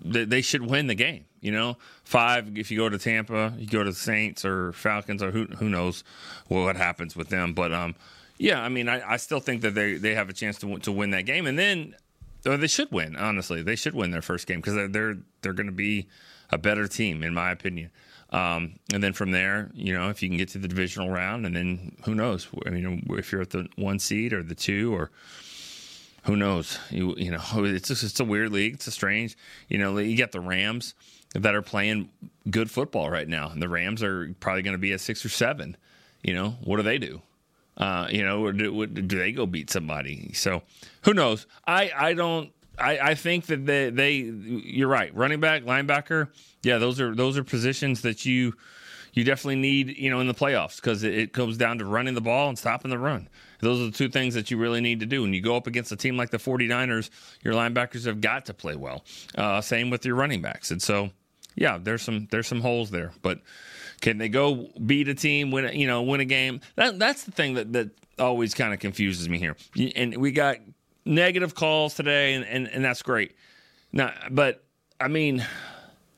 they 0.00 0.24
they 0.24 0.42
should 0.42 0.64
win 0.64 0.86
the 0.86 0.94
game. 0.94 1.24
You 1.40 1.50
know, 1.50 1.76
five. 2.04 2.56
If 2.56 2.70
you 2.70 2.78
go 2.78 2.88
to 2.88 2.98
Tampa, 2.98 3.52
you 3.58 3.66
go 3.66 3.82
to 3.82 3.90
the 3.90 3.96
Saints 3.96 4.44
or 4.44 4.72
Falcons 4.74 5.24
or 5.24 5.32
who 5.32 5.46
who 5.46 5.68
knows 5.68 6.04
what 6.46 6.76
happens 6.76 7.16
with 7.16 7.30
them. 7.30 7.52
But 7.52 7.72
um, 7.72 7.96
yeah, 8.38 8.62
I 8.62 8.68
mean, 8.68 8.88
I, 8.88 9.14
I 9.14 9.16
still 9.16 9.40
think 9.40 9.62
that 9.62 9.74
they 9.74 9.94
they 9.94 10.14
have 10.14 10.28
a 10.28 10.32
chance 10.32 10.56
to 10.60 10.78
to 10.78 10.92
win 10.92 11.10
that 11.10 11.26
game, 11.26 11.48
and 11.48 11.58
then 11.58 11.96
or 12.46 12.56
they 12.56 12.66
should 12.66 12.90
win. 12.90 13.16
Honestly, 13.16 13.62
they 13.62 13.76
should 13.76 13.94
win 13.94 14.10
their 14.10 14.22
first 14.22 14.46
game 14.46 14.60
because 14.60 14.74
they're 14.74 15.16
they're, 15.42 15.52
going 15.52 15.66
to 15.66 15.72
be 15.72 16.06
a 16.50 16.58
better 16.58 16.86
team, 16.86 17.22
in 17.22 17.34
my 17.34 17.50
opinion. 17.50 17.90
Um, 18.30 18.74
and 18.92 19.02
then 19.02 19.12
from 19.12 19.30
there, 19.30 19.70
you 19.74 19.94
know, 19.94 20.08
if 20.08 20.22
you 20.22 20.28
can 20.28 20.38
get 20.38 20.48
to 20.50 20.58
the 20.58 20.68
divisional 20.68 21.10
round, 21.10 21.46
and 21.46 21.54
then 21.54 21.96
who 22.04 22.14
knows? 22.14 22.48
I 22.66 22.70
mean, 22.70 23.06
if 23.10 23.30
you're 23.30 23.42
at 23.42 23.50
the 23.50 23.68
one 23.76 23.98
seed 23.98 24.32
or 24.32 24.42
the 24.42 24.54
two, 24.54 24.94
or 24.94 25.10
who 26.24 26.36
knows? 26.36 26.78
You 26.90 27.14
you 27.16 27.30
know, 27.30 27.42
it's 27.64 27.88
just 27.88 28.02
it's 28.02 28.20
a 28.20 28.24
weird 28.24 28.52
league. 28.52 28.74
It's 28.74 28.86
a 28.86 28.90
strange. 28.90 29.36
You 29.68 29.78
know, 29.78 29.96
you 29.98 30.16
got 30.16 30.32
the 30.32 30.40
Rams 30.40 30.94
that 31.34 31.54
are 31.54 31.62
playing 31.62 32.10
good 32.50 32.70
football 32.70 33.10
right 33.10 33.28
now, 33.28 33.50
and 33.50 33.60
the 33.60 33.68
Rams 33.68 34.02
are 34.02 34.34
probably 34.40 34.62
going 34.62 34.74
to 34.74 34.78
be 34.78 34.92
a 34.92 34.98
six 34.98 35.24
or 35.24 35.28
seven. 35.28 35.76
You 36.22 36.34
know, 36.34 36.50
what 36.62 36.78
do 36.78 36.82
they 36.82 36.98
do? 36.98 37.22
Uh, 37.76 38.06
you 38.10 38.24
know, 38.24 38.52
do, 38.52 38.86
do, 38.86 39.18
they 39.18 39.32
go 39.32 39.46
beat 39.46 39.70
somebody? 39.70 40.32
So 40.32 40.62
who 41.02 41.14
knows? 41.14 41.46
I, 41.66 41.90
I 41.96 42.14
don't. 42.14 42.50
I, 42.78 42.98
I 42.98 43.14
think 43.14 43.46
that 43.46 43.66
they, 43.66 43.90
they 43.90 44.12
you're 44.12 44.88
right. 44.88 45.14
Running 45.14 45.40
back, 45.40 45.62
linebacker, 45.62 46.28
yeah, 46.62 46.78
those 46.78 47.00
are 47.00 47.14
those 47.14 47.38
are 47.38 47.44
positions 47.44 48.02
that 48.02 48.24
you 48.24 48.54
you 49.14 49.22
definitely 49.22 49.56
need, 49.56 49.96
you 49.96 50.10
know, 50.10 50.20
in 50.20 50.26
the 50.26 50.34
playoffs 50.34 50.76
because 50.76 51.04
it, 51.04 51.14
it, 51.14 51.32
comes 51.32 51.56
down 51.56 51.78
to 51.78 51.84
running 51.84 52.14
the 52.14 52.20
ball 52.20 52.48
and 52.48 52.58
stopping 52.58 52.90
the 52.90 52.98
run. 52.98 53.28
Those 53.60 53.80
are 53.80 53.86
the 53.86 53.96
two 53.96 54.08
things 54.08 54.34
that 54.34 54.50
you 54.50 54.58
really 54.58 54.80
need 54.80 55.00
to 55.00 55.06
do. 55.06 55.22
When 55.22 55.32
you 55.32 55.40
go 55.40 55.56
up 55.56 55.66
against 55.66 55.92
a 55.92 55.96
team 55.96 56.16
like 56.16 56.30
the 56.30 56.38
49ers, 56.38 57.10
your 57.42 57.54
linebackers 57.54 58.04
have 58.06 58.20
got 58.20 58.46
to 58.46 58.54
play 58.54 58.74
well. 58.74 59.04
Uh, 59.36 59.60
same 59.60 59.88
with 59.88 60.04
your 60.04 60.16
running 60.16 60.42
backs. 60.42 60.70
And 60.72 60.82
so, 60.82 61.10
yeah, 61.54 61.78
there's 61.80 62.02
some 62.02 62.28
there's 62.30 62.46
some 62.46 62.60
holes 62.60 62.90
there, 62.90 63.12
but 63.22 63.40
can 64.00 64.18
they 64.18 64.28
go 64.28 64.68
beat 64.84 65.08
a 65.08 65.14
team, 65.14 65.50
win, 65.50 65.66
a, 65.66 65.72
you 65.72 65.86
know, 65.86 66.02
win 66.02 66.20
a 66.20 66.24
game? 66.24 66.60
That 66.76 66.98
that's 66.98 67.24
the 67.24 67.30
thing 67.30 67.54
that 67.54 67.72
that 67.72 67.90
always 68.18 68.54
kind 68.54 68.72
of 68.72 68.80
confuses 68.80 69.28
me 69.28 69.38
here. 69.38 69.56
And 69.96 70.16
we 70.16 70.32
got 70.32 70.58
negative 71.04 71.54
calls 71.54 71.94
today, 71.94 72.34
and, 72.34 72.44
and, 72.44 72.68
and 72.68 72.84
that's 72.84 73.02
great. 73.02 73.34
Now, 73.92 74.12
but 74.30 74.64
I 75.00 75.08
mean, 75.08 75.44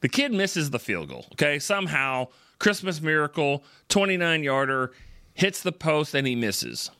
the 0.00 0.08
kid 0.08 0.32
misses 0.32 0.70
the 0.70 0.78
field 0.78 1.08
goal. 1.08 1.26
Okay, 1.32 1.58
somehow 1.58 2.28
Christmas 2.58 3.00
miracle, 3.00 3.64
twenty 3.88 4.16
nine 4.16 4.42
yarder, 4.42 4.92
hits 5.34 5.62
the 5.62 5.72
post 5.72 6.14
and 6.14 6.26
he 6.26 6.34
misses. 6.34 6.90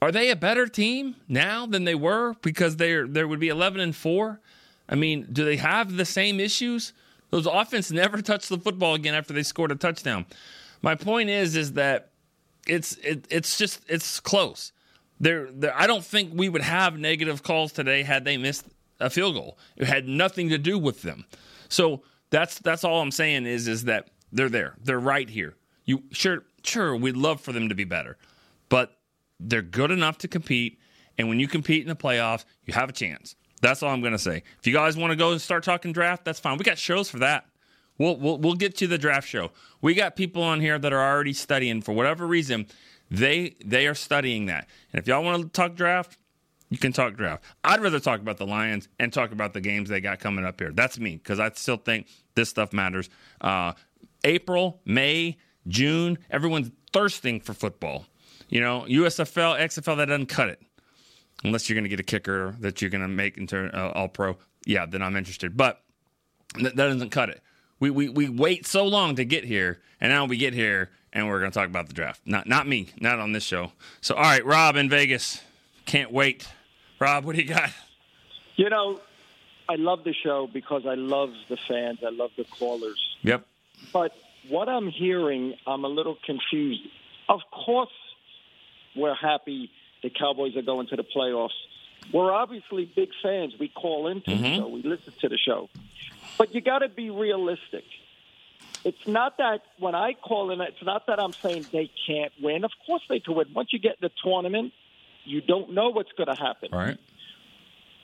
Are 0.00 0.12
they 0.12 0.30
a 0.30 0.36
better 0.36 0.66
team 0.68 1.16
now 1.26 1.66
than 1.66 1.84
they 1.84 1.94
were 1.94 2.34
because 2.42 2.76
they're 2.76 3.06
there 3.06 3.26
would 3.26 3.40
be 3.40 3.48
eleven 3.48 3.80
and 3.80 3.96
four? 3.96 4.40
I 4.88 4.94
mean, 4.94 5.26
do 5.32 5.44
they 5.44 5.56
have 5.56 5.96
the 5.96 6.04
same 6.04 6.40
issues? 6.40 6.92
Those 7.30 7.46
offense 7.46 7.90
never 7.90 8.22
touched 8.22 8.48
the 8.48 8.58
football 8.58 8.94
again 8.94 9.14
after 9.14 9.32
they 9.32 9.42
scored 9.42 9.72
a 9.72 9.76
touchdown. 9.76 10.26
My 10.82 10.94
point 10.94 11.28
is, 11.28 11.56
is 11.56 11.74
that 11.74 12.10
it's 12.66 12.96
it, 12.96 13.26
it's 13.30 13.58
just 13.58 13.82
it's 13.88 14.20
close. 14.20 14.72
There, 15.20 15.48
I 15.74 15.86
don't 15.86 16.04
think 16.04 16.32
we 16.34 16.48
would 16.48 16.62
have 16.62 16.98
negative 16.98 17.42
calls 17.42 17.72
today 17.72 18.02
had 18.02 18.24
they 18.24 18.36
missed 18.36 18.66
a 19.00 19.10
field 19.10 19.34
goal. 19.34 19.58
It 19.76 19.86
had 19.86 20.06
nothing 20.06 20.48
to 20.50 20.58
do 20.58 20.78
with 20.78 21.02
them. 21.02 21.24
So 21.68 22.02
that's 22.30 22.58
that's 22.60 22.84
all 22.84 23.00
I'm 23.00 23.10
saying 23.10 23.46
is 23.46 23.68
is 23.68 23.84
that 23.84 24.08
they're 24.32 24.48
there. 24.48 24.74
They're 24.82 25.00
right 25.00 25.28
here. 25.28 25.54
You 25.84 26.04
sure 26.12 26.44
sure 26.62 26.96
we'd 26.96 27.16
love 27.16 27.40
for 27.40 27.52
them 27.52 27.68
to 27.68 27.74
be 27.74 27.84
better, 27.84 28.16
but 28.68 28.96
they're 29.40 29.62
good 29.62 29.90
enough 29.90 30.18
to 30.18 30.28
compete. 30.28 30.78
And 31.16 31.28
when 31.28 31.40
you 31.40 31.48
compete 31.48 31.82
in 31.82 31.88
the 31.88 31.96
playoffs, 31.96 32.44
you 32.64 32.74
have 32.74 32.88
a 32.88 32.92
chance. 32.92 33.34
That's 33.60 33.82
all 33.82 33.90
I'm 33.90 34.00
going 34.00 34.12
to 34.12 34.18
say. 34.18 34.42
If 34.58 34.66
you 34.66 34.72
guys 34.72 34.96
want 34.96 35.10
to 35.10 35.16
go 35.16 35.32
and 35.32 35.40
start 35.40 35.64
talking 35.64 35.92
draft, 35.92 36.24
that's 36.24 36.40
fine. 36.40 36.58
We 36.58 36.64
got 36.64 36.78
shows 36.78 37.10
for 37.10 37.18
that. 37.20 37.46
We'll, 37.98 38.16
we'll 38.16 38.38
we'll 38.38 38.54
get 38.54 38.76
to 38.76 38.86
the 38.86 38.98
draft 38.98 39.28
show. 39.28 39.50
We 39.80 39.94
got 39.94 40.14
people 40.14 40.42
on 40.42 40.60
here 40.60 40.78
that 40.78 40.92
are 40.92 41.14
already 41.14 41.32
studying 41.32 41.82
for 41.82 41.92
whatever 41.92 42.26
reason. 42.26 42.66
They 43.10 43.56
they 43.64 43.86
are 43.88 43.94
studying 43.94 44.46
that. 44.46 44.68
And 44.92 45.00
if 45.02 45.08
y'all 45.08 45.24
want 45.24 45.42
to 45.42 45.48
talk 45.48 45.74
draft, 45.74 46.16
you 46.70 46.78
can 46.78 46.92
talk 46.92 47.16
draft. 47.16 47.42
I'd 47.64 47.80
rather 47.80 47.98
talk 47.98 48.20
about 48.20 48.36
the 48.36 48.46
Lions 48.46 48.88
and 49.00 49.12
talk 49.12 49.32
about 49.32 49.52
the 49.52 49.60
games 49.60 49.88
they 49.88 50.00
got 50.00 50.20
coming 50.20 50.44
up 50.44 50.60
here. 50.60 50.70
That's 50.70 50.98
me 50.98 51.16
because 51.16 51.40
I 51.40 51.50
still 51.54 51.76
think 51.76 52.06
this 52.36 52.48
stuff 52.48 52.72
matters. 52.72 53.10
Uh, 53.40 53.72
April, 54.22 54.80
May, 54.84 55.36
June, 55.66 56.18
everyone's 56.30 56.70
thirsting 56.92 57.40
for 57.40 57.52
football. 57.52 58.04
You 58.48 58.60
know, 58.60 58.84
USFL, 58.88 59.58
XFL, 59.58 59.96
that 59.96 60.06
doesn't 60.06 60.26
cut 60.26 60.48
it 60.50 60.62
unless 61.44 61.68
you're 61.68 61.74
going 61.74 61.84
to 61.84 61.88
get 61.88 62.00
a 62.00 62.04
kicker 62.04 62.54
that 62.60 62.80
you're 62.80 62.90
going 62.90 63.02
to 63.02 63.08
make 63.08 63.36
into 63.36 63.66
uh, 63.76 63.92
all 63.94 64.08
pro. 64.08 64.36
Yeah, 64.64 64.86
then 64.86 65.02
I'm 65.02 65.16
interested. 65.16 65.56
But 65.56 65.80
that, 66.54 66.76
that 66.76 66.88
doesn't 66.88 67.10
cut 67.10 67.28
it. 67.28 67.42
We, 67.80 67.90
we 67.90 68.08
we 68.08 68.28
wait 68.28 68.66
so 68.66 68.84
long 68.84 69.16
to 69.16 69.24
get 69.24 69.44
here, 69.44 69.80
and 70.00 70.10
now 70.10 70.24
we 70.24 70.36
get 70.36 70.52
here, 70.52 70.90
and 71.12 71.28
we're 71.28 71.38
going 71.38 71.52
to 71.52 71.56
talk 71.56 71.68
about 71.68 71.86
the 71.86 71.94
draft. 71.94 72.20
Not 72.26 72.48
not 72.48 72.66
me, 72.66 72.88
not 73.00 73.20
on 73.20 73.32
this 73.32 73.44
show. 73.44 73.72
So, 74.00 74.16
all 74.16 74.22
right, 74.22 74.44
Rob 74.44 74.74
in 74.76 74.90
Vegas, 74.90 75.40
can't 75.86 76.10
wait. 76.10 76.48
Rob, 76.98 77.24
what 77.24 77.36
do 77.36 77.42
you 77.42 77.48
got? 77.48 77.70
You 78.56 78.68
know, 78.68 79.00
I 79.68 79.76
love 79.76 80.02
the 80.02 80.12
show 80.12 80.48
because 80.52 80.86
I 80.86 80.94
love 80.94 81.30
the 81.48 81.56
fans. 81.56 82.00
I 82.04 82.10
love 82.10 82.32
the 82.36 82.44
callers. 82.44 82.98
Yep. 83.22 83.46
But 83.92 84.12
what 84.48 84.68
I'm 84.68 84.88
hearing, 84.88 85.54
I'm 85.64 85.84
a 85.84 85.88
little 85.88 86.16
confused. 86.26 86.80
Of 87.28 87.40
course, 87.52 87.92
we're 88.96 89.14
happy 89.14 89.70
the 90.02 90.10
Cowboys 90.10 90.56
are 90.56 90.62
going 90.62 90.86
to 90.88 90.96
the 90.96 91.04
playoffs. 91.04 91.50
We're 92.12 92.32
obviously 92.32 92.84
big 92.84 93.10
fans. 93.22 93.54
We 93.58 93.68
call 93.68 94.08
into 94.08 94.30
the 94.30 94.36
mm-hmm. 94.36 94.56
show, 94.56 94.68
we 94.68 94.82
listen 94.82 95.12
to 95.20 95.28
the 95.28 95.38
show. 95.38 95.68
But 96.38 96.54
you 96.54 96.60
got 96.60 96.80
to 96.80 96.88
be 96.88 97.10
realistic. 97.10 97.84
It's 98.84 99.06
not 99.06 99.38
that 99.38 99.62
when 99.78 99.94
I 99.94 100.14
call 100.14 100.50
in, 100.50 100.60
it's 100.60 100.82
not 100.82 101.06
that 101.08 101.20
I'm 101.20 101.32
saying 101.32 101.66
they 101.72 101.90
can't 102.06 102.32
win. 102.40 102.64
Of 102.64 102.70
course 102.86 103.02
they 103.08 103.20
can 103.20 103.34
win. 103.34 103.48
Once 103.54 103.72
you 103.72 103.78
get 103.78 103.96
in 104.00 104.08
the 104.08 104.10
tournament, 104.24 104.72
you 105.24 105.40
don't 105.40 105.74
know 105.74 105.90
what's 105.90 106.12
going 106.12 106.34
to 106.34 106.40
happen. 106.40 106.70
All 106.72 106.78
right. 106.78 106.98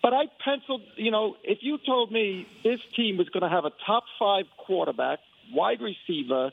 But 0.03 0.13
I 0.13 0.25
penciled, 0.45 0.83
you 0.97 1.11
know, 1.11 1.37
if 1.43 1.59
you 1.63 1.79
told 1.79 2.13
me 2.13 2.47
this 2.63 2.81
team 2.95 3.17
was 3.17 3.29
going 3.31 3.43
to 3.43 3.49
have 3.49 3.65
a 3.65 3.73
top 3.87 4.05
five 4.19 4.45
quarterback, 4.59 5.21
wide 5.53 5.81
receiver, 5.81 6.51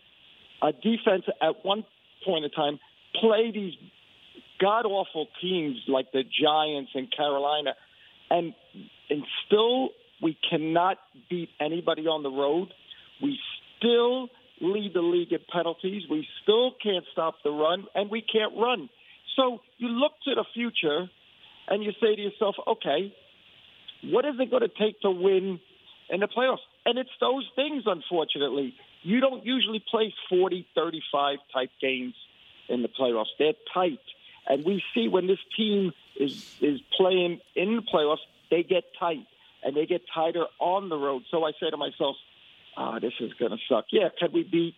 a 0.62 0.72
defense 0.72 1.26
at 1.42 1.66
one 1.66 1.84
point 2.24 2.46
in 2.46 2.52
time, 2.52 2.80
play 3.20 3.52
these 3.52 3.74
god 4.62 4.86
awful 4.86 5.28
teams 5.42 5.78
like 5.88 6.12
the 6.12 6.24
Giants 6.24 6.92
and 6.94 7.08
Carolina, 7.16 7.72
and 8.30 8.54
and 9.10 9.24
still 9.46 9.90
we 10.22 10.38
cannot 10.50 10.98
beat 11.30 11.50
anybody 11.60 12.04
on 12.04 12.24
the 12.24 12.30
road. 12.30 12.70
We 13.22 13.40
still 13.78 14.30
lead 14.62 14.94
the 14.94 15.02
league 15.02 15.32
in 15.32 15.40
penalties. 15.52 16.04
We 16.10 16.28
still 16.44 16.72
can't 16.82 17.06
stop 17.12 17.36
the 17.44 17.50
run, 17.50 17.86
and 17.96 18.10
we 18.10 18.22
can't 18.22 18.54
run. 18.56 18.90
So 19.36 19.60
you 19.78 19.88
look 19.88 20.12
to 20.26 20.36
the 20.36 20.46
future, 20.54 21.10
and 21.68 21.84
you 21.84 21.92
say 22.00 22.16
to 22.16 22.22
yourself, 22.22 22.56
okay, 22.68 23.14
what 24.04 24.26
is 24.26 24.36
it 24.40 24.50
going 24.50 24.64
to 24.64 24.70
take 24.70 25.00
to 25.02 25.12
win 25.12 25.60
in 26.10 26.20
the 26.20 26.28
playoffs? 26.28 26.66
And 26.86 26.98
it's 26.98 27.10
those 27.20 27.48
things, 27.56 27.84
unfortunately. 27.86 28.74
You 29.04 29.20
don't 29.20 29.46
usually 29.46 29.84
play 29.90 30.14
40, 30.30 30.68
35 30.76 31.38
type 31.54 31.70
games 31.82 32.14
in 32.70 32.82
the 32.82 32.90
playoffs. 32.90 33.34
They're 33.40 33.54
tight. 33.74 34.00
And 34.48 34.66
we 34.66 34.84
see 34.94 35.08
when 35.08 35.28
this 35.28 35.40
team 35.56 35.94
is, 36.20 36.56
is 36.62 36.80
playing 36.98 37.40
in 37.56 37.78
the 37.78 37.82
playoffs, 37.82 38.26
they 38.50 38.64
get 38.64 38.84
tight 39.00 39.26
and 39.64 39.76
they 39.76 39.86
get 39.86 40.02
tighter 40.14 40.46
on 40.60 40.90
the 40.90 40.98
road. 40.98 41.24
So 41.32 41.46
I 41.46 41.52
say 41.60 41.70
to 41.70 41.78
myself, 41.78 42.16
ah, 42.76 43.00
this 43.00 43.14
is 43.20 43.32
going 43.34 43.52
to 43.52 43.58
suck. 43.70 43.86
Yeah, 43.92 44.10
could 44.20 44.34
we 44.34 44.44
beat 44.44 44.76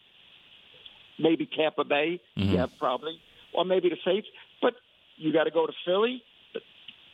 maybe 1.17 1.45
Tampa 1.45 1.83
Bay? 1.83 2.19
Yeah, 2.35 2.67
probably. 2.79 3.19
Or 3.53 3.65
maybe 3.65 3.89
the 3.89 3.97
Saints. 4.05 4.27
But 4.61 4.73
you 5.15 5.31
got 5.31 5.45
to 5.45 5.51
go 5.51 5.65
to 5.65 5.73
Philly. 5.85 6.23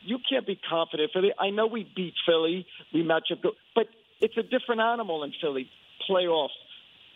You 0.02 0.18
can't 0.28 0.46
be 0.46 0.58
confident 0.68 1.12
Philly. 1.12 1.32
I 1.38 1.50
know 1.50 1.66
we 1.66 1.84
beat 1.94 2.14
Philly. 2.26 2.66
We 2.92 3.02
match 3.02 3.28
up, 3.30 3.38
but 3.74 3.86
it's 4.20 4.36
a 4.36 4.42
different 4.42 4.80
animal 4.80 5.22
in 5.24 5.32
Philly. 5.40 5.70
Playoffs. 6.08 6.48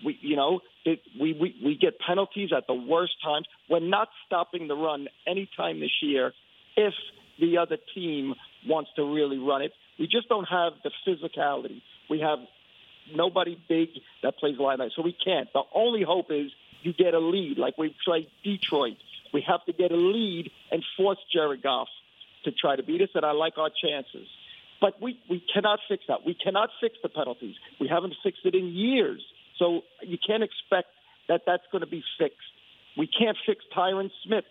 We, 0.05 0.19
you 0.21 0.37
know, 0.37 0.61
it, 0.85 1.01
we, 1.19 1.33
we 1.33 1.57
we 1.64 1.77
get 1.77 1.99
penalties 1.99 2.51
at 2.57 2.67
the 2.67 2.75
worst 2.75 3.14
times. 3.23 3.47
We're 3.69 3.81
not 3.81 4.09
stopping 4.27 4.69
the 4.69 4.75
run 4.75 5.09
anytime 5.27 5.81
this 5.81 6.03
year. 6.03 6.33
If 6.77 6.95
the 7.40 7.59
other 7.59 7.79
team 7.95 8.35
wants 8.67 8.90
to 8.97 9.05
really 9.05 9.38
run 9.38 9.62
it, 9.62 9.73
we 9.99 10.07
just 10.07 10.29
don't 10.29 10.45
have 10.45 10.73
the 10.83 10.90
physicality. 11.07 11.81
We 12.11 12.21
have 12.21 12.38
nobody 13.14 13.59
big 13.69 13.88
that 14.23 14.37
plays 14.38 14.57
linebacker, 14.59 14.90
so 14.95 15.03
we 15.03 15.17
can't. 15.25 15.49
The 15.53 15.62
only 15.75 16.03
hope 16.03 16.27
is 16.31 16.51
you 16.83 16.93
get 16.93 17.14
a 17.14 17.19
lead, 17.19 17.59
like 17.59 17.79
we 17.79 17.95
played 18.05 18.29
Detroit. 18.43 18.97
We 19.33 19.43
have 19.47 19.64
to 19.67 19.73
get 19.73 19.90
a 19.90 19.97
lead 19.97 20.51
and 20.71 20.85
force 20.97 21.19
Jared 21.33 21.62
Goff 21.62 21.88
to 22.45 22.53
try 22.53 22.77
to 22.77 22.83
beat 22.83 23.01
us, 23.03 23.09
and 23.14 23.25
I 23.25 23.33
like 23.33 23.59
our 23.59 23.71
chances. 23.71 24.29
But 24.81 25.01
we, 25.01 25.19
we 25.31 25.43
cannot 25.53 25.81
fix 25.88 26.05
that. 26.09 26.27
We 26.27 26.35
cannot 26.35 26.69
fix 26.81 26.97
the 27.03 27.09
penalties. 27.09 27.57
We 27.81 27.88
haven't 27.88 28.14
fixed 28.23 28.45
it 28.45 28.55
in 28.55 28.69
years. 28.69 29.23
So 29.59 29.83
you 30.03 30.19
can't 30.25 30.43
expect 30.43 30.88
that 31.29 31.43
that's 31.47 31.62
going 31.73 31.81
to 31.81 31.90
be 31.90 32.03
fixed. 32.19 32.38
We 32.97 33.07
can't 33.09 33.37
fix 33.47 33.64
Tyron 33.77 34.11
Smith. 34.25 34.45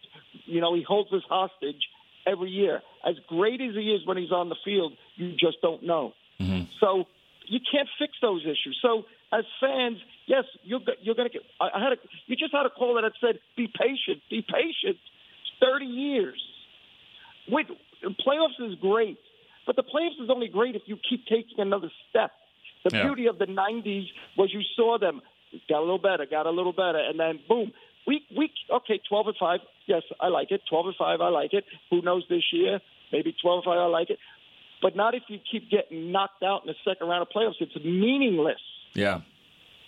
You 0.45 0.61
know, 0.61 0.73
he 0.73 0.83
holds 0.83 1.11
us 1.13 1.21
hostage 1.29 1.81
every 2.27 2.49
year. 2.49 2.81
As 3.05 3.15
great 3.27 3.61
as 3.61 3.75
he 3.75 3.91
is 3.91 4.05
when 4.05 4.17
he's 4.17 4.31
on 4.31 4.49
the 4.49 4.55
field, 4.63 4.93
you 5.15 5.31
just 5.31 5.61
don't 5.61 5.83
know. 5.83 6.13
Mm-hmm. 6.39 6.65
So 6.79 7.05
you 7.47 7.59
can't 7.59 7.87
fix 7.99 8.13
those 8.21 8.41
issues. 8.43 8.77
So 8.81 9.03
as 9.31 9.45
fans, 9.59 9.97
yes, 10.25 10.43
you're 10.63 10.81
you're 11.01 11.15
going 11.15 11.29
to 11.29 11.33
get. 11.33 11.43
I 11.59 11.79
had 11.81 11.93
a, 11.93 11.97
you 12.27 12.35
just 12.35 12.53
had 12.53 12.65
a 12.65 12.69
caller 12.69 13.01
that 13.01 13.13
said, 13.19 13.39
"Be 13.55 13.67
patient, 13.67 14.21
be 14.29 14.41
patient." 14.41 14.97
Thirty 15.59 15.85
years. 15.85 16.41
Wait, 17.49 17.67
playoffs 18.25 18.59
is 18.59 18.75
great, 18.79 19.17
but 19.65 19.75
the 19.75 19.83
playoffs 19.83 20.21
is 20.21 20.29
only 20.29 20.47
great 20.47 20.75
if 20.75 20.83
you 20.85 20.97
keep 21.09 21.25
taking 21.25 21.59
another 21.59 21.89
step. 22.09 22.31
The 22.83 22.95
Yeah. 22.97 23.03
beauty 23.03 23.27
of 23.27 23.37
the 23.39 23.45
'90s 23.47 24.07
was 24.37 24.53
you 24.53 24.61
saw 24.75 24.97
them 24.97 25.21
got 25.69 25.79
a 25.79 25.81
little 25.81 25.97
better, 25.99 26.25
got 26.25 26.45
a 26.45 26.49
little 26.51 26.73
better, 26.73 26.97
and 26.99 27.19
then 27.19 27.39
boom. 27.47 27.71
We 28.05 28.25
we 28.35 28.51
okay, 28.69 28.99
twelve 29.07 29.27
and 29.27 29.37
five. 29.37 29.59
Yes, 29.85 30.03
I 30.19 30.27
like 30.27 30.51
it. 30.51 30.61
Twelve 30.69 30.87
and 30.87 30.95
five, 30.95 31.21
I 31.21 31.29
like 31.29 31.53
it. 31.53 31.65
Who 31.89 32.01
knows 32.01 32.23
this 32.29 32.43
year? 32.51 32.81
Maybe 33.11 33.33
twelve 33.41 33.59
and 33.59 33.65
five, 33.65 33.77
I 33.79 33.85
like 33.85 34.09
it. 34.09 34.19
But 34.81 34.95
not 34.97 35.15
if 35.15 35.23
you 35.29 35.39
keep 35.49 35.69
getting 35.69 36.11
knocked 36.11 36.43
out 36.43 36.63
in 36.65 36.67
the 36.67 36.75
second 36.83 37.07
round 37.07 37.21
of 37.21 37.29
playoffs. 37.29 37.55
It's 37.61 37.73
meaningless. 37.85 38.59
Yeah. 38.93 39.21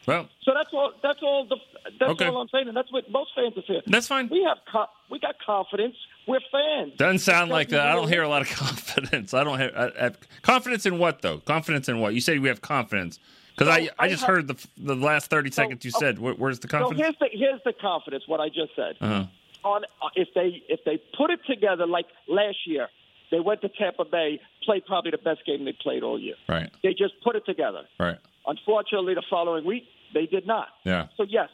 Well, 0.07 0.29
So 0.43 0.53
that's 0.53 0.69
all. 0.71 0.93
That's 1.03 1.19
all. 1.23 1.45
The, 1.45 1.57
that's 1.99 2.11
Okay. 2.11 2.27
all 2.27 2.37
I'm 2.39 2.47
saying, 2.49 2.67
and 2.69 2.77
that's 2.77 2.91
what 2.93 3.09
most 3.11 3.31
fans 3.35 3.57
are 3.57 3.63
saying. 3.67 3.81
That's 3.87 4.07
fine. 4.07 4.29
We 4.29 4.43
have 4.43 4.59
co- 4.71 4.89
we 5.09 5.19
got 5.19 5.35
confidence. 5.45 5.95
We're 6.27 6.39
fans. 6.51 6.93
doesn't 6.97 7.19
sound 7.19 7.51
like 7.51 7.69
that. 7.69 7.87
I 7.87 7.93
don't 7.95 8.07
hear 8.07 8.23
a 8.23 8.27
lot 8.29 8.41
of 8.41 8.49
confidence. 8.57 9.33
I 9.33 9.43
don't 9.43 9.59
have 9.59 9.71
I, 9.75 10.05
I, 10.07 10.11
confidence 10.41 10.85
in 10.85 10.97
what 10.97 11.21
though. 11.21 11.37
Confidence 11.39 11.87
in 11.89 11.99
what? 11.99 12.13
You 12.13 12.21
say 12.21 12.39
we 12.39 12.47
have 12.47 12.61
confidence 12.61 13.19
because 13.55 13.67
I 13.67 13.85
So 13.85 13.91
I 13.99 14.05
I 14.05 14.09
just 14.09 14.21
have- 14.23 14.29
heard 14.35 14.47
the 14.47 14.67
the 14.77 14.95
last 14.95 15.29
thirty 15.29 15.51
seconds 15.51 15.85
you 15.85 15.91
said. 15.91 16.19
Where, 16.19 16.33
where's 16.33 16.59
the 16.59 16.67
So 16.67 16.77
confidence? 16.79 16.99
here's 17.01 17.15
the 17.19 17.37
here's 17.37 17.61
the 17.65 17.73
confidence. 17.73 18.23
What 18.27 18.39
I 18.39 18.49
just 18.49 18.75
said. 18.75 18.95
Uh-huh. 19.01 19.25
On 19.63 19.83
uh, 19.83 20.07
if 20.15 20.27
they 20.35 20.61
if 20.69 20.83
they 20.85 21.01
put 21.17 21.31
it 21.31 21.39
together 21.47 21.87
like 21.87 22.05
last 22.27 22.57
year, 22.67 22.87
they 23.31 23.39
went 23.39 23.61
to 23.61 23.69
Tampa 23.69 24.05
Bay, 24.05 24.39
played 24.63 24.85
probably 24.85 25.11
the 25.11 25.17
best 25.17 25.45
game 25.45 25.65
they 25.65 25.73
played 25.73 26.03
all 26.03 26.19
year. 26.19 26.35
Right. 26.47 26.69
They 26.83 26.93
just 26.93 27.13
put 27.23 27.35
it 27.35 27.45
together. 27.45 27.81
Right. 27.99 28.17
Unfortunately, 28.45 29.13
the 29.15 29.23
following 29.29 29.65
week 29.65 29.85
they 30.13 30.27
did 30.27 30.45
not. 30.45 30.67
Yeah. 30.83 31.07
So 31.17 31.23
yes, 31.27 31.49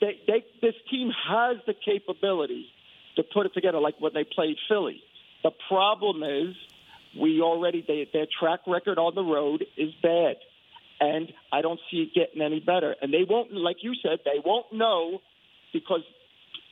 they, 0.00 0.18
they 0.26 0.44
this 0.62 0.74
team 0.90 1.10
has 1.28 1.58
the 1.66 1.74
capability 1.74 2.66
to 3.20 3.28
put 3.34 3.46
it 3.46 3.54
together 3.54 3.80
like 3.80 3.94
when 4.00 4.12
they 4.14 4.24
played 4.24 4.56
Philly. 4.68 5.02
The 5.42 5.50
problem 5.68 6.22
is 6.22 6.54
we 7.18 7.40
already 7.40 7.84
they, 7.86 8.08
their 8.12 8.26
track 8.38 8.60
record 8.66 8.98
on 8.98 9.14
the 9.14 9.22
road 9.22 9.64
is 9.76 9.92
bad, 10.02 10.36
and 11.00 11.32
I 11.52 11.62
don't 11.62 11.80
see 11.90 11.98
it 12.02 12.14
getting 12.14 12.42
any 12.42 12.60
better. 12.60 12.94
And 13.00 13.12
they 13.12 13.24
won't, 13.28 13.52
like 13.52 13.78
you 13.82 13.94
said, 14.02 14.20
they 14.24 14.40
won't 14.44 14.72
know 14.72 15.20
because 15.72 16.02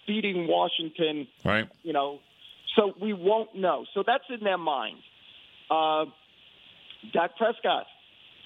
beating 0.07 0.47
Washington 0.47 1.29
Right. 1.45 1.69
you 1.83 1.93
know, 1.93 2.21
so 2.77 2.93
we 3.01 3.13
won't 3.13 3.55
know. 3.55 3.85
So 3.95 4.03
that's 4.07 4.25
in 4.31 4.45
their 4.45 4.59
mind. 4.59 4.99
Uh, 5.71 6.07
Dak 7.13 7.37
Prescott, 7.37 7.87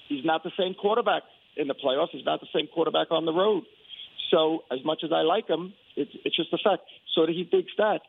he's 0.09 0.25
not 0.25 0.43
the 0.43 0.51
same 0.57 0.73
quarterback 0.73 1.23
in 1.55 1.67
the 1.67 1.75
playoffs. 1.75 2.09
He's 2.11 2.25
not 2.25 2.41
the 2.41 2.47
same 2.53 2.67
quarterback 2.67 3.11
on 3.11 3.25
the 3.25 3.33
road. 3.33 3.63
So 4.33 4.63
as 4.71 4.79
much 4.83 5.01
as 5.03 5.11
I 5.13 5.21
like 5.21 5.47
him, 5.47 5.73
it's, 5.95 6.09
it's 6.25 6.35
just 6.35 6.51
a 6.53 6.57
fact. 6.57 6.81
So 7.13 7.27
he 7.27 7.43
thinks 7.49 7.71
that. 7.77 7.99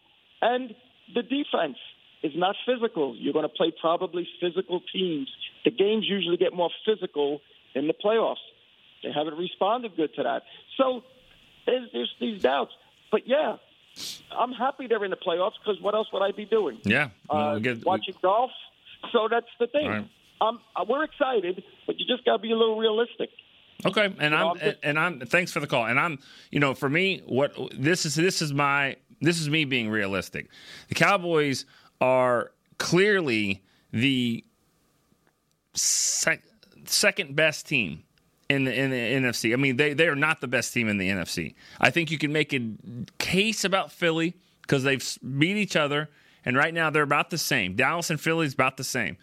And 0.40 0.74
the 1.14 1.22
defense 1.22 1.76
is 2.22 2.32
not 2.34 2.56
physical. 2.64 3.14
You're 3.14 3.34
going 3.34 3.44
to 3.48 3.54
play 3.54 3.72
probably 3.78 4.26
physical 4.40 4.80
teams. 4.92 5.28
The 5.66 5.70
games 5.70 6.06
usually 6.08 6.38
get 6.38 6.54
more 6.54 6.70
physical 6.86 7.40
in 7.74 7.86
the 7.88 7.92
playoffs. 7.94 8.44
They 9.02 9.12
haven't 9.12 9.36
responded 9.36 9.96
good 9.96 10.14
to 10.14 10.22
that. 10.22 10.42
So 10.78 11.04
there's, 11.66 11.90
there's 11.92 12.14
these 12.20 12.40
doubts. 12.40 12.72
But 13.12 13.28
yeah, 13.28 13.56
I'm 14.34 14.52
happy 14.52 14.86
they're 14.86 15.04
in 15.04 15.10
the 15.10 15.18
playoffs 15.18 15.52
because 15.62 15.78
what 15.82 15.94
else 15.94 16.08
would 16.14 16.22
I 16.22 16.30
be 16.32 16.46
doing? 16.46 16.78
Yeah. 16.84 17.10
Well, 17.28 17.48
Uh, 17.50 17.54
we 17.56 17.60
get- 17.60 17.76
we- 17.78 17.82
watching 17.84 18.14
golf. 18.22 18.50
So 19.12 19.28
that's 19.30 19.52
the 19.60 19.66
thing. 19.66 19.88
Right. 19.88 20.08
Um, 20.40 20.60
uh, 20.74 20.86
we're 20.88 21.04
excited, 21.04 21.62
but 21.86 22.00
you 22.00 22.06
just 22.06 22.24
got 22.24 22.38
to 22.38 22.42
be 22.42 22.50
a 22.50 22.56
little 22.56 22.78
realistic. 22.78 23.28
Okay, 23.86 24.04
and 24.18 24.32
know, 24.32 24.36
I'm 24.36 24.46
I'm 24.48 24.58
just- 24.58 24.76
and 24.82 24.98
I'm 24.98 25.20
thanks 25.20 25.52
for 25.52 25.60
the 25.60 25.66
call. 25.66 25.86
And 25.86 25.98
I'm 26.00 26.18
you 26.50 26.60
know 26.60 26.74
for 26.74 26.88
me 26.88 27.22
what 27.26 27.52
this 27.72 28.06
is 28.06 28.14
this 28.14 28.40
is 28.42 28.52
my 28.52 28.96
this 29.20 29.40
is 29.40 29.48
me 29.48 29.64
being 29.64 29.90
realistic. 29.90 30.48
The 30.88 30.94
Cowboys 30.94 31.66
are 32.00 32.52
clearly 32.78 33.62
the 33.92 34.44
sec, 35.74 36.42
second 36.84 37.36
best 37.36 37.66
team 37.66 38.04
in 38.48 38.64
the 38.64 38.74
in 38.78 38.90
the 38.90 38.96
NFC. 38.96 39.52
I 39.52 39.56
mean 39.56 39.76
they 39.76 39.94
they 39.94 40.08
are 40.08 40.16
not 40.16 40.40
the 40.40 40.48
best 40.48 40.72
team 40.72 40.88
in 40.88 40.98
the 40.98 41.08
NFC. 41.08 41.54
I 41.80 41.90
think 41.90 42.10
you 42.10 42.18
can 42.18 42.32
make 42.32 42.52
a 42.52 42.60
case 43.18 43.64
about 43.64 43.92
Philly 43.92 44.34
because 44.62 44.82
they've 44.82 45.18
beat 45.38 45.56
each 45.56 45.76
other, 45.76 46.10
and 46.44 46.56
right 46.56 46.72
now 46.72 46.90
they're 46.90 47.02
about 47.02 47.30
the 47.30 47.38
same. 47.38 47.74
Dallas 47.74 48.10
and 48.10 48.20
Philly 48.20 48.46
is 48.46 48.54
about 48.54 48.76
the 48.76 48.84
same. 48.84 49.16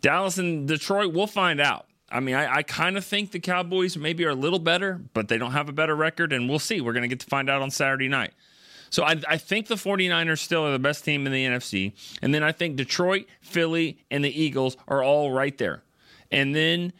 Dallas 0.00 0.38
and 0.38 0.66
Detroit, 0.66 1.12
we'll 1.14 1.26
find 1.28 1.60
out. 1.60 1.86
I 2.12 2.20
mean, 2.20 2.34
I, 2.34 2.56
I 2.56 2.62
kind 2.62 2.96
of 2.96 3.04
think 3.04 3.32
the 3.32 3.40
Cowboys 3.40 3.96
maybe 3.96 4.24
are 4.24 4.30
a 4.30 4.34
little 4.34 4.58
better, 4.58 5.00
but 5.14 5.28
they 5.28 5.38
don't 5.38 5.52
have 5.52 5.68
a 5.68 5.72
better 5.72 5.96
record, 5.96 6.32
and 6.32 6.48
we'll 6.48 6.58
see. 6.58 6.80
We're 6.80 6.92
going 6.92 7.02
to 7.02 7.08
get 7.08 7.20
to 7.20 7.26
find 7.26 7.48
out 7.48 7.62
on 7.62 7.70
Saturday 7.70 8.08
night. 8.08 8.32
So 8.90 9.04
I, 9.04 9.16
I 9.26 9.38
think 9.38 9.68
the 9.68 9.76
49ers 9.76 10.38
still 10.38 10.66
are 10.66 10.72
the 10.72 10.78
best 10.78 11.04
team 11.04 11.26
in 11.26 11.32
the 11.32 11.46
NFC. 11.46 11.94
And 12.20 12.34
then 12.34 12.42
I 12.42 12.52
think 12.52 12.76
Detroit, 12.76 13.24
Philly, 13.40 13.98
and 14.10 14.22
the 14.22 14.42
Eagles 14.42 14.76
are 14.86 15.02
all 15.02 15.32
right 15.32 15.56
there. 15.56 15.82
And 16.30 16.54
then 16.54 16.92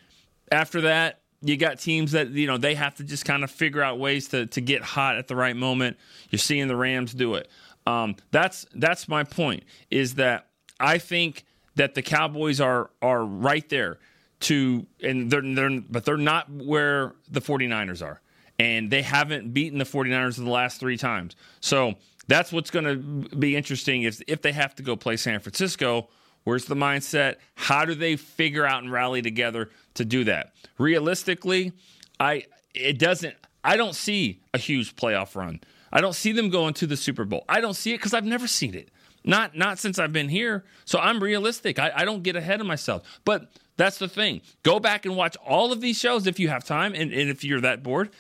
after 0.51 0.81
that, 0.83 1.21
you 1.43 1.57
got 1.57 1.79
teams 1.79 2.13
that 2.13 2.31
you 2.31 2.47
know 2.47 2.57
they 2.57 2.75
have 2.77 2.95
to 2.97 3.05
just 3.05 3.25
kind 3.25 3.43
of 3.43 3.51
figure 3.51 3.83
out 3.83 3.99
ways 3.99 4.29
to 4.29 4.47
to 4.47 4.61
get 4.61 4.81
hot 4.83 5.17
at 5.17 5.27
the 5.27 5.35
right 5.35 5.57
moment. 5.57 5.97
You're 6.31 6.39
seeing 6.39 6.69
the 6.69 6.77
Rams 6.77 7.13
do 7.13 7.35
it. 7.35 7.49
Um, 7.87 8.15
that's 8.31 8.65
that's 8.75 9.09
my 9.09 9.25
point. 9.25 9.65
Is 9.91 10.15
that 10.15 10.47
I 10.79 10.99
think 10.99 11.45
that 11.75 11.95
the 11.95 12.03
Cowboys 12.03 12.61
are 12.61 12.91
are 13.03 13.25
right 13.25 13.69
there 13.69 13.99
to 14.43 14.87
and 15.03 15.31
they're, 15.31 15.43
they're 15.43 15.81
but 15.81 16.05
they're 16.05 16.17
not 16.17 16.51
where 16.51 17.15
the 17.31 17.41
49ers 17.41 18.05
are. 18.05 18.21
And 18.59 18.91
they 18.91 19.03
haven't 19.03 19.53
beaten 19.53 19.79
the 19.79 19.85
49ers 19.85 20.39
in 20.39 20.45
the 20.45 20.51
last 20.51 20.79
3 20.79 20.97
times. 20.97 21.35
So 21.61 21.95
that's 22.29 22.53
what's 22.53 22.71
going 22.71 22.85
to 22.85 23.37
be 23.37 23.57
interesting 23.57 24.03
is 24.03 24.23
if 24.29 24.43
they 24.43 24.53
have 24.53 24.75
to 24.77 24.83
go 24.83 24.95
play 24.95 25.17
San 25.17 25.41
Francisco, 25.41 26.09
where's 26.45 26.67
the 26.67 26.77
mindset? 26.77 27.37
How 27.55 27.85
do 27.85 27.95
they 27.95 28.17
figure 28.17 28.65
out 28.65 28.83
and 28.83 28.93
rally 28.93 29.23
together 29.23 29.71
to 29.95 30.05
do 30.05 30.25
that? 30.25 30.53
Realistically, 30.79 31.73
I 32.21 32.45
it 32.75 32.99
doesn't 32.99 33.35
I 33.65 33.77
don't 33.77 33.95
see 33.95 34.41
a 34.55 34.59
huge 34.59 34.97
playoff 34.97 35.35
run. 35.35 35.61
I 35.93 36.01
don't 36.01 36.15
see 36.15 36.33
them 36.33 36.49
going 36.49 36.75
to 36.75 36.87
the 36.87 36.97
Super 36.97 37.25
Bowl. 37.25 37.45
I 37.49 37.61
don't 37.61 37.75
see 37.75 37.93
it 37.93 37.99
because 37.99 38.15
I've 38.15 38.25
never 38.25 38.47
seen 38.47 38.75
it. 38.75 38.89
Not 39.25 39.57
not 39.57 39.79
since 39.79 39.99
I've 39.99 40.13
been 40.13 40.29
here. 40.29 40.65
So 40.85 40.99
I'm 40.99 41.23
realistic. 41.23 41.79
I, 41.79 41.93
I 41.95 42.05
don't 42.05 42.23
get 42.23 42.37
ahead 42.37 42.61
of 42.61 42.67
myself. 42.67 43.03
But 43.25 43.51
that's 43.77 43.99
the 43.99 44.09
thing. 44.09 44.43
Go 44.63 44.79
back 44.81 45.07
and 45.07 45.17
watch 45.17 45.37
all 45.47 45.73
of 45.73 45.81
these 45.81 45.99
shows 45.99 46.27
if 46.27 46.39
you 46.39 46.49
have 46.49 46.65
time 46.65 46.95
and, 46.95 47.13
and 47.13 47.31
if 47.31 47.45
you're 47.45 47.61
that 47.63 47.83
bored. 47.83 48.11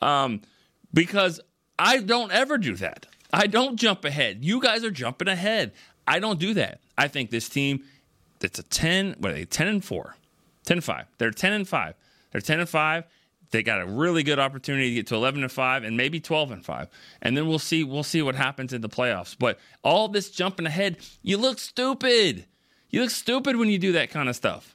Um, 0.00 0.42
because 0.92 1.40
I 1.78 1.98
don't 1.98 2.32
ever 2.32 2.58
do 2.58 2.76
that. 2.76 3.06
I 3.32 3.46
don't 3.46 3.76
jump 3.76 4.04
ahead. 4.04 4.44
You 4.44 4.60
guys 4.60 4.84
are 4.84 4.90
jumping 4.90 5.28
ahead. 5.28 5.72
I 6.06 6.18
don't 6.18 6.38
do 6.38 6.54
that. 6.54 6.80
I 6.98 7.08
think 7.08 7.30
this 7.30 7.48
team, 7.48 7.84
it's 8.40 8.58
a 8.58 8.62
10, 8.62 9.16
what 9.18 9.32
are 9.32 9.34
they, 9.34 9.44
10 9.44 9.68
and 9.68 9.84
4, 9.84 10.16
10 10.64 10.78
and 10.78 10.84
5. 10.84 11.06
They're 11.18 11.30
10 11.30 11.52
and 11.52 11.68
5. 11.68 11.94
They're 12.32 12.40
10 12.40 12.60
and 12.60 12.68
5. 12.68 13.04
They 13.50 13.62
got 13.62 13.82
a 13.82 13.86
really 13.86 14.22
good 14.22 14.38
opportunity 14.38 14.88
to 14.88 14.94
get 14.94 15.06
to 15.08 15.14
11 15.14 15.42
and 15.42 15.52
5 15.52 15.84
and 15.84 15.96
maybe 15.96 16.20
12 16.20 16.52
and 16.52 16.64
5. 16.64 16.88
And 17.20 17.36
then 17.36 17.46
we'll 17.46 17.58
see 17.58 17.84
we'll 17.84 18.02
see 18.02 18.22
what 18.22 18.34
happens 18.34 18.72
in 18.72 18.80
the 18.80 18.88
playoffs. 18.88 19.36
But 19.38 19.58
all 19.84 20.08
this 20.08 20.30
jumping 20.30 20.66
ahead, 20.66 20.96
you 21.22 21.36
look 21.36 21.58
stupid. 21.58 22.46
You 22.88 23.02
look 23.02 23.10
stupid 23.10 23.56
when 23.56 23.68
you 23.68 23.78
do 23.78 23.92
that 23.92 24.10
kind 24.10 24.28
of 24.28 24.36
stuff. 24.36 24.74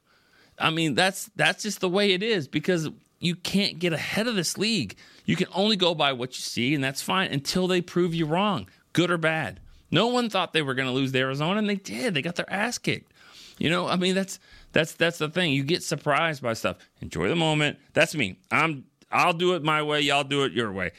I 0.60 0.70
mean, 0.70 0.96
that's 0.96 1.30
that's 1.36 1.64
just 1.64 1.82
the 1.82 1.90
way 1.90 2.14
it 2.14 2.24
is 2.24 2.48
because 2.48 2.90
you 3.20 3.36
can't 3.36 3.80
get 3.80 3.94
ahead 3.94 4.28
of 4.28 4.36
this 4.36 4.58
league. 4.58 4.96
You 5.26 5.36
can 5.36 5.48
only 5.54 5.76
go 5.76 5.94
by 5.96 6.14
what 6.14 6.38
you 6.38 6.42
see 6.42 6.74
and 6.74 6.84
that's 6.84 7.02
fine 7.02 7.32
until 7.32 7.68
they 7.68 7.82
prove 7.82 8.14
you 8.14 8.26
wrong, 8.26 8.70
good 8.94 9.12
or 9.12 9.18
bad. 9.18 9.60
No 9.92 10.08
one 10.08 10.30
thought 10.30 10.54
they 10.54 10.62
were 10.62 10.74
going 10.74 10.88
to 10.88 10.94
lose 10.94 11.12
to 11.12 11.20
Arizona 11.20 11.60
and 11.60 11.70
they 11.70 11.76
did. 11.76 12.14
They 12.14 12.22
got 12.22 12.36
their 12.36 12.52
ass 12.52 12.78
kicked. 12.78 13.12
You 13.58 13.70
know, 13.70 13.88
I 13.88 13.96
mean 13.96 14.16
that's 14.16 14.40
that's 14.72 14.94
that's 14.94 15.18
the 15.18 15.30
thing. 15.30 15.54
You 15.54 15.64
get 15.64 15.84
surprised 15.84 16.42
by 16.42 16.54
stuff. 16.54 16.78
Enjoy 17.02 17.28
the 17.28 17.36
moment. 17.36 17.78
That's 17.94 18.16
me. 18.16 18.38
I'm 18.52 18.86
I'll 19.12 19.34
do 19.34 19.56
it 19.56 19.64
my 19.64 19.82
way. 19.82 20.02
Y'all 20.02 20.24
do 20.24 20.44
it 20.44 20.52
your 20.52 20.72
way. 20.72 20.92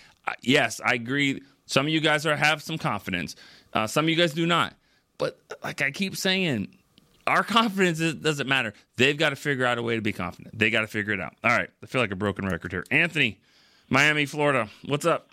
Yes, 0.43 0.81
I 0.85 0.95
agree. 0.95 1.43
Some 1.67 1.87
of 1.87 1.93
you 1.93 2.01
guys 2.01 2.27
are 2.27 2.37
have 2.37 2.63
some 2.63 2.79
confidence. 2.79 3.37
Uh, 3.73 3.87
some 3.87 4.07
of 4.07 4.09
you 4.09 4.17
guys 4.17 4.33
do 4.33 4.47
not. 4.47 4.75
But 5.19 5.39
like 5.63 5.83
I 5.83 5.91
keep 5.91 6.17
saying, 6.17 6.69
our 7.29 7.45
confidence 7.45 8.01
is, 8.01 8.15
doesn't 8.15 8.49
matter. 8.49 8.73
They've 8.97 9.17
got 9.17 9.31
to 9.31 9.37
figure 9.37 9.65
out 9.65 9.79
a 9.79 9.83
way 9.83 9.95
to 9.97 10.03
be 10.03 10.13
confident. 10.13 10.59
They 10.59 10.71
got 10.71 10.81
to 10.81 10.87
figure 10.87 11.13
it 11.13 11.21
out. 11.21 11.35
All 11.45 11.51
right. 11.51 11.71
I 11.83 11.87
feel 11.87 12.01
like 12.01 12.11
a 12.11 12.17
broken 12.17 12.47
record 12.47 12.73
here. 12.73 12.85
Anthony, 12.91 13.39
Miami, 13.89 14.27
Florida. 14.27 14.69
What's 14.87 15.07
up? 15.07 15.31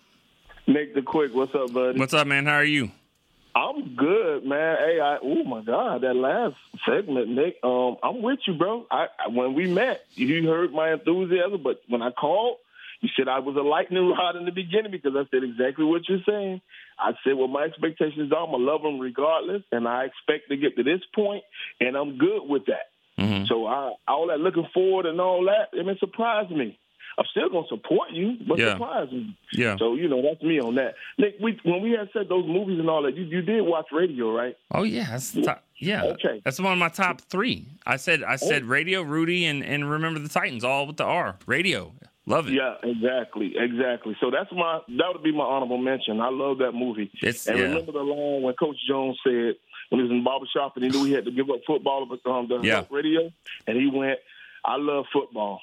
Nick 0.67 0.93
the 0.95 1.01
Quick. 1.01 1.33
What's 1.33 1.53
up, 1.55 1.73
buddy? 1.73 1.99
What's 1.99 2.13
up, 2.13 2.27
man? 2.27 2.45
How 2.45 2.55
are 2.55 2.63
you? 2.63 2.91
I'm 3.55 3.95
good, 3.95 4.45
man. 4.45 4.77
Hey, 4.77 4.99
I 4.99 5.17
oh 5.23 5.43
my 5.45 5.61
god, 5.63 6.01
that 6.01 6.13
last 6.13 6.55
segment, 6.85 7.29
Nick. 7.29 7.55
Um, 7.63 7.95
I'm 8.03 8.21
with 8.21 8.39
you, 8.47 8.53
bro. 8.53 8.85
I, 8.91 9.07
I 9.17 9.29
when 9.29 9.53
we 9.53 9.71
met, 9.71 10.01
you 10.15 10.45
heard 10.45 10.73
my 10.73 10.91
enthusiasm, 10.91 11.63
but 11.63 11.81
when 11.87 12.01
I 12.01 12.11
called, 12.11 12.57
you 13.01 13.09
said 13.17 13.27
I 13.27 13.39
was 13.39 13.55
a 13.55 13.61
lightning 13.61 14.07
rod 14.17 14.35
in 14.35 14.45
the 14.45 14.51
beginning 14.51 14.91
because 14.91 15.13
I 15.15 15.23
said 15.31 15.43
exactly 15.43 15.85
what 15.85 16.07
you're 16.07 16.19
saying. 16.27 16.61
I 16.99 17.11
said, 17.23 17.33
well, 17.35 17.47
my 17.47 17.63
expectations 17.63 18.31
are 18.31 18.43
I'm 18.45 18.51
gonna 18.51 18.63
love 18.63 18.81
them 18.81 18.99
regardless, 18.99 19.63
and 19.71 19.87
I 19.87 20.05
expect 20.05 20.49
to 20.49 20.57
get 20.57 20.75
to 20.77 20.83
this 20.83 21.01
point, 21.13 21.43
and 21.79 21.95
I'm 21.95 22.17
good 22.17 22.41
with 22.47 22.65
that. 22.67 22.89
Mm-hmm. 23.21 23.45
So 23.45 23.65
I, 23.65 23.93
all 24.07 24.27
that 24.27 24.39
looking 24.39 24.67
forward 24.73 25.05
and 25.05 25.19
all 25.21 25.45
that, 25.45 25.77
I 25.77 25.83
mean, 25.83 25.97
surprised 25.99 26.51
me. 26.51 26.77
I'm 27.17 27.23
still 27.31 27.47
gonna 27.49 27.67
support 27.69 28.11
you, 28.11 28.35
but 28.45 28.57
Yeah. 28.59 28.73
surprise 28.73 29.09
me. 29.09 29.37
Yeah. 29.53 29.77
So 29.77 29.95
you 29.95 30.09
know 30.09 30.21
that's 30.21 30.43
me 30.43 30.59
on 30.59 30.75
that. 30.75 30.95
Nick, 31.17 31.35
we, 31.41 31.57
when 31.63 31.81
we 31.81 31.91
had 31.91 32.09
said 32.11 32.27
those 32.27 32.45
movies 32.45 32.77
and 32.77 32.89
all 32.89 33.03
that, 33.03 33.15
you, 33.15 33.23
you 33.23 33.41
did 33.41 33.61
watch 33.61 33.85
radio, 33.93 34.35
right? 34.35 34.57
Oh 34.73 34.83
yeah, 34.83 35.07
that's 35.11 35.31
the 35.31 35.43
top, 35.43 35.63
yeah. 35.77 36.03
Okay. 36.03 36.41
That's 36.43 36.59
one 36.59 36.73
of 36.73 36.77
my 36.77 36.89
top 36.89 37.21
three. 37.21 37.67
I 37.85 37.95
said 37.95 38.21
I 38.21 38.35
said 38.35 38.65
radio, 38.65 39.01
Rudy, 39.01 39.45
and 39.45 39.63
and 39.63 39.89
remember 39.89 40.19
the 40.19 40.27
Titans, 40.27 40.65
all 40.65 40.87
with 40.87 40.97
the 40.97 41.05
R. 41.05 41.37
Radio, 41.45 41.93
love 42.25 42.47
it. 42.47 42.53
Yeah, 42.53 42.75
exactly, 42.83 43.53
exactly. 43.57 44.15
So 44.19 44.31
that's 44.31 44.51
my 44.51 44.79
that 44.97 45.13
would 45.13 45.23
be 45.23 45.31
my 45.31 45.43
honorable 45.43 45.77
mention. 45.77 46.21
I 46.21 46.29
love 46.29 46.59
that 46.59 46.73
movie. 46.73 47.11
It's- 47.21 47.47
and 47.47 47.57
yeah. 47.57 47.65
remember 47.65 47.91
the 47.91 48.03
line 48.03 48.41
when 48.41 48.53
Coach 48.55 48.77
Jones 48.87 49.19
said 49.23 49.55
when 49.89 49.99
he 49.99 50.03
was 50.03 50.11
in 50.11 50.19
the 50.19 50.23
barber 50.23 50.45
shop 50.53 50.75
and 50.75 50.85
he 50.85 50.91
knew 50.91 51.05
he 51.05 51.13
had 51.13 51.25
to 51.25 51.31
give 51.31 51.49
up 51.49 51.61
football 51.65 52.05
but 52.05 52.29
um, 52.29 52.47
the 52.47 52.59
Yeah. 52.59 52.85
radio, 52.89 53.31
and 53.67 53.77
he 53.77 53.87
went, 53.87 54.19
"I 54.63 54.77
love 54.77 55.05
football. 55.13 55.61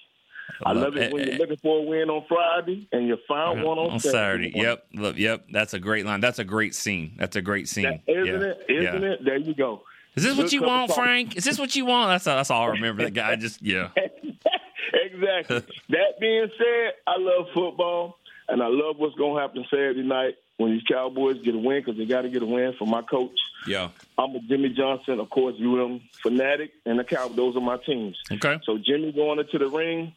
I 0.65 0.73
love 0.73 0.97
it 0.97 1.13
when 1.13 1.23
eh, 1.23 1.27
you're 1.31 1.39
looking 1.39 1.57
for 1.57 1.79
a 1.79 1.83
win 1.83 2.11
on 2.11 2.25
Friday 2.29 2.89
and 2.93 3.07
you 3.07 3.17
find 3.27 3.63
one 3.63 3.79
on, 3.79 3.93
on 3.93 4.01
Saturday. 4.01 4.53
Yep, 4.55 4.87
love, 4.95 5.19
yep. 5.19 5.47
That's 5.51 5.75
a 5.75 5.79
great 5.79 6.05
line. 6.05 6.21
That's 6.21 6.39
a 6.39 6.45
great 6.45 6.75
scene. 6.75 7.15
That's 7.17 7.37
a 7.37 7.43
great 7.43 7.69
scene. 7.69 7.85
That, 7.85 8.13
isn't 8.13 8.27
yeah. 8.27 8.49
it? 8.49 8.67
Isn't 8.69 9.03
yeah. 9.03 9.09
it? 9.11 9.25
There 9.25 9.37
you 9.37 9.55
go. 9.55 9.83
Is 10.15 10.25
this 10.25 10.37
what 10.37 10.53
you 10.53 10.63
want. 10.63 10.93
Frank? 10.93 11.37
Is 11.37 11.45
this 11.45 11.59
what 11.59 11.75
you 11.75 11.87
want? 11.87 12.11
That's 12.11 12.25
that's 12.25 12.51
all 12.51 12.63
I 12.63 12.73
remember. 12.73 13.05
That 13.05 13.15
guy 13.15 13.37
just 13.37 13.63
yeah. 13.63 13.89
exactly. 15.13 15.63
that 15.91 16.21
being 16.21 16.49
said, 16.57 16.93
I 17.07 17.17
love 17.19 17.47
football, 17.55 18.19
and 18.49 18.63
I 18.63 18.69
love 18.69 18.97
what's 18.99 19.15
going 19.17 19.37
to 19.37 19.41
happen 19.41 19.65
Saturday 19.71 20.03
night 20.03 20.35
when 20.57 20.73
these 20.73 20.83
Cowboys 20.85 21.43
get 21.43 21.55
a 21.55 21.59
win 21.59 21.81
because 21.81 21.97
they 21.97 22.05
got 22.05 22.23
to 22.23 22.29
get 22.29 22.43
a 22.43 22.47
win 22.47 22.75
for 22.79 22.87
my 22.87 23.03
coach. 23.03 23.39
Yeah. 23.67 23.89
I'm 24.19 24.35
a 24.35 24.41
Jimmy 24.41 24.71
Johnson, 24.71 25.21
of 25.21 25.31
course, 25.31 25.57
UM 25.61 26.01
fanatic, 26.23 26.73
and 26.85 26.99
the 26.99 27.05
Cowboys. 27.05 27.37
Those 27.37 27.57
are 27.57 27.61
my 27.61 27.79
teams. 27.79 28.17
Okay. 28.31 28.59
So 28.65 28.79
Jimmy 28.79 29.13
going 29.13 29.39
into 29.39 29.59
the 29.59 29.69
ring, 29.69 30.15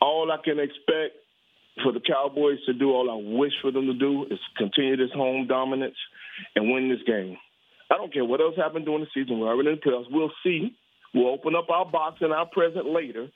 all 0.00 0.30
I 0.30 0.38
can 0.42 0.58
expect 0.58 1.16
for 1.82 1.92
the 1.92 2.00
Cowboys 2.00 2.58
to 2.66 2.72
do, 2.72 2.90
all 2.90 3.10
I 3.10 3.38
wish 3.38 3.52
for 3.60 3.70
them 3.70 3.86
to 3.86 3.94
do, 3.94 4.24
is 4.30 4.38
continue 4.56 4.96
this 4.96 5.12
home 5.12 5.46
dominance 5.46 5.96
and 6.54 6.72
win 6.72 6.88
this 6.88 7.02
game. 7.06 7.36
I 7.90 7.96
don't 7.96 8.12
care 8.12 8.24
what 8.24 8.40
else 8.40 8.56
happened 8.56 8.86
during 8.86 9.02
the 9.02 9.08
season. 9.14 9.38
We're 9.38 9.48
already 9.48 9.70
in 9.70 9.76
the 9.76 9.90
playoffs. 9.90 10.10
We'll 10.10 10.32
see. 10.42 10.76
We'll 11.14 11.28
open 11.28 11.54
up 11.54 11.70
our 11.70 11.86
box 11.86 12.18
and 12.20 12.32
our 12.32 12.46
present 12.46 12.86
later. 12.86 13.28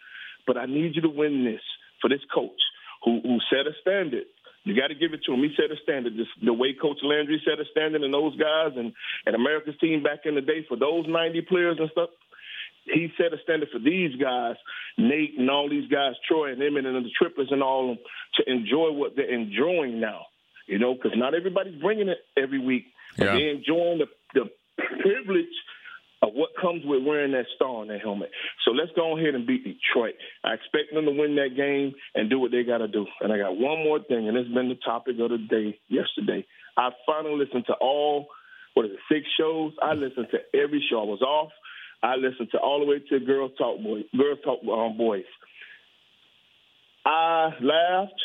But 0.47 0.57
I 0.57 0.67
need 0.67 0.97
you 0.97 1.03
to 1.03 1.09
win 1.09 1.45
this 1.45 1.63
for 2.01 2.09
this 2.09 2.21
coach 2.33 2.61
who, 3.05 3.21
who 3.23 3.39
set 3.51 3.67
a 3.67 3.73
standard. 3.81 4.25
You 4.65 4.77
got 4.77 4.89
to 4.89 4.95
give 4.95 5.15
it 5.15 5.21
to 5.25 5.33
him. 5.33 5.41
He 5.41 5.55
set 5.57 5.71
a 5.71 5.81
standard. 5.83 6.17
Just 6.17 6.31
the 6.45 6.53
way 6.53 6.75
Coach 6.75 6.99
Landry 7.03 7.41
set 7.49 7.59
a 7.59 7.65
standard 7.71 8.03
and 8.03 8.13
those 8.13 8.37
guys 8.37 8.73
and, 8.77 8.93
and 9.25 9.35
America's 9.35 9.75
team 9.81 10.03
back 10.03 10.21
in 10.27 10.35
the 10.35 10.43
day 10.43 10.67
for 10.69 10.77
those 10.77 11.07
90 11.09 11.41
players 11.43 11.79
and 11.81 11.89
stuff, 11.93 12.11
he 12.85 13.09
set 13.17 13.33
a 13.33 13.39
standard 13.43 13.69
for 13.73 13.79
these 13.79 14.17
guys, 14.17 14.57
Nate 14.99 15.39
and 15.39 15.49
all 15.51 15.69
these 15.69 15.89
guys, 15.91 16.13
Troy 16.29 16.53
and 16.53 16.61
Emmitt 16.61 16.85
and 16.87 17.05
the 17.05 17.11
triplets 17.17 17.51
and 17.53 17.63
all 17.63 17.91
of 17.93 17.97
them, 17.97 18.05
to 18.37 18.51
enjoy 18.53 18.91
what 18.93 19.17
they're 19.17 19.33
enjoying 19.33 20.01
now. 20.01 20.27
You 20.67 20.79
know, 20.79 20.95
because 20.95 21.13
not 21.17 21.35
everybody's 21.35 21.81
bringing 21.81 22.09
it 22.09 22.19
every 22.37 22.59
week, 22.59 22.85
but 23.17 23.25
Yeah. 23.27 23.33
they're 23.33 23.51
enjoying 23.55 23.99
the, 23.99 24.07
the 24.35 24.51
privilege 25.03 25.47
of 26.23 26.31
what 26.35 26.51
comes 26.61 26.83
with 26.85 27.03
wearing 27.05 27.33
that 27.33 27.47
star 27.57 27.81
on 27.81 27.89
their 27.89 27.99
helmet. 27.99 28.31
So 28.65 28.73
let's 28.73 28.93
go 28.95 29.17
ahead 29.17 29.35
and 29.35 29.47
beat 29.47 29.65
Detroit. 29.65 30.15
I 30.45 30.55
expect 30.55 30.93
them 30.93 31.07
to 31.07 31.13
win 31.13 31.37
that 31.37 31.57
game 31.57 31.95
and 32.15 32.29
do 32.29 32.39
what 32.39 32.51
they 32.51 32.63
got 32.63 32.79
to 32.79 32.89
do. 32.89 33.07
And 33.21 33.33
I 33.33 33.39
got 33.39 33.57
one 33.57 33.83
more 33.85 34.01
thing, 34.03 34.29
and 34.29 34.37
it's 34.37 34.53
been 34.53 34.69
the 34.69 34.79
topic 34.85 35.17
of 35.19 35.31
the 35.31 35.39
day 35.39 35.79
yesterday. 35.89 36.47
I 36.77 36.91
finally 37.07 37.37
listened 37.37 37.65
to 37.67 37.75
all, 37.81 38.29
what 38.75 38.87
is 38.87 38.93
it, 38.93 38.99
six 39.09 39.27
shows. 39.39 39.73
I 39.83 39.95
listened 39.95 40.29
to 40.33 40.59
every 40.59 40.85
show. 40.91 41.01
I 41.01 41.05
was 41.05 41.23
off. 41.23 41.53
I 42.03 42.17
listened 42.17 42.49
to 42.53 42.59
all 42.59 42.81
the 42.81 42.87
way 42.87 43.01
to 43.11 43.25
Girls 43.25 43.53
Talk 43.59 43.83
Boys. 43.83 44.05
Girls 44.17 44.39
Talk 44.45 44.61
um, 44.63 44.97
Boys. 44.97 45.25
I 47.05 47.51
laughed. 47.61 48.21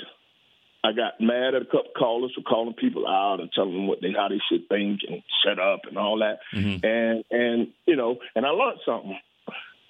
I 0.86 0.92
got 0.92 1.20
mad 1.20 1.56
at 1.56 1.62
a 1.62 1.66
couple 1.66 1.92
callers 1.98 2.32
for 2.36 2.42
calling 2.42 2.74
people 2.74 3.08
out 3.08 3.40
and 3.40 3.52
telling 3.52 3.74
them 3.74 3.88
what 3.88 4.02
they 4.02 4.12
how 4.16 4.28
they 4.30 4.40
should 4.50 4.68
think 4.70 5.02
and 5.08 5.22
shut 5.44 5.60
up 5.60 5.82
and 5.88 5.98
all 5.98 6.20
that. 6.20 6.40
Mm-hmm. 6.54 6.86
And 6.86 7.24
and 7.32 7.68
you 7.86 7.96
know, 7.96 8.18
and 8.36 8.46
I 8.46 8.50
learned 8.50 8.80
something. 8.86 9.18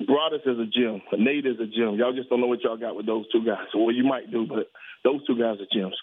Broaddus 0.02 0.46
is 0.46 0.60
a 0.60 0.66
gym. 0.66 1.02
Nate 1.18 1.46
is 1.46 1.60
a 1.60 1.66
gym. 1.66 1.96
Y'all 1.96 2.14
just 2.14 2.30
don't 2.30 2.42
know 2.42 2.48
what 2.48 2.62
y'all 2.62 2.78
got 2.78 2.96
with 2.96 3.06
those 3.06 3.26
two 3.32 3.46
guys. 3.46 3.68
Well, 3.74 3.94
you 3.94 4.04
might 4.04 4.30
do, 4.30 4.46
but 4.46 4.70
those 5.04 5.26
two 5.26 5.38
guys 5.40 5.58
are 5.60 5.78
gyms. 5.78 5.96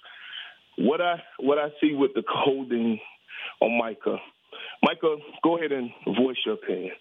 What 0.78 1.00
I 1.00 1.22
what 1.38 1.58
I 1.58 1.68
see 1.80 1.94
with 1.94 2.14
the 2.14 2.22
holding 2.26 2.98
on 3.60 3.78
Micah, 3.78 4.18
Micah, 4.82 5.16
go 5.42 5.58
ahead 5.58 5.72
and 5.72 5.90
voice 6.06 6.38
your 6.44 6.54
opinion. 6.54 6.92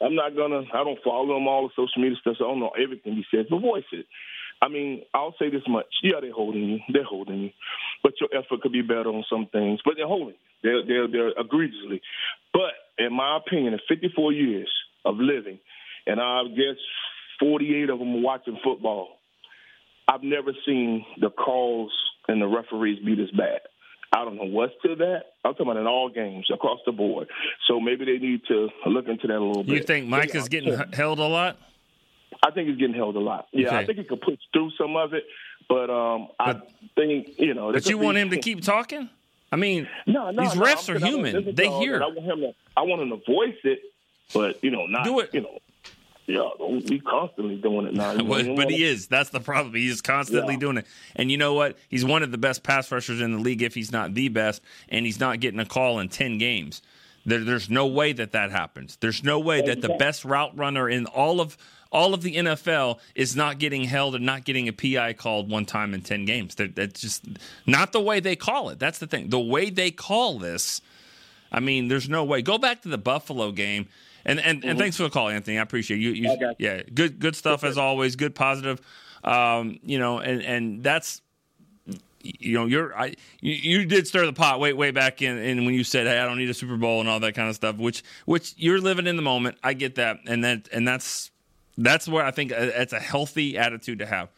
I'm 0.00 0.14
not 0.14 0.34
gonna. 0.34 0.62
I 0.72 0.84
don't 0.84 0.98
follow 1.04 1.36
him 1.36 1.46
all 1.46 1.68
the 1.68 1.72
social 1.76 2.02
media 2.02 2.16
stuff, 2.20 2.36
so 2.38 2.46
I 2.46 2.48
don't 2.48 2.60
know 2.60 2.72
everything 2.82 3.14
he 3.14 3.24
says, 3.30 3.46
but 3.48 3.60
voice 3.60 3.84
it. 3.92 4.06
I 4.62 4.68
mean, 4.68 5.02
I'll 5.12 5.34
say 5.38 5.50
this 5.50 5.62
much: 5.68 5.86
yeah, 6.02 6.20
they're 6.20 6.32
holding 6.32 6.64
you, 6.64 6.78
they're 6.92 7.04
holding 7.04 7.40
you, 7.40 7.50
but 8.02 8.12
your 8.20 8.30
effort 8.32 8.60
could 8.62 8.72
be 8.72 8.82
better 8.82 9.08
on 9.08 9.24
some 9.28 9.48
things. 9.52 9.80
But 9.84 9.94
they're 9.96 10.06
holding 10.06 10.34
you. 10.34 10.34
They're 10.62 10.86
they're, 10.86 11.08
they're 11.08 11.40
egregiously. 11.40 12.00
But 12.52 12.72
in 12.98 13.12
my 13.12 13.38
opinion, 13.38 13.74
in 13.74 13.80
54 13.88 14.32
years 14.32 14.70
of 15.04 15.16
living, 15.18 15.58
and 16.06 16.20
I 16.20 16.42
guess 16.48 16.78
48 17.40 17.90
of 17.90 17.98
them 17.98 18.22
watching 18.22 18.58
football. 18.64 19.08
I've 20.06 20.22
never 20.22 20.52
seen 20.66 21.04
the 21.20 21.30
calls 21.30 21.90
and 22.28 22.40
the 22.40 22.46
referees 22.46 23.02
be 23.04 23.14
this 23.14 23.30
bad. 23.30 23.60
I 24.12 24.24
don't 24.24 24.36
know 24.36 24.44
what's 24.44 24.74
to 24.82 24.94
that. 24.96 25.22
I'm 25.44 25.54
talking 25.54 25.66
about 25.66 25.80
in 25.80 25.86
all 25.86 26.08
games 26.08 26.46
across 26.52 26.78
the 26.86 26.92
board. 26.92 27.28
So 27.66 27.80
maybe 27.80 28.04
they 28.04 28.18
need 28.18 28.42
to 28.48 28.68
look 28.86 29.08
into 29.08 29.26
that 29.26 29.38
a 29.38 29.44
little 29.44 29.64
bit. 29.64 29.74
You 29.74 29.82
think 29.82 30.06
Mike 30.06 30.34
is 30.34 30.48
getting 30.48 30.78
held 30.92 31.18
a 31.18 31.26
lot? 31.26 31.56
I 32.44 32.50
think 32.50 32.68
he's 32.68 32.76
getting 32.78 32.94
held 32.94 33.16
a 33.16 33.20
lot. 33.20 33.48
Yeah, 33.52 33.68
Okay. 33.68 33.76
I 33.78 33.86
think 33.86 33.98
he 33.98 34.04
could 34.04 34.20
push 34.20 34.38
through 34.52 34.70
some 34.76 34.96
of 34.96 35.14
it, 35.14 35.24
but 35.68 35.88
um, 35.88 36.28
I 36.38 36.60
think 36.94 37.38
you 37.38 37.54
know. 37.54 37.72
But 37.72 37.86
you 37.86 37.96
want 37.98 38.18
him 38.18 38.30
to 38.30 38.38
keep 38.38 38.62
talking? 38.62 39.08
I 39.50 39.56
mean, 39.56 39.88
No, 40.06 40.30
no, 40.30 40.42
these 40.42 40.54
no, 40.54 40.62
refs 40.64 40.88
I'm 40.90 41.02
are 41.02 41.06
human. 41.06 41.54
They 41.54 41.68
hear. 41.68 42.02
I 42.02 42.06
want 42.06 42.18
him 42.18 42.40
to. 42.40 42.52
I 42.76 42.82
want 42.82 43.02
him 43.02 43.10
to 43.10 43.16
voice 43.24 43.56
it, 43.64 43.80
but 44.34 44.62
you 44.62 44.70
know, 44.70 44.86
not 44.86 45.04
Do 45.04 45.20
it. 45.20 45.30
You 45.32 45.42
know, 45.42 45.58
yeah, 46.26 46.48
don't 46.58 46.86
be 46.86 47.00
constantly 47.00 47.56
doing 47.56 47.86
it 47.86 47.94
now. 47.94 48.16
But, 48.16 48.46
but 48.56 48.70
he 48.70 48.82
is. 48.84 49.06
That's 49.06 49.30
the 49.30 49.40
problem. 49.40 49.74
He's 49.74 50.00
constantly 50.00 50.54
Yeah. 50.54 50.60
doing 50.60 50.76
it. 50.78 50.86
And 51.16 51.30
you 51.30 51.36
know 51.38 51.54
what? 51.54 51.78
He's 51.88 52.04
one 52.04 52.22
of 52.22 52.30
the 52.30 52.38
best 52.38 52.62
pass 52.62 52.90
rushers 52.90 53.20
in 53.20 53.32
the 53.32 53.38
league, 53.38 53.62
if 53.62 53.74
he's 53.74 53.92
not 53.92 54.14
the 54.14 54.28
best, 54.28 54.60
and 54.88 55.06
he's 55.06 55.20
not 55.20 55.40
getting 55.40 55.60
a 55.60 55.66
call 55.66 55.98
in 56.00 56.08
10 56.08 56.38
games. 56.38 56.82
There, 57.26 57.42
there's 57.42 57.70
no 57.70 57.86
way 57.86 58.12
that 58.12 58.32
that 58.32 58.50
happens. 58.50 58.96
There's 59.00 59.24
no 59.24 59.38
way 59.40 59.62
that 59.62 59.80
the 59.80 59.88
best 59.98 60.24
route 60.24 60.56
runner 60.56 60.88
in 60.88 61.06
all 61.06 61.40
of 61.40 61.56
all 61.90 62.12
of 62.12 62.22
the 62.22 62.34
NFL 62.34 62.98
is 63.14 63.36
not 63.36 63.58
getting 63.60 63.84
held 63.84 64.16
and 64.16 64.26
not 64.26 64.44
getting 64.44 64.66
a 64.66 64.72
PI 64.72 65.12
called 65.12 65.48
one 65.48 65.64
time 65.64 65.94
in 65.94 66.02
10 66.02 66.24
games. 66.24 66.56
That- 66.56 66.74
That's 66.74 67.00
just 67.00 67.24
not 67.66 67.92
the 67.92 68.00
way 68.00 68.18
they 68.18 68.34
call 68.34 68.68
it. 68.70 68.80
That's 68.80 68.98
the 68.98 69.06
thing. 69.06 69.28
The 69.28 69.38
way 69.38 69.70
they 69.70 69.92
call 69.92 70.38
this, 70.40 70.80
I 71.52 71.60
mean, 71.60 71.86
there's 71.86 72.08
no 72.08 72.24
way. 72.24 72.42
Go 72.42 72.58
back 72.58 72.82
to 72.82 72.88
the 72.88 72.98
Buffalo 72.98 73.52
game. 73.52 73.86
And 74.26 74.40
and, 74.40 74.64
and 74.64 74.78
thanks 74.78 74.96
for 74.96 75.02
the 75.04 75.10
call, 75.10 75.28
Anthony. 75.28 75.58
I 75.58 75.62
appreciate 75.62 76.00
you. 76.00 76.10
you 76.10 76.54
yeah, 76.58 76.82
good 76.94 77.20
good 77.20 77.36
stuff 77.36 77.62
as 77.62 77.76
always. 77.78 78.16
Good 78.16 78.34
positive. 78.34 78.80
Um, 79.22 79.78
you 79.82 79.98
know, 79.98 80.18
and 80.18 80.42
and 80.42 80.82
that's 80.82 81.20
you 82.24 82.54
know 82.54 82.66
you're 82.66 82.96
I 82.96 83.14
you, 83.40 83.52
you 83.80 83.86
did 83.86 84.06
stir 84.06 84.26
the 84.26 84.32
pot 84.32 84.58
way 84.58 84.72
way 84.72 84.90
back 84.90 85.22
in, 85.22 85.38
in 85.38 85.64
when 85.64 85.74
you 85.74 85.84
said 85.84 86.06
hey 86.06 86.18
I 86.18 86.24
don't 86.24 86.38
need 86.38 86.50
a 86.50 86.54
Super 86.54 86.76
Bowl 86.76 87.00
and 87.00 87.08
all 87.08 87.20
that 87.20 87.34
kind 87.34 87.48
of 87.48 87.54
stuff. 87.54 87.76
Which 87.76 88.02
which 88.24 88.54
you're 88.56 88.80
living 88.80 89.06
in 89.06 89.16
the 89.16 89.22
moment. 89.22 89.58
I 89.62 89.74
get 89.74 89.96
that, 89.96 90.20
and 90.26 90.42
that 90.44 90.68
and 90.72 90.86
that's 90.88 91.30
that's 91.76 92.08
where 92.08 92.24
I 92.24 92.30
think 92.30 92.52
uh, 92.52 92.56
it's 92.58 92.92
a 92.92 93.00
healthy 93.00 93.58
attitude 93.58 93.98
to 93.98 94.06
have. 94.06 94.28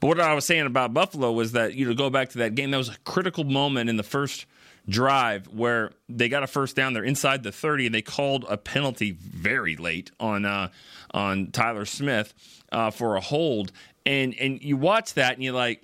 But 0.00 0.08
what 0.08 0.20
I 0.20 0.34
was 0.34 0.44
saying 0.44 0.66
about 0.66 0.92
Buffalo 0.92 1.32
was 1.32 1.52
that 1.52 1.74
you 1.74 1.86
know 1.86 1.94
go 1.94 2.10
back 2.10 2.30
to 2.30 2.38
that 2.38 2.54
game. 2.54 2.70
That 2.70 2.78
was 2.78 2.88
a 2.88 2.98
critical 3.04 3.44
moment 3.44 3.88
in 3.88 3.96
the 3.96 4.02
first 4.02 4.46
drive 4.88 5.46
where 5.46 5.92
they 6.08 6.28
got 6.28 6.42
a 6.42 6.46
first 6.46 6.76
down. 6.76 6.92
They're 6.92 7.04
inside 7.04 7.42
the 7.42 7.52
thirty, 7.52 7.86
and 7.86 7.94
they 7.94 8.02
called 8.02 8.44
a 8.48 8.56
penalty 8.56 9.12
very 9.12 9.76
late 9.76 10.10
on 10.20 10.44
uh, 10.44 10.68
on 11.12 11.48
Tyler 11.52 11.84
Smith 11.84 12.34
uh, 12.72 12.90
for 12.90 13.16
a 13.16 13.20
hold. 13.20 13.72
And 14.04 14.34
and 14.38 14.62
you 14.62 14.76
watch 14.76 15.14
that, 15.14 15.34
and 15.34 15.42
you're 15.42 15.54
like, 15.54 15.82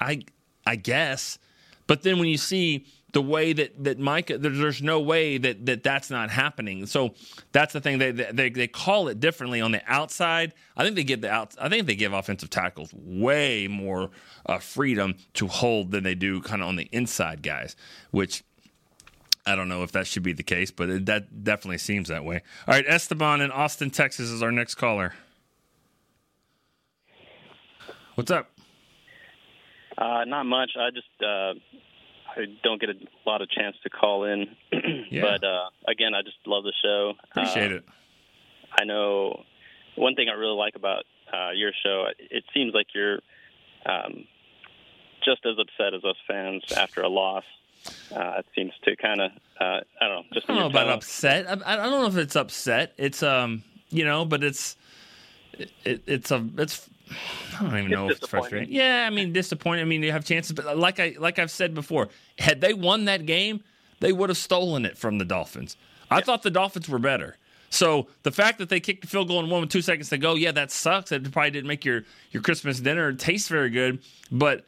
I 0.00 0.22
I 0.70 0.76
guess. 0.76 1.40
But 1.88 2.04
then 2.04 2.20
when 2.20 2.28
you 2.28 2.38
see 2.38 2.86
the 3.12 3.20
way 3.20 3.52
that 3.52 3.82
that 3.82 3.98
there, 3.98 4.38
there's 4.38 4.80
no 4.80 5.00
way 5.00 5.36
that, 5.36 5.66
that 5.66 5.82
that's 5.82 6.10
not 6.10 6.30
happening. 6.30 6.86
So 6.86 7.14
that's 7.50 7.72
the 7.72 7.80
thing. 7.80 7.98
They, 7.98 8.12
they 8.12 8.50
they 8.50 8.68
call 8.68 9.08
it 9.08 9.18
differently 9.18 9.60
on 9.60 9.72
the 9.72 9.82
outside. 9.88 10.54
I 10.76 10.84
think 10.84 10.94
they 10.94 11.02
give 11.02 11.22
the 11.22 11.30
out. 11.30 11.56
I 11.60 11.68
think 11.68 11.88
they 11.88 11.96
give 11.96 12.12
offensive 12.12 12.50
tackles 12.50 12.94
way 12.94 13.66
more 13.66 14.10
uh, 14.46 14.58
freedom 14.58 15.16
to 15.34 15.48
hold 15.48 15.90
than 15.90 16.04
they 16.04 16.14
do 16.14 16.40
kind 16.40 16.62
of 16.62 16.68
on 16.68 16.76
the 16.76 16.88
inside 16.92 17.42
guys, 17.42 17.74
which. 18.12 18.44
I 19.46 19.56
don't 19.56 19.70
know 19.70 19.82
if 19.82 19.92
that 19.92 20.06
should 20.06 20.22
be 20.22 20.34
the 20.34 20.42
case, 20.42 20.70
but 20.70 20.90
it, 20.90 21.06
that 21.06 21.42
definitely 21.42 21.78
seems 21.78 22.08
that 22.08 22.24
way. 22.26 22.42
All 22.68 22.74
right, 22.74 22.84
Esteban 22.86 23.40
in 23.40 23.50
Austin, 23.50 23.90
Texas 23.90 24.28
is 24.28 24.42
our 24.42 24.52
next 24.52 24.74
caller. 24.74 25.14
What's 28.16 28.30
up? 28.30 28.50
Uh, 30.00 30.24
not 30.24 30.46
much. 30.46 30.70
I 30.78 30.90
just 30.90 31.06
uh, 31.22 31.54
I 32.40 32.46
don't 32.62 32.80
get 32.80 32.90
a 32.90 32.94
lot 33.26 33.42
of 33.42 33.50
chance 33.50 33.76
to 33.82 33.90
call 33.90 34.24
in, 34.24 34.56
Yeah. 35.10 35.20
but 35.22 35.44
uh, 35.44 35.68
again, 35.86 36.14
I 36.14 36.22
just 36.22 36.36
love 36.46 36.64
the 36.64 36.72
show. 36.82 37.12
Appreciate 37.30 37.72
Uh, 37.72 37.76
it. 37.76 37.84
I 38.72 38.84
know 38.84 39.42
one 39.96 40.14
thing 40.14 40.28
I 40.28 40.32
really 40.34 40.56
like 40.56 40.74
about 40.76 41.04
uh, 41.32 41.50
your 41.50 41.72
show. 41.84 42.06
It 42.18 42.44
seems 42.54 42.72
like 42.72 42.86
you're 42.94 43.18
um, 43.84 44.24
just 45.24 45.44
as 45.44 45.56
upset 45.58 45.92
as 45.94 46.02
us 46.04 46.16
fans 46.26 46.62
after 46.76 47.02
a 47.02 47.08
loss. 47.08 47.44
Uh, 48.14 48.34
it 48.38 48.46
seems 48.54 48.72
to 48.84 48.94
kind 48.96 49.20
of 49.20 49.30
uh, 49.60 49.80
I 50.00 50.08
don't 50.08 50.10
know. 50.10 50.22
Just 50.32 50.48
I 50.48 50.54
don't 50.54 50.62
know 50.62 50.66
about 50.68 50.84
tone. 50.84 50.92
upset. 50.94 51.46
I, 51.66 51.72
I 51.74 51.76
don't 51.76 51.90
know 51.90 52.06
if 52.06 52.16
it's 52.16 52.36
upset. 52.36 52.92
It's 52.96 53.22
um, 53.22 53.64
you 53.90 54.04
know, 54.04 54.24
but 54.24 54.42
it's 54.44 54.76
it, 55.84 56.02
it's 56.06 56.30
a 56.30 56.46
it's. 56.58 56.88
I 57.58 57.62
don't 57.62 57.78
even 57.78 57.90
know 57.90 58.08
if 58.08 58.18
it's 58.18 58.26
frustrating. 58.26 58.72
Yeah, 58.72 59.06
I 59.06 59.10
mean, 59.10 59.32
disappointing. 59.32 59.82
I 59.82 59.84
mean, 59.84 60.02
you 60.02 60.12
have 60.12 60.24
chances, 60.24 60.52
but 60.52 60.78
like 60.78 61.00
I 61.00 61.14
like 61.18 61.38
I've 61.38 61.50
said 61.50 61.74
before, 61.74 62.08
had 62.38 62.60
they 62.60 62.72
won 62.72 63.06
that 63.06 63.26
game, 63.26 63.62
they 64.00 64.12
would 64.12 64.28
have 64.30 64.38
stolen 64.38 64.84
it 64.84 64.96
from 64.96 65.18
the 65.18 65.24
Dolphins. 65.24 65.76
I 66.10 66.20
thought 66.22 66.42
the 66.42 66.50
Dolphins 66.50 66.88
were 66.88 66.98
better. 66.98 67.36
So 67.70 68.08
the 68.24 68.32
fact 68.32 68.58
that 68.58 68.68
they 68.68 68.80
kicked 68.80 69.02
the 69.02 69.06
field 69.06 69.28
goal 69.28 69.38
and 69.38 69.50
one 69.50 69.60
with 69.60 69.70
two 69.70 69.82
seconds 69.82 70.08
to 70.08 70.18
go, 70.18 70.34
yeah, 70.34 70.50
that 70.52 70.72
sucks. 70.72 71.12
It 71.12 71.30
probably 71.30 71.52
didn't 71.52 71.68
make 71.68 71.84
your 71.84 72.04
your 72.32 72.42
Christmas 72.42 72.80
dinner 72.80 73.12
taste 73.12 73.48
very 73.48 73.70
good. 73.70 74.00
But 74.30 74.64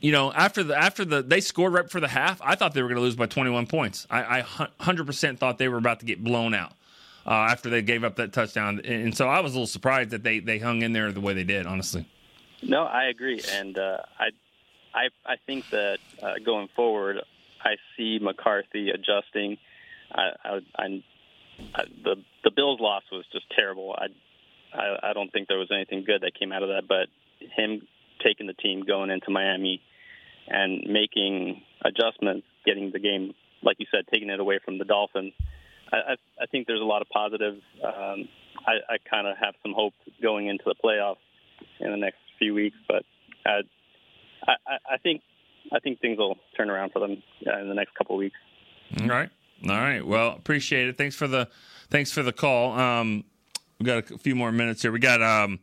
you 0.00 0.12
know, 0.12 0.32
after 0.32 0.62
the 0.62 0.76
after 0.76 1.04
the 1.04 1.22
they 1.22 1.40
scored 1.40 1.72
right 1.72 1.84
before 1.84 2.00
the 2.00 2.08
half, 2.08 2.40
I 2.42 2.54
thought 2.54 2.74
they 2.74 2.82
were 2.82 2.88
going 2.88 2.96
to 2.96 3.02
lose 3.02 3.16
by 3.16 3.26
21 3.26 3.66
points. 3.66 4.06
I, 4.08 4.40
I 4.40 4.68
hundred 4.80 5.06
percent 5.06 5.40
thought 5.40 5.58
they 5.58 5.68
were 5.68 5.78
about 5.78 6.00
to 6.00 6.06
get 6.06 6.22
blown 6.22 6.54
out 6.54 6.72
uh, 7.26 7.30
after 7.30 7.70
they 7.70 7.82
gave 7.82 8.04
up 8.04 8.16
that 8.16 8.32
touchdown, 8.32 8.80
and, 8.84 9.16
so 9.16 9.28
I 9.28 9.40
was 9.40 9.52
a 9.52 9.56
little 9.56 9.66
surprised 9.66 10.10
that 10.10 10.22
they 10.22 10.40
they 10.40 10.58
hung 10.58 10.82
in 10.82 10.92
there 10.92 11.10
the 11.12 11.20
way 11.20 11.34
they 11.34 11.44
did. 11.44 11.66
Honestly, 11.66 12.06
No, 12.62 12.84
I 12.84 13.04
agree, 13.04 13.40
and 13.52 13.76
uh, 13.78 13.98
I, 14.18 14.30
I, 14.94 15.08
I 15.26 15.36
think 15.46 15.68
that 15.70 15.98
uh, 16.22 16.34
going 16.44 16.68
forward, 16.76 17.20
I 17.60 17.76
see 17.96 18.18
McCarthy 18.20 18.90
adjusting. 18.90 19.58
I, 20.12 20.30
I, 20.44 20.60
I, 20.76 21.04
I, 21.74 21.84
the 22.04 22.16
the 22.44 22.50
Bills' 22.50 22.80
loss 22.80 23.02
was 23.10 23.24
just 23.32 23.46
terrible. 23.56 23.94
I, 23.96 24.06
I, 24.76 25.10
I 25.10 25.12
don't 25.12 25.32
think 25.32 25.48
there 25.48 25.58
was 25.58 25.70
anything 25.72 26.04
good 26.04 26.22
that 26.22 26.38
came 26.38 26.52
out 26.52 26.62
of 26.62 26.68
that, 26.68 26.86
but 26.88 27.08
him 27.38 27.86
taking 28.22 28.46
the 28.46 28.54
team 28.54 28.84
going 28.86 29.10
into 29.10 29.30
Miami 29.30 29.82
and 30.46 30.84
making 30.86 31.62
adjustments, 31.82 32.46
getting 32.64 32.90
the 32.92 32.98
game, 32.98 33.34
like 33.62 33.76
you 33.78 33.86
said, 33.90 34.04
taking 34.12 34.30
it 34.30 34.40
away 34.40 34.58
from 34.64 34.78
the 34.78 34.84
Dolphins. 34.84 35.32
I, 35.94 36.42
I, 36.42 36.46
think 36.46 36.66
there's 36.66 36.80
a 36.80 36.84
lot 36.84 37.02
of 37.02 37.08
positives. 37.08 37.60
Um, 37.82 38.28
I, 38.66 38.94
I 38.94 38.96
kind 39.08 39.26
of 39.26 39.36
have 39.38 39.54
some 39.62 39.72
hope 39.74 39.94
going 40.22 40.48
into 40.48 40.64
the 40.66 40.74
playoffs 40.82 41.16
in 41.80 41.90
the 41.90 41.96
next 41.96 42.18
few 42.38 42.54
weeks, 42.54 42.76
but 42.88 43.04
I, 43.46 43.60
I, 44.46 44.76
I 44.94 44.96
think 44.98 45.22
I 45.72 45.78
think 45.80 46.00
things 46.00 46.18
will 46.18 46.36
turn 46.56 46.70
around 46.70 46.92
for 46.92 46.98
them 46.98 47.22
uh, 47.46 47.58
in 47.58 47.68
the 47.68 47.74
next 47.74 47.94
couple 47.94 48.16
of 48.16 48.18
weeks. 48.18 48.36
all 49.00 49.08
right, 49.08 49.30
all 49.64 49.70
right. 49.70 50.06
Well, 50.06 50.32
appreciate 50.32 50.88
it. 50.88 50.98
Thanks 50.98 51.16
for 51.16 51.26
the 51.26 51.48
thanks 51.90 52.10
for 52.10 52.22
the 52.22 52.32
call. 52.32 52.78
Um, 52.78 53.24
we 53.78 53.86
got 53.86 54.10
a 54.10 54.18
few 54.18 54.34
more 54.34 54.52
minutes 54.52 54.82
here. 54.82 54.92
We 54.92 54.98
got 54.98 55.22
um, 55.22 55.58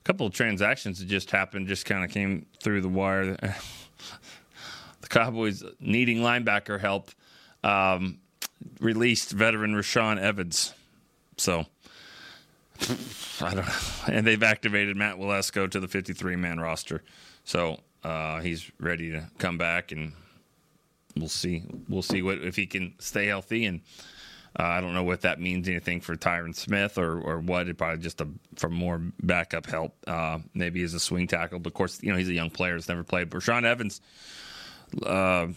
a 0.00 0.04
couple 0.04 0.26
of 0.26 0.32
transactions 0.32 1.00
that 1.00 1.06
just 1.06 1.30
happened, 1.30 1.68
just 1.68 1.86
kind 1.86 2.04
of 2.04 2.10
came 2.10 2.46
through 2.62 2.82
the 2.82 2.88
wire. 2.88 3.36
the 5.00 5.08
Cowboys 5.08 5.62
needing 5.80 6.18
linebacker 6.18 6.80
help 6.80 7.10
um, 7.64 8.18
released 8.80 9.30
veteran 9.30 9.74
Rashaan 9.74 10.18
Evans. 10.20 10.74
So 11.36 11.66
I 13.40 13.54
don't 13.54 13.66
know. 13.66 13.72
And 14.08 14.26
they've 14.26 14.42
activated 14.42 14.96
Matt 14.96 15.16
Waletzko 15.16 15.70
to 15.70 15.80
the 15.80 15.88
53 15.88 16.36
man 16.36 16.60
roster. 16.60 17.02
So 17.44 17.80
uh, 18.04 18.40
he's 18.40 18.70
ready 18.78 19.10
to 19.12 19.28
come 19.38 19.58
back, 19.58 19.92
and 19.92 20.12
we'll 21.16 21.28
see. 21.28 21.64
We'll 21.88 22.02
see 22.02 22.22
what 22.22 22.38
if 22.38 22.56
he 22.56 22.66
can 22.66 22.94
stay 22.98 23.26
healthy. 23.26 23.66
And 23.66 23.80
uh, 24.58 24.64
I 24.64 24.80
don't 24.80 24.94
know 24.94 25.04
what 25.04 25.22
that 25.22 25.40
means 25.40 25.68
anything 25.68 26.00
for 26.00 26.16
Tyron 26.16 26.54
Smith 26.54 26.98
or 26.98 27.20
or 27.20 27.40
what. 27.40 27.68
It 27.68 27.78
probably 27.78 28.02
just 28.02 28.20
a, 28.20 28.28
for 28.56 28.68
more 28.68 29.00
backup 29.22 29.66
help. 29.66 29.94
Uh, 30.06 30.38
maybe 30.54 30.82
as 30.82 30.94
a 30.94 31.00
swing 31.00 31.26
tackle. 31.26 31.58
But 31.58 31.70
of 31.70 31.74
course, 31.74 32.02
you 32.02 32.12
know 32.12 32.18
he's 32.18 32.28
a 32.28 32.34
young 32.34 32.50
player. 32.50 32.74
He's 32.74 32.88
never 32.88 33.04
played. 33.04 33.30
But 33.30 33.40
Rashaan 33.42 33.64
Evans. 33.64 34.00
Uh, 35.04 35.48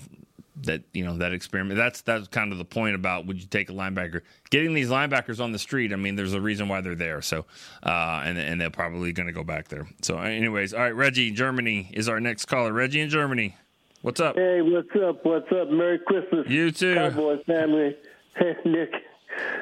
that 0.64 0.82
you 0.94 1.04
know 1.04 1.18
that 1.18 1.34
experiment 1.34 1.78
that's 1.78 2.02
that's 2.02 2.28
kind 2.30 2.52
of 2.52 2.58
the 2.58 2.66
point 2.66 2.96
about 2.96 3.26
would 3.26 3.42
you 3.42 3.48
take 3.48 3.70
a 3.70 3.74
linebacker 3.74 4.22
getting 4.50 4.74
these 4.74 4.90
linebackers 4.90 5.42
on 5.44 5.52
the 5.52 5.60
street 5.60 5.92
i 5.92 5.96
mean 5.96 6.16
there's 6.16 6.34
a 6.34 6.40
reason 6.40 6.68
why 6.70 6.80
they're 6.80 6.96
there 6.96 7.22
so 7.22 7.46
uh 7.84 8.22
and 8.24 8.38
and 8.38 8.62
they're 8.62 8.70
probably 8.70 9.12
going 9.12 9.28
to 9.28 9.34
go 9.34 9.44
back 9.44 9.68
there 9.68 9.88
so 10.02 10.18
anyways 10.18 10.74
all 10.74 10.80
right 10.80 10.96
reggie 10.96 11.32
germany 11.32 11.90
is 11.94 12.08
our 12.08 12.20
next 12.20 12.46
caller 12.46 12.72
reggie 12.72 13.02
in 13.02 13.10
germany 13.10 13.56
what's 14.02 14.20
up 14.22 14.36
Hey, 14.36 14.62
what's 14.62 14.88
up? 14.96 15.26
What's 15.26 15.52
up? 15.52 15.70
Merry 15.70 16.00
Christmas. 16.00 16.48
You 16.48 16.72
too. 16.72 16.96
Cowboys 16.96 17.42
family. 17.46 17.96
Hey, 18.38 18.54
Nick. 18.66 18.92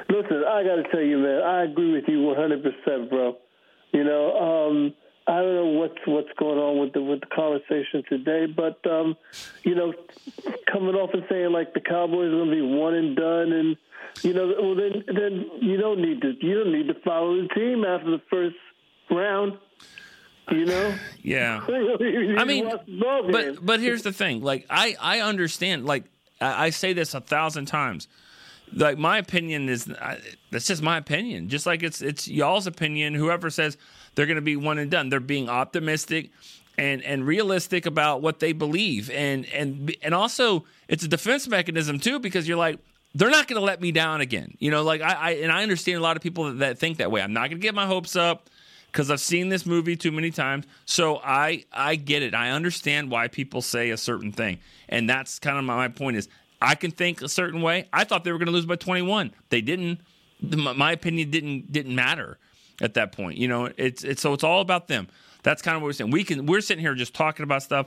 Listen, 0.08 0.42
I 0.48 0.64
got 0.64 0.76
to 0.76 0.84
tell 0.90 1.00
you, 1.00 1.18
man, 1.18 1.42
I 1.42 1.62
agree 1.62 1.92
with 1.92 2.04
you 2.08 2.18
100%, 2.18 3.08
bro. 3.08 3.36
You 3.92 4.02
know, 4.02 4.36
um, 4.36 4.94
I 5.26 5.40
don't 5.40 5.54
know 5.54 5.66
what's 5.66 5.98
what's 6.06 6.28
going 6.38 6.58
on 6.58 6.78
with 6.78 6.92
the 6.92 7.02
with 7.02 7.20
the 7.20 7.26
conversation 7.26 8.04
today, 8.08 8.46
but 8.46 8.78
um, 8.86 9.16
you 9.62 9.74
know, 9.74 9.94
coming 10.70 10.94
off 10.94 11.14
and 11.14 11.24
saying 11.30 11.50
like 11.50 11.72
the 11.72 11.80
Cowboys 11.80 12.28
are 12.28 12.36
going 12.36 12.50
to 12.50 12.54
be 12.54 12.62
one 12.62 12.94
and 12.94 13.16
done, 13.16 13.52
and 13.52 13.76
you 14.22 14.34
know, 14.34 14.54
well 14.60 14.74
then 14.74 15.02
then 15.06 15.50
you 15.62 15.78
don't 15.78 16.00
need 16.00 16.20
to 16.20 16.34
you 16.40 16.54
don't 16.62 16.72
need 16.72 16.88
to 16.88 16.94
follow 17.00 17.40
the 17.40 17.48
team 17.54 17.84
after 17.84 18.10
the 18.10 18.22
first 18.30 18.56
round. 19.10 19.58
You 20.50 20.66
know. 20.66 20.94
Yeah. 21.22 21.64
I 21.68 22.44
mean, 22.44 22.66
watch 22.66 22.84
the 22.84 23.00
ball 23.00 23.22
game. 23.22 23.32
but 23.32 23.64
but 23.64 23.80
here's 23.80 24.02
the 24.02 24.12
thing. 24.12 24.42
Like 24.42 24.66
I 24.68 24.94
I 25.00 25.20
understand. 25.20 25.86
Like 25.86 26.04
I, 26.38 26.66
I 26.66 26.70
say 26.70 26.92
this 26.92 27.14
a 27.14 27.20
thousand 27.22 27.64
times. 27.64 28.08
Like 28.72 28.98
my 28.98 29.18
opinion 29.18 29.68
is 29.68 29.90
I, 30.00 30.18
that's 30.50 30.66
just 30.66 30.82
my 30.82 30.96
opinion. 30.96 31.48
Just 31.48 31.66
like 31.66 31.82
it's 31.82 32.02
it's 32.02 32.26
y'all's 32.28 32.66
opinion. 32.66 33.14
Whoever 33.14 33.50
says 33.50 33.76
they're 34.14 34.26
going 34.26 34.36
to 34.36 34.42
be 34.42 34.56
one 34.56 34.78
and 34.78 34.90
done, 34.90 35.08
they're 35.08 35.20
being 35.20 35.48
optimistic 35.48 36.30
and 36.76 37.02
and 37.02 37.26
realistic 37.26 37.86
about 37.86 38.22
what 38.22 38.40
they 38.40 38.52
believe. 38.52 39.10
And 39.10 39.46
and 39.52 39.94
and 40.02 40.14
also 40.14 40.64
it's 40.88 41.04
a 41.04 41.08
defense 41.08 41.46
mechanism 41.48 41.98
too 42.00 42.18
because 42.18 42.48
you're 42.48 42.58
like 42.58 42.78
they're 43.14 43.30
not 43.30 43.46
going 43.46 43.60
to 43.60 43.64
let 43.64 43.80
me 43.80 43.92
down 43.92 44.20
again. 44.20 44.56
You 44.58 44.70
know, 44.70 44.82
like 44.82 45.00
I, 45.00 45.12
I 45.12 45.30
and 45.32 45.52
I 45.52 45.62
understand 45.62 45.98
a 45.98 46.02
lot 46.02 46.16
of 46.16 46.22
people 46.22 46.44
that, 46.44 46.58
that 46.58 46.78
think 46.78 46.98
that 46.98 47.10
way. 47.10 47.22
I'm 47.22 47.32
not 47.32 47.50
going 47.50 47.60
to 47.60 47.66
get 47.66 47.74
my 47.74 47.86
hopes 47.86 48.16
up 48.16 48.50
because 48.94 49.10
I've 49.10 49.20
seen 49.20 49.48
this 49.48 49.66
movie 49.66 49.96
too 49.96 50.12
many 50.12 50.30
times. 50.30 50.66
So 50.84 51.20
I 51.22 51.64
I 51.72 51.96
get 51.96 52.22
it. 52.22 52.34
I 52.34 52.50
understand 52.50 53.10
why 53.10 53.28
people 53.28 53.62
say 53.62 53.90
a 53.90 53.96
certain 53.96 54.32
thing, 54.32 54.58
and 54.88 55.08
that's 55.08 55.38
kind 55.38 55.58
of 55.58 55.64
my, 55.64 55.76
my 55.76 55.88
point. 55.88 56.16
Is 56.16 56.28
I 56.64 56.74
can 56.74 56.90
think 56.90 57.22
a 57.22 57.28
certain 57.28 57.62
way. 57.62 57.88
I 57.92 58.04
thought 58.04 58.24
they 58.24 58.32
were 58.32 58.38
going 58.38 58.46
to 58.46 58.52
lose 58.52 58.66
by 58.66 58.76
21. 58.76 59.32
They 59.50 59.60
didn't. 59.60 60.00
My 60.40 60.92
opinion 60.92 61.30
didn't 61.30 61.72
didn't 61.72 61.94
matter 61.94 62.38
at 62.80 62.94
that 62.94 63.12
point. 63.12 63.38
You 63.38 63.48
know, 63.48 63.70
it's 63.76 64.04
it's 64.04 64.20
so 64.20 64.32
it's 64.32 64.44
all 64.44 64.60
about 64.60 64.88
them. 64.88 65.08
That's 65.42 65.62
kind 65.62 65.76
of 65.76 65.82
what 65.82 65.88
we're 65.88 65.92
saying. 65.92 66.10
We 66.10 66.24
can 66.24 66.46
we're 66.46 66.60
sitting 66.60 66.82
here 66.82 66.94
just 66.94 67.14
talking 67.14 67.44
about 67.44 67.62
stuff. 67.62 67.86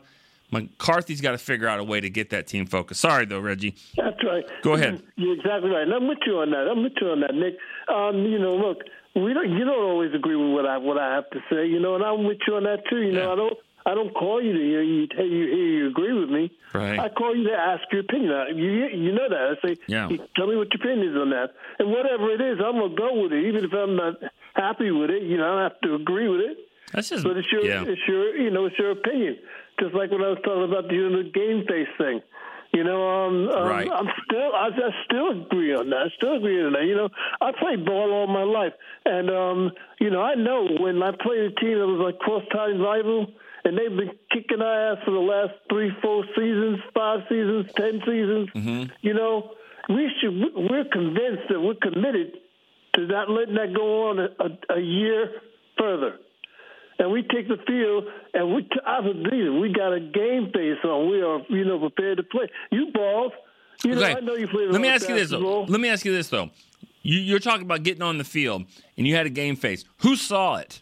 McCarthy's 0.51 1.19
got 1.19 1.31
to 1.31 1.37
figure 1.37 1.67
out 1.67 1.79
a 1.79 1.83
way 1.83 1.99
to 1.99 2.09
get 2.09 2.29
that 2.29 2.47
team 2.47 2.65
focused. 2.65 3.01
Sorry 3.01 3.25
though, 3.25 3.39
Reggie. 3.39 3.75
That's 3.97 4.23
right. 4.23 4.45
Go 4.61 4.73
ahead. 4.73 5.03
You're 5.17 5.33
exactly 5.33 5.69
right. 5.69 5.83
And 5.83 5.93
I'm 5.93 6.07
with 6.07 6.19
you 6.25 6.39
on 6.39 6.51
that. 6.51 6.67
I'm 6.71 6.83
with 6.83 6.93
you 7.01 7.09
on 7.09 7.19
that, 7.21 7.33
Nick. 7.35 7.57
Um, 7.93 8.25
you 8.25 8.39
know, 8.39 8.55
look, 8.55 8.77
we 9.15 9.33
don't. 9.33 9.49
You 9.51 9.65
don't 9.65 9.83
always 9.83 10.13
agree 10.13 10.35
with 10.35 10.53
what 10.53 10.65
I 10.65 10.77
what 10.77 10.97
I 10.97 11.15
have 11.15 11.29
to 11.31 11.39
say. 11.49 11.67
You 11.67 11.79
know, 11.79 11.95
and 11.95 12.03
I'm 12.03 12.23
with 12.25 12.39
you 12.47 12.55
on 12.55 12.63
that 12.63 12.83
too. 12.89 13.01
You 13.01 13.13
know, 13.13 13.33
I 13.33 13.35
don't. 13.35 13.57
I 13.89 13.93
don't 13.95 14.13
call 14.13 14.43
you 14.43 14.51
to 14.53 14.59
hear 14.59 14.81
you 14.83 15.07
you, 15.17 15.47
hear 15.55 15.67
you 15.79 15.87
agree 15.87 16.13
with 16.13 16.29
me. 16.29 16.51
Right. 16.73 16.99
I 16.99 17.07
call 17.09 17.33
you 17.35 17.45
to 17.47 17.53
ask 17.53 17.83
your 17.91 18.01
opinion. 18.01 18.31
I- 18.33 18.49
You 18.49 18.69
you 19.05 19.11
know 19.13 19.27
that. 19.29 19.43
I 19.63 19.67
say, 19.67 19.73
Yeah. 19.87 20.09
tell 20.35 20.47
me 20.51 20.55
what 20.61 20.67
your 20.73 20.81
opinion 20.83 21.09
is 21.11 21.15
on 21.23 21.29
that, 21.31 21.49
and 21.79 21.89
whatever 21.89 22.29
it 22.31 22.41
is, 22.41 22.59
I'm 22.59 22.77
gonna 22.81 22.95
go 23.05 23.09
with 23.23 23.31
it, 23.33 23.45
even 23.49 23.63
if 23.63 23.73
I'm 23.73 23.95
not 23.95 24.15
happy 24.55 24.91
with 24.91 25.09
it. 25.09 25.23
You 25.23 25.37
know, 25.37 25.45
I 25.47 25.51
don't 25.53 25.63
have 25.71 25.79
to 25.87 25.95
agree 25.95 26.27
with 26.27 26.41
it. 26.41 26.57
That's 26.93 27.09
just 27.09 27.23
But 27.23 27.37
it's 27.37 27.51
your 27.51 27.63
yeah. 27.65 27.83
it's 27.87 28.05
your 28.07 28.35
you 28.35 28.49
know 28.51 28.65
it's 28.65 28.77
your 28.77 28.91
opinion. 28.91 29.37
Just 29.79 29.93
like 29.95 30.11
when 30.11 30.21
I 30.23 30.29
was 30.35 30.39
talking 30.43 30.63
about 30.71 30.87
the, 30.89 30.95
you 30.95 31.09
know, 31.09 31.23
the 31.23 31.29
game 31.29 31.65
face 31.65 31.89
thing. 31.97 32.21
You 32.73 32.83
know, 32.83 33.01
um, 33.07 33.47
um, 33.49 33.67
Right. 33.69 33.89
I'm 33.89 34.09
still 34.25 34.51
I, 34.53 34.67
I 34.67 34.91
still 35.05 35.29
agree 35.31 35.73
on 35.73 35.89
that. 35.91 36.01
I 36.07 36.09
still 36.17 36.35
agree 36.35 36.61
on 36.61 36.73
that. 36.73 36.83
You 36.83 36.95
know, 36.95 37.09
I 37.39 37.51
played 37.53 37.85
ball 37.85 38.11
all 38.11 38.27
my 38.27 38.43
life, 38.43 38.73
and 39.05 39.29
um, 39.31 39.71
you 39.99 40.09
know 40.09 40.21
I 40.21 40.35
know 40.35 40.67
when 40.79 41.01
I 41.01 41.11
played 41.11 41.39
a 41.39 41.51
team 41.51 41.79
that 41.79 41.87
was 41.87 42.01
like 42.07 42.19
cross 42.19 42.43
time 42.51 42.81
rival, 42.81 43.27
and 43.67 43.77
they've 43.77 43.97
been 43.97 44.11
kicking 44.31 44.61
our 44.61 44.93
ass 44.93 45.03
for 45.03 45.11
the 45.11 45.19
last 45.19 45.51
three, 45.69 45.91
four 46.01 46.23
seasons, 46.35 46.79
five 46.93 47.19
seasons, 47.27 47.65
ten 47.75 47.99
seasons. 48.05 48.49
Mm-hmm. 48.55 48.83
You 49.01 49.13
know, 49.13 49.51
we 49.89 50.09
should. 50.21 50.33
We're 50.55 50.85
convinced 50.85 51.49
that 51.49 51.59
we're 51.59 51.75
committed 51.75 52.37
to 52.93 53.07
not 53.07 53.29
letting 53.29 53.55
that 53.55 53.73
go 53.75 54.09
on 54.09 54.19
a, 54.19 54.29
a, 54.39 54.77
a 54.77 54.79
year 54.79 55.31
further. 55.77 56.15
And 56.99 57.11
we 57.11 57.23
take 57.23 57.49
the 57.49 57.57
field, 57.67 58.05
and 58.33 58.55
we. 58.55 58.69
I 58.85 59.01
believe 59.01 59.59
we 59.59 59.73
got 59.73 59.91
a 59.91 59.99
game 59.99 60.49
face 60.53 60.77
on. 60.85 61.11
We 61.11 61.21
are, 61.21 61.41
you 61.49 61.65
know, 61.65 61.77
prepared 61.77 62.17
to 62.17 62.23
play. 62.23 62.47
You 62.71 62.91
balls, 62.93 63.33
you 63.83 63.95
know, 63.95 64.01
Okay. 64.01 64.15
I 64.15 64.19
know 64.21 64.35
you 64.35 64.47
played. 64.47 64.69
Let 64.69 64.79
me 64.79 64.87
ask 64.87 65.09
you 65.09 65.15
this 65.15 65.29
though. 65.29 65.63
Let 65.63 65.81
me 65.81 65.89
ask 65.89 66.05
you 66.05 66.13
this 66.13 66.29
though. 66.29 66.51
You, 67.01 67.19
you're 67.19 67.39
talking 67.39 67.63
about 67.63 67.83
getting 67.83 68.01
on 68.01 68.17
the 68.17 68.23
field, 68.23 68.63
and 68.97 69.05
you 69.05 69.13
had 69.15 69.25
a 69.25 69.29
game 69.29 69.57
face. 69.57 69.83
Who 69.97 70.15
saw 70.15 70.55
it? 70.55 70.81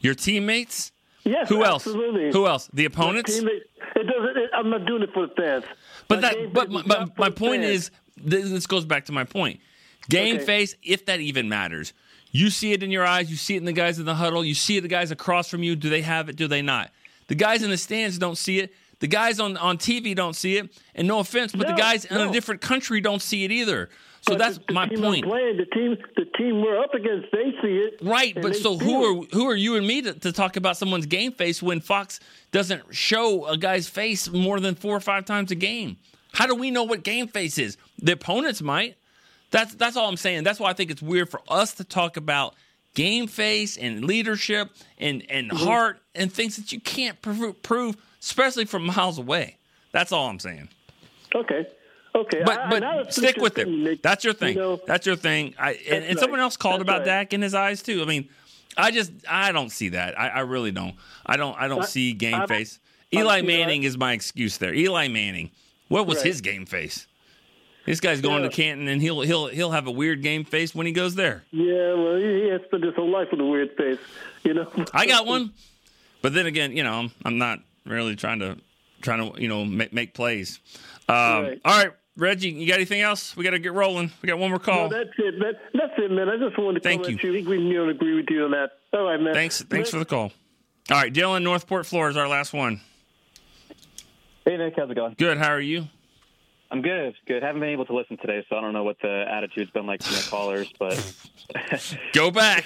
Your 0.00 0.14
teammates? 0.14 0.92
Yes, 1.26 1.48
Who 1.48 1.64
else? 1.64 1.86
absolutely. 1.86 2.30
Who 2.32 2.46
else? 2.46 2.70
The 2.72 2.84
opponents? 2.84 3.38
teammate- 3.38 3.62
It 3.96 4.04
doesn't. 4.06 4.36
It, 4.36 4.50
I'm 4.54 4.70
not 4.70 4.86
doing 4.86 5.02
it 5.02 5.12
for 5.12 5.26
the 5.26 5.34
fans. 5.34 5.64
But 6.08 6.20
My 6.22 6.28
that, 6.34 6.52
but 6.52 6.70
my, 7.18 7.30
point 7.30 7.62
fans. 7.62 7.74
is, 7.74 7.90
this, 8.16 8.66
goes 8.66 8.84
back 8.84 9.06
to 9.06 9.12
my 9.12 9.24
point. 9.24 9.60
Game 10.08 10.36
Okay. 10.36 10.44
face, 10.44 10.76
if 10.82 11.06
that 11.06 11.20
even 11.20 11.48
matters, 11.48 11.92
you 12.30 12.48
see 12.50 12.72
it 12.72 12.82
in 12.82 12.90
your 12.92 13.04
eyes. 13.04 13.28
You 13.30 13.36
see 13.36 13.54
it 13.54 13.58
in 13.58 13.64
the 13.64 13.72
guys 13.72 13.98
in 13.98 14.04
the 14.04 14.14
huddle. 14.14 14.44
You 14.44 14.54
see 14.54 14.76
it 14.76 14.82
the 14.82 14.88
guys 14.88 15.10
across 15.10 15.48
from 15.48 15.62
you. 15.64 15.74
Do 15.74 15.90
they 15.90 16.02
have 16.02 16.28
it? 16.28 16.36
Do 16.36 16.46
they 16.46 16.62
not? 16.62 16.90
The 17.28 17.34
guys 17.34 17.62
in 17.64 17.70
the 17.70 17.76
stands 17.76 18.18
don't 18.18 18.38
see 18.38 18.60
it. 18.60 18.72
The 19.00 19.08
guys 19.08 19.40
on, 19.40 19.56
on 19.56 19.78
TV 19.78 20.14
don't 20.14 20.36
see 20.36 20.56
it. 20.58 20.70
And 20.94 21.08
no 21.08 21.18
offense, 21.18 21.52
but 21.52 21.66
the 21.66 21.72
No, 21.72 21.76
guys 21.78 22.04
in 22.04 22.16
a 22.18 22.30
different 22.32 22.60
country 22.60 23.00
don't 23.00 23.20
see 23.20 23.44
it 23.44 23.50
either. 23.50 23.88
So 24.28 24.34
But 24.34 24.38
that's 24.38 24.58
the, 24.66 24.72
my 24.74 24.88
team 24.88 25.00
point. 25.00 25.24
Playing 25.24 25.56
the 25.56 25.66
team, 25.66 25.96
the 26.16 26.24
team 26.36 26.60
we're 26.60 26.78
up 26.82 26.94
against, 26.94 27.28
they 27.32 27.52
see 27.62 27.78
it. 27.78 27.98
Right, 28.02 28.34
but 28.34 28.56
so 28.56 28.76
who 28.76 29.22
it. 29.22 29.32
are 29.32 29.36
who 29.36 29.48
are 29.48 29.54
you 29.54 29.76
and 29.76 29.86
me 29.86 30.02
to, 30.02 30.14
to 30.14 30.32
talk 30.32 30.56
about 30.56 30.76
someone's 30.76 31.06
game 31.06 31.32
face 31.32 31.62
when 31.62 31.80
Fox 31.80 32.18
doesn't 32.50 32.82
show 32.94 33.46
a 33.46 33.56
guy's 33.56 33.88
face 33.88 34.28
more 34.28 34.58
than 34.58 34.74
four 34.74 34.96
or 34.96 35.00
five 35.00 35.24
times 35.26 35.50
a 35.50 35.54
game? 35.54 35.96
How 36.32 36.46
do 36.46 36.54
we 36.54 36.70
know 36.70 36.82
what 36.84 37.02
game 37.04 37.28
face 37.28 37.56
is? 37.56 37.76
The 38.02 38.12
opponents 38.12 38.60
might. 38.62 38.96
That's 39.52 39.74
that's 39.76 39.96
all 39.96 40.08
I'm 40.08 40.16
saying. 40.16 40.42
That's 40.44 40.58
why 40.58 40.70
I 40.70 40.72
think 40.72 40.90
it's 40.90 41.02
weird 41.02 41.30
for 41.30 41.40
us 41.48 41.74
to 41.74 41.84
talk 41.84 42.16
about 42.16 42.54
game 42.94 43.26
face 43.28 43.76
and 43.76 44.04
leadership 44.04 44.70
and 44.98 45.24
and 45.30 45.50
Mm-hmm. 45.50 45.64
heart 45.64 46.02
and 46.14 46.32
things 46.32 46.56
that 46.56 46.72
you 46.72 46.80
can't 46.80 47.22
prove, 47.22 47.62
prove, 47.62 47.96
especially 48.20 48.64
from 48.64 48.86
miles 48.86 49.18
away. 49.18 49.58
That's 49.92 50.10
all 50.10 50.28
I'm 50.28 50.40
saying. 50.40 50.68
Okay. 51.34 51.66
Okay. 52.16 52.42
But 52.44 52.58
I- 52.58 52.68
but 52.70 52.76
and 52.76 52.84
I 52.84 52.94
appreciate 53.02 53.12
stick 53.32 53.36
with 53.42 53.58
it. 53.58 53.68
Nick. 53.68 54.02
That's 54.02 54.24
your 54.24 54.32
thing. 54.34 54.54
You 54.56 54.60
know, 54.62 54.80
That's 54.86 55.06
your 55.06 55.16
thing. 55.16 55.54
I, 55.58 55.72
and, 55.72 56.04
and 56.04 56.04
That's 56.10 56.20
someone 56.20 56.40
else 56.40 56.56
called 56.56 56.80
That's 56.80 56.82
about 56.88 56.98
right. 57.00 57.04
Dak 57.06 57.32
in 57.32 57.42
his 57.42 57.54
eyes 57.54 57.82
too. 57.82 58.02
I 58.02 58.06
mean, 58.06 58.28
I 58.76 58.90
just 58.90 59.12
I 59.28 59.52
don't 59.52 59.70
see 59.70 59.90
that. 59.90 60.18
I, 60.18 60.28
I 60.28 60.40
really 60.40 60.72
don't. 60.72 60.94
I 61.24 61.36
don't 61.36 61.56
I 61.60 61.68
don't 61.68 61.82
I- 61.82 61.86
see 61.86 62.12
game 62.12 62.34
I- 62.34 62.46
face. 62.46 62.78
Eli 63.14 63.42
Manning 63.42 63.84
is 63.84 63.96
my 63.96 64.12
excuse 64.14 64.58
there. 64.58 64.74
Eli 64.74 65.08
Manning. 65.08 65.50
What 65.88 66.06
was 66.06 66.18
Right. 66.18 66.26
his 66.26 66.40
game 66.40 66.66
face? 66.66 67.06
This 67.84 68.00
guy's 68.00 68.20
going 68.20 68.42
Yeah. 68.42 68.48
to 68.48 68.54
Canton 68.56 68.88
and 68.88 69.00
he'll 69.00 69.20
he'll 69.20 69.46
he'll 69.46 69.70
have 69.70 69.86
a 69.86 69.92
weird 69.92 70.22
game 70.22 70.44
face 70.44 70.74
when 70.74 70.86
he 70.86 70.92
goes 70.92 71.14
there. 71.14 71.44
Yeah, 71.52 71.94
well, 71.94 72.16
he 72.16 72.48
has 72.48 72.60
spent 72.66 72.82
his 72.82 72.94
whole 72.96 73.08
life 73.10 73.28
with 73.30 73.40
a 73.40 73.44
weird 73.44 73.76
face. 73.76 73.98
You 74.42 74.54
know. 74.54 74.70
I 74.92 75.06
got 75.06 75.24
one, 75.26 75.52
but 76.22 76.34
then 76.34 76.46
again, 76.46 76.76
you 76.76 76.82
know, 76.82 76.92
I'm, 76.94 77.10
I'm 77.24 77.38
not 77.38 77.60
really 77.84 78.16
trying 78.16 78.40
to 78.40 78.58
trying 79.02 79.32
to 79.32 79.40
you 79.40 79.46
know 79.48 79.64
make, 79.64 79.92
make 79.92 80.14
plays. 80.14 80.58
Um, 81.08 81.14
Right. 81.44 81.60
All 81.64 81.78
right, 81.84 81.92
Reggie, 82.16 82.50
you 82.50 82.66
got 82.66 82.76
anything 82.76 83.02
else? 83.02 83.36
We 83.36 83.44
got 83.44 83.50
to 83.50 83.58
get 83.58 83.74
rolling. 83.74 84.10
We 84.22 84.26
got 84.26 84.38
one 84.38 84.50
more 84.50 84.58
call. 84.58 84.88
No, 84.88 84.98
that's 84.98 85.10
it. 85.18 85.38
That, 85.38 85.60
that's 85.74 85.92
it, 85.98 86.10
man. 86.10 86.28
I 86.28 86.36
just 86.38 86.58
wanted 86.58 86.82
to 86.82 86.88
Thank 86.88 87.08
you. 87.08 87.18
you. 87.22 87.30
I 87.30 87.36
think 87.36 87.48
we 87.48 87.58
you 87.58 87.74
know, 87.74 87.88
agree 87.90 88.14
with 88.14 88.26
you 88.30 88.44
on 88.44 88.52
that. 88.52 88.70
All 88.92 89.04
right, 89.04 89.20
man. 89.20 89.34
Thanks, 89.34 89.62
thanks 89.62 89.90
for 89.90 89.98
the 89.98 90.04
call. 90.04 90.32
All 90.90 90.96
right, 90.96 91.12
Dylan, 91.12 91.42
Northport, 91.42 91.84
Florida 91.84 92.10
is 92.12 92.16
our 92.16 92.28
last 92.28 92.52
one. 92.52 92.80
Hey 94.44 94.56
Nick, 94.56 94.74
how's 94.76 94.88
it 94.88 94.94
going? 94.94 95.14
Good. 95.18 95.38
How 95.38 95.48
are 95.50 95.60
you? 95.60 95.88
I'm 96.70 96.80
good. 96.80 97.14
Good. 97.26 97.42
Haven't 97.42 97.60
been 97.60 97.70
able 97.70 97.84
to 97.86 97.94
listen 97.94 98.16
today, 98.16 98.46
so 98.48 98.56
I 98.56 98.60
don't 98.60 98.72
know 98.72 98.84
what 98.84 98.96
the 99.02 99.24
attitude's 99.28 99.72
been 99.72 99.86
like 99.86 100.02
from 100.04 100.14
the 100.14 100.26
callers, 100.30 100.72
but 100.78 101.14
Go 102.12 102.30
back, 102.30 102.64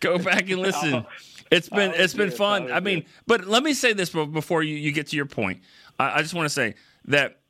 go 0.00 0.18
back 0.18 0.48
and 0.50 0.60
listen. 0.60 1.04
Oh, 1.52 1.56
it's 1.56 1.68
been 1.68 1.90
I'll 1.90 2.00
it's 2.00 2.14
been 2.14 2.28
it. 2.28 2.34
fun. 2.34 2.70
I'll 2.70 2.76
I 2.76 2.80
mean, 2.80 2.98
it. 3.00 3.06
but 3.26 3.44
let 3.44 3.62
me 3.62 3.74
say 3.74 3.92
this 3.92 4.08
before 4.08 4.62
you, 4.62 4.74
you 4.74 4.90
get 4.90 5.08
to 5.08 5.16
your 5.16 5.26
point. 5.26 5.60
I, 5.98 6.20
I 6.20 6.22
just 6.22 6.32
want 6.32 6.46
to 6.46 6.48
say 6.48 6.76
that 7.08 7.40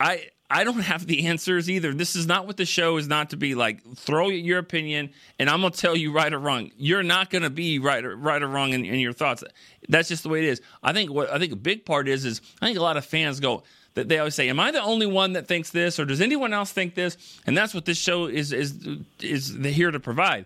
I 0.00 0.30
I 0.52 0.64
don't 0.64 0.80
have 0.80 1.06
the 1.06 1.26
answers 1.26 1.70
either. 1.70 1.94
This 1.94 2.14
is 2.14 2.26
not 2.26 2.46
what 2.46 2.58
the 2.58 2.66
show 2.66 2.98
is 2.98 3.08
not 3.08 3.30
to 3.30 3.36
be 3.36 3.54
like. 3.54 3.82
Throw 3.96 4.28
your 4.28 4.58
opinion, 4.58 5.10
and 5.38 5.48
I'm 5.48 5.62
gonna 5.62 5.72
tell 5.72 5.96
you 5.96 6.12
right 6.12 6.32
or 6.32 6.38
wrong. 6.38 6.70
You're 6.76 7.02
not 7.02 7.30
gonna 7.30 7.50
be 7.50 7.78
right 7.78 8.04
or 8.04 8.14
right 8.14 8.42
or 8.42 8.48
wrong 8.48 8.72
in, 8.72 8.84
in 8.84 9.00
your 9.00 9.14
thoughts. 9.14 9.42
That's 9.88 10.08
just 10.08 10.22
the 10.22 10.28
way 10.28 10.40
it 10.40 10.44
is. 10.44 10.60
I 10.82 10.92
think 10.92 11.10
what 11.10 11.30
I 11.30 11.38
think 11.38 11.52
a 11.52 11.56
big 11.56 11.86
part 11.86 12.06
is 12.06 12.26
is 12.26 12.42
I 12.60 12.66
think 12.66 12.78
a 12.78 12.82
lot 12.82 12.98
of 12.98 13.04
fans 13.06 13.40
go 13.40 13.62
that 13.94 14.08
they 14.08 14.18
always 14.18 14.34
say, 14.34 14.50
"Am 14.50 14.60
I 14.60 14.70
the 14.70 14.82
only 14.82 15.06
one 15.06 15.32
that 15.32 15.48
thinks 15.48 15.70
this, 15.70 15.98
or 15.98 16.04
does 16.04 16.20
anyone 16.20 16.52
else 16.52 16.70
think 16.70 16.94
this?" 16.94 17.16
And 17.46 17.56
that's 17.56 17.72
what 17.72 17.86
this 17.86 17.98
show 17.98 18.26
is 18.26 18.52
is 18.52 18.86
is 19.20 19.56
here 19.64 19.90
to 19.90 20.00
provide 20.00 20.44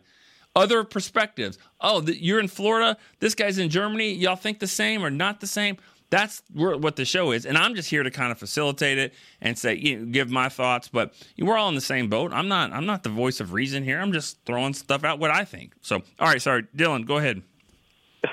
other 0.55 0.85
perspectives. 0.85 1.59
Oh, 1.81 2.01
th- 2.01 2.19
you're 2.19 2.41
in 2.41 2.49
Florida. 2.49 2.97
This 3.21 3.35
guy's 3.35 3.59
in 3.59 3.69
Germany. 3.69 4.13
Y'all 4.15 4.37
think 4.37 4.59
the 4.61 4.67
same 4.67 5.05
or 5.05 5.11
not 5.11 5.41
the 5.41 5.47
same? 5.47 5.77
That's 6.09 6.43
what 6.53 6.97
the 6.97 7.05
show 7.05 7.33
is, 7.33 7.47
and 7.47 7.59
I'm 7.59 7.75
just 7.75 7.91
here 7.91 8.03
to 8.03 8.11
kind 8.11 8.31
of 8.31 8.39
facilitate 8.39 8.99
it 8.99 9.13
and 9.41 9.59
say, 9.59 9.75
you 9.75 9.99
know, 9.99 10.07
give 10.07 10.31
my 10.31 10.49
thoughts. 10.49 10.89
But 10.89 11.15
we're 11.39 11.57
all 11.57 11.69
in 11.69 11.75
the 11.75 11.81
same 11.81 12.09
boat. 12.09 12.33
I'm 12.33 12.49
not. 12.49 12.73
I'm 12.73 12.87
not 12.87 13.03
the 13.03 13.09
voice 13.09 13.41
of 13.41 13.53
reason 13.53 13.83
here. 13.83 14.01
I'm 14.01 14.13
just 14.13 14.39
throwing 14.47 14.73
stuff 14.73 15.03
out 15.05 15.19
what 15.19 15.31
I 15.31 15.45
think. 15.45 15.75
So, 15.83 16.03
all 16.21 16.29
right, 16.29 16.41
sorry, 16.41 16.65
Dylan, 16.77 17.07
go 17.07 17.17
ahead. 17.17 17.43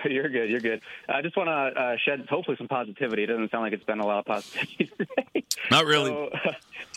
you're 0.06 0.30
good. 0.30 0.50
You're 0.50 0.60
good. 0.60 0.82
I 1.10 1.22
just 1.22 1.36
want 1.36 1.48
to 1.48 1.82
uh, 1.82 1.96
shed 2.04 2.26
hopefully 2.30 2.58
some 2.58 2.68
positivity. 2.68 3.24
It 3.24 3.28
doesn't 3.28 3.52
sound 3.52 3.64
like 3.64 3.74
it's 3.74 3.84
been 3.84 4.00
a 4.00 4.06
lot 4.06 4.20
of 4.20 4.26
positivity 4.26 4.92
today. 4.98 5.46
Not 5.72 5.86
really. 5.86 6.12
So, 6.12 6.30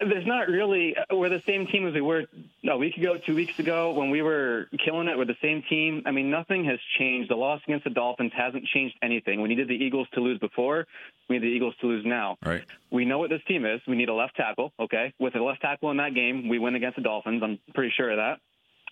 there's 0.00 0.26
not 0.26 0.48
really. 0.48 0.96
We're 1.10 1.28
the 1.28 1.42
same 1.46 1.66
team 1.66 1.86
as 1.86 1.94
we 1.94 2.00
were 2.00 2.24
a 2.68 2.76
week 2.76 2.96
ago, 2.96 3.18
two 3.18 3.34
weeks 3.34 3.58
ago 3.58 3.92
when 3.92 4.10
we 4.10 4.22
were 4.22 4.68
killing 4.84 5.08
it. 5.08 5.18
We're 5.18 5.24
the 5.24 5.36
same 5.42 5.62
team. 5.68 6.02
I 6.06 6.10
mean, 6.10 6.30
nothing 6.30 6.64
has 6.66 6.78
changed. 6.98 7.30
The 7.30 7.36
loss 7.36 7.60
against 7.64 7.84
the 7.84 7.90
Dolphins 7.90 8.32
hasn't 8.36 8.64
changed 8.66 8.96
anything. 9.02 9.42
We 9.42 9.48
needed 9.48 9.68
the 9.68 9.74
Eagles 9.74 10.06
to 10.14 10.20
lose 10.20 10.38
before. 10.38 10.86
We 11.28 11.38
need 11.38 11.42
the 11.42 11.48
Eagles 11.48 11.74
to 11.80 11.86
lose 11.86 12.04
now. 12.06 12.38
Right. 12.44 12.64
We 12.90 13.04
know 13.04 13.18
what 13.18 13.30
this 13.30 13.42
team 13.48 13.64
is. 13.66 13.80
We 13.86 13.96
need 13.96 14.08
a 14.08 14.14
left 14.14 14.36
tackle. 14.36 14.72
Okay, 14.78 15.12
with 15.18 15.34
a 15.34 15.42
left 15.42 15.62
tackle 15.62 15.90
in 15.90 15.96
that 15.96 16.14
game, 16.14 16.48
we 16.48 16.58
win 16.58 16.74
against 16.74 16.96
the 16.96 17.02
Dolphins. 17.02 17.42
I'm 17.42 17.58
pretty 17.74 17.92
sure 17.96 18.10
of 18.10 18.18
that. 18.18 18.40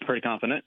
Pretty 0.04 0.20
confident. 0.20 0.64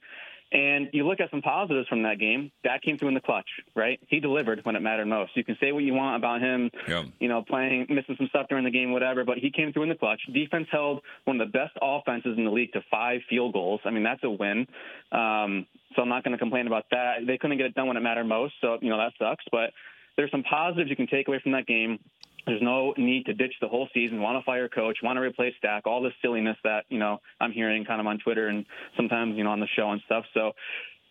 And 0.51 0.89
you 0.93 1.07
look 1.07 1.19
at 1.19 1.29
some 1.29 1.43
positives 1.43 1.87
from 1.87 2.01
that 2.03 2.17
game. 2.17 2.51
Dak 2.63 2.81
came 2.81 2.97
through 2.97 3.09
in 3.09 3.13
the 3.13 3.21
clutch, 3.21 3.47
right? 3.75 3.99
He 4.07 4.19
delivered 4.19 4.65
when 4.65 4.75
it 4.75 4.81
mattered 4.81 5.05
most. 5.05 5.37
You 5.37 5.43
can 5.43 5.55
say 5.61 5.71
what 5.71 5.83
you 5.83 5.93
want 5.93 6.15
about 6.15 6.41
him, 6.41 6.71
Yep. 6.87 7.05
you 7.19 7.27
know, 7.27 7.43
playing, 7.43 7.85
missing 7.89 8.15
some 8.17 8.27
stuff 8.29 8.47
during 8.49 8.63
the 8.63 8.71
game, 8.71 8.91
whatever, 8.91 9.23
but 9.23 9.37
he 9.37 9.51
came 9.51 9.71
through 9.71 9.83
in 9.83 9.89
the 9.89 9.95
clutch. 9.95 10.21
Defense 10.33 10.67
held 10.71 11.01
one 11.25 11.39
of 11.39 11.47
the 11.47 11.51
best 11.51 11.77
offenses 11.81 12.35
in 12.35 12.45
the 12.45 12.51
league 12.51 12.73
to 12.73 12.81
five 12.89 13.21
field 13.29 13.53
goals. 13.53 13.81
I 13.85 13.91
mean, 13.91 14.03
that's 14.03 14.23
a 14.23 14.29
win. 14.29 14.65
Um, 15.11 15.67
so 15.95 16.01
I'm 16.01 16.09
not 16.09 16.23
going 16.23 16.31
to 16.31 16.39
complain 16.39 16.65
about 16.65 16.85
that. 16.91 17.25
They 17.27 17.37
couldn't 17.37 17.57
get 17.57 17.67
it 17.67 17.75
done 17.75 17.87
when 17.87 17.97
it 17.97 18.01
mattered 18.01 18.25
most, 18.25 18.55
so, 18.59 18.79
you 18.81 18.89
know, 18.89 18.97
that 18.97 19.13
sucks. 19.19 19.45
But 19.51 19.71
there's 20.17 20.31
some 20.31 20.43
positives 20.43 20.89
you 20.89 20.95
can 20.95 21.07
take 21.07 21.27
away 21.27 21.39
from 21.41 21.51
that 21.53 21.65
game. 21.67 21.99
There's 22.45 22.61
no 22.61 22.93
need 22.97 23.25
to 23.27 23.33
ditch 23.33 23.53
the 23.61 23.67
whole 23.67 23.89
season, 23.93 24.21
want 24.21 24.39
to 24.39 24.43
fire 24.43 24.65
a 24.65 24.69
coach, 24.69 24.99
want 25.03 25.17
to 25.17 25.21
replace 25.21 25.53
Dak, 25.61 25.85
all 25.85 26.01
this 26.01 26.13
silliness 26.21 26.57
that, 26.63 26.85
you 26.89 26.97
know, 26.97 27.21
I'm 27.39 27.51
hearing 27.51 27.85
kind 27.85 27.99
of 28.01 28.07
on 28.07 28.17
Twitter 28.19 28.47
and 28.47 28.65
sometimes, 28.95 29.37
you 29.37 29.43
know, 29.43 29.51
on 29.51 29.59
the 29.59 29.67
show 29.67 29.91
and 29.91 30.01
stuff. 30.05 30.25
So, 30.33 30.53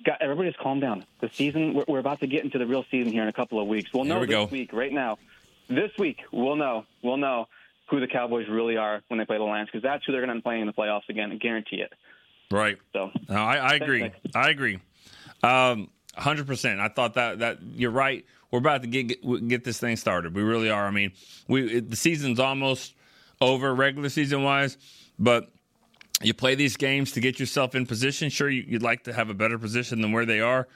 got, 0.04 0.20
everybody 0.20 0.48
just 0.48 0.60
calm 0.60 0.80
down. 0.80 1.04
The 1.20 1.28
season, 1.32 1.74
we're, 1.74 1.84
we're 1.86 1.98
about 1.98 2.20
to 2.20 2.26
get 2.26 2.44
into 2.44 2.58
the 2.58 2.66
real 2.66 2.84
season 2.90 3.12
here 3.12 3.22
in 3.22 3.28
a 3.28 3.32
couple 3.32 3.60
of 3.60 3.68
weeks. 3.68 3.90
We'll 3.92 4.04
Here 4.04 4.14
know 4.14 4.20
we 4.20 4.26
this 4.26 4.32
go. 4.34 4.44
week, 4.46 4.72
right 4.72 4.92
now. 4.92 5.18
This 5.68 5.90
week, 5.98 6.20
we'll 6.32 6.56
know. 6.56 6.86
We'll 7.02 7.18
know 7.18 7.46
who 7.90 8.00
the 8.00 8.06
Cowboys 8.06 8.48
really 8.48 8.76
are 8.76 9.02
when 9.08 9.18
they 9.18 9.24
play 9.24 9.36
the 9.36 9.44
Lions 9.44 9.68
because 9.70 9.82
that's 9.82 10.04
who 10.04 10.12
they're 10.12 10.24
going 10.24 10.34
to 10.34 10.40
be 10.40 10.42
playing 10.42 10.62
in 10.62 10.66
the 10.66 10.72
playoffs 10.72 11.08
again. 11.08 11.30
I 11.30 11.36
guarantee 11.36 11.82
it. 11.82 11.92
Right. 12.50 12.78
So 12.94 13.10
no, 13.28 13.36
I, 13.36 13.56
I 13.56 13.74
agree. 13.74 14.10
I 14.34 14.48
agree. 14.48 14.78
Um, 15.42 15.90
hundred 16.16 16.46
percent. 16.46 16.80
I 16.80 16.88
thought 16.88 17.14
that 17.14 17.40
that 17.40 17.58
you're 17.74 17.90
right. 17.90 18.24
We're 18.50 18.60
about 18.60 18.82
to 18.82 18.88
get, 18.88 19.08
get 19.08 19.48
get 19.48 19.64
this 19.64 19.78
thing 19.78 19.96
started. 19.96 20.34
We 20.34 20.42
really 20.42 20.70
are. 20.70 20.86
I 20.86 20.90
mean, 20.90 21.12
we 21.48 21.80
the 21.80 21.96
season's 21.96 22.40
almost 22.40 22.94
over, 23.40 23.74
regular 23.74 24.08
season 24.08 24.42
wise, 24.42 24.76
but 25.18 25.50
you 26.22 26.34
play 26.34 26.54
these 26.54 26.76
games 26.76 27.12
to 27.12 27.20
get 27.20 27.38
yourself 27.38 27.74
in 27.74 27.86
position. 27.86 28.30
Sure, 28.30 28.48
you, 28.48 28.64
you'd 28.66 28.82
like 28.82 29.04
to 29.04 29.12
have 29.12 29.30
a 29.30 29.34
better 29.34 29.58
position 29.58 30.00
than 30.00 30.12
where 30.12 30.26
they 30.26 30.40
are. 30.40 30.66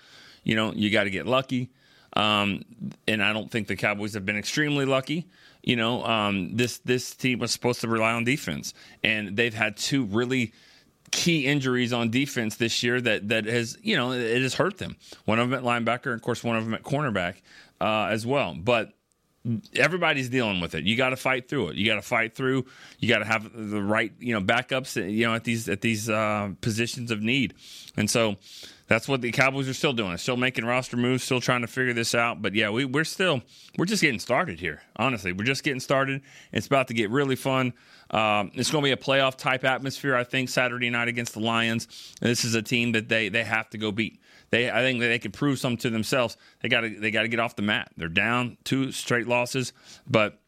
You 0.44 0.54
know, 0.56 0.72
you 0.72 0.90
got 0.90 1.04
to 1.04 1.10
get 1.10 1.26
lucky. 1.26 1.70
Um, 2.14 2.64
and 3.08 3.22
I 3.22 3.32
don't 3.32 3.50
think 3.50 3.68
the 3.68 3.76
Cowboys 3.76 4.14
have 4.14 4.26
been 4.26 4.36
extremely 4.36 4.84
lucky. 4.84 5.26
You 5.62 5.76
know, 5.76 6.04
um, 6.04 6.56
this 6.56 6.78
this 6.78 7.14
team 7.14 7.38
was 7.38 7.52
supposed 7.52 7.80
to 7.82 7.88
rely 7.88 8.12
on 8.12 8.24
defense, 8.24 8.74
and 9.02 9.36
they've 9.36 9.54
had 9.54 9.76
two 9.76 10.04
really 10.04 10.52
key 11.12 11.46
injuries 11.46 11.92
on 11.92 12.10
defense 12.10 12.56
this 12.56 12.82
year 12.82 13.00
that 13.00 13.28
that 13.28 13.44
has 13.44 13.78
you 13.82 13.94
know 13.94 14.10
it 14.10 14.42
has 14.42 14.54
hurt 14.54 14.78
them. 14.78 14.96
One 15.26 15.38
of 15.38 15.48
them 15.48 15.58
at 15.58 15.64
linebacker, 15.64 16.06
and 16.06 16.14
of 16.14 16.22
course, 16.22 16.42
one 16.42 16.56
of 16.56 16.64
them 16.64 16.74
at 16.74 16.82
cornerback 16.82 17.36
uh, 17.80 18.08
as 18.10 18.26
well. 18.26 18.54
But 18.54 18.92
everybody's 19.74 20.28
dealing 20.28 20.60
with 20.60 20.74
it. 20.74 20.84
You 20.84 20.96
got 20.96 21.10
to 21.10 21.16
fight 21.16 21.48
through 21.48 21.68
it. 21.68 21.76
You 21.76 21.86
got 21.86 21.96
to 21.96 22.02
fight 22.02 22.34
through. 22.34 22.66
You 22.98 23.08
got 23.08 23.18
to 23.18 23.24
have 23.24 23.50
the 23.54 23.82
right 23.82 24.12
you 24.18 24.34
know 24.34 24.40
backups 24.40 24.96
you 24.96 25.26
know 25.26 25.34
at 25.34 25.44
these 25.44 25.68
at 25.68 25.82
these 25.82 26.08
uh, 26.10 26.50
positions 26.60 27.10
of 27.10 27.22
need, 27.22 27.54
and 27.96 28.10
so. 28.10 28.36
That's 28.92 29.08
what 29.08 29.22
the 29.22 29.32
Cowboys 29.32 29.70
are 29.70 29.72
still 29.72 29.94
doing. 29.94 30.18
Still 30.18 30.36
making 30.36 30.66
roster 30.66 30.98
moves, 30.98 31.24
still 31.24 31.40
trying 31.40 31.62
to 31.62 31.66
figure 31.66 31.94
this 31.94 32.14
out. 32.14 32.42
But 32.42 32.54
yeah, 32.54 32.68
we, 32.68 32.84
we're 32.84 33.04
still 33.04 33.40
we're 33.78 33.86
just 33.86 34.02
getting 34.02 34.20
started 34.20 34.60
here. 34.60 34.82
Honestly, 34.96 35.32
we're 35.32 35.46
just 35.46 35.64
getting 35.64 35.80
started. 35.80 36.20
It's 36.52 36.66
about 36.66 36.88
to 36.88 36.94
get 36.94 37.08
really 37.08 37.34
fun. 37.34 37.72
Um, 38.10 38.50
it's 38.52 38.70
going 38.70 38.84
to 38.84 38.86
be 38.88 38.92
a 38.92 38.98
playoff 38.98 39.36
type 39.36 39.64
atmosphere. 39.64 40.14
I 40.14 40.24
think 40.24 40.50
Saturday 40.50 40.90
night 40.90 41.08
against 41.08 41.32
the 41.32 41.40
Lions. 41.40 41.88
This 42.20 42.44
is 42.44 42.54
a 42.54 42.60
team 42.60 42.92
that 42.92 43.08
they 43.08 43.30
they 43.30 43.44
have 43.44 43.70
to 43.70 43.78
go 43.78 43.92
beat. 43.92 44.20
They 44.50 44.70
I 44.70 44.82
think 44.82 45.00
they 45.00 45.18
can 45.18 45.32
prove 45.32 45.58
something 45.58 45.78
to 45.78 45.88
themselves. 45.88 46.36
They 46.60 46.68
got 46.68 46.82
to 46.82 46.90
they 46.90 47.10
got 47.10 47.22
to 47.22 47.28
get 47.28 47.40
off 47.40 47.56
the 47.56 47.62
mat. 47.62 47.92
They're 47.96 48.08
down 48.08 48.58
two 48.62 48.92
straight 48.92 49.26
losses, 49.26 49.72
but 50.06 50.38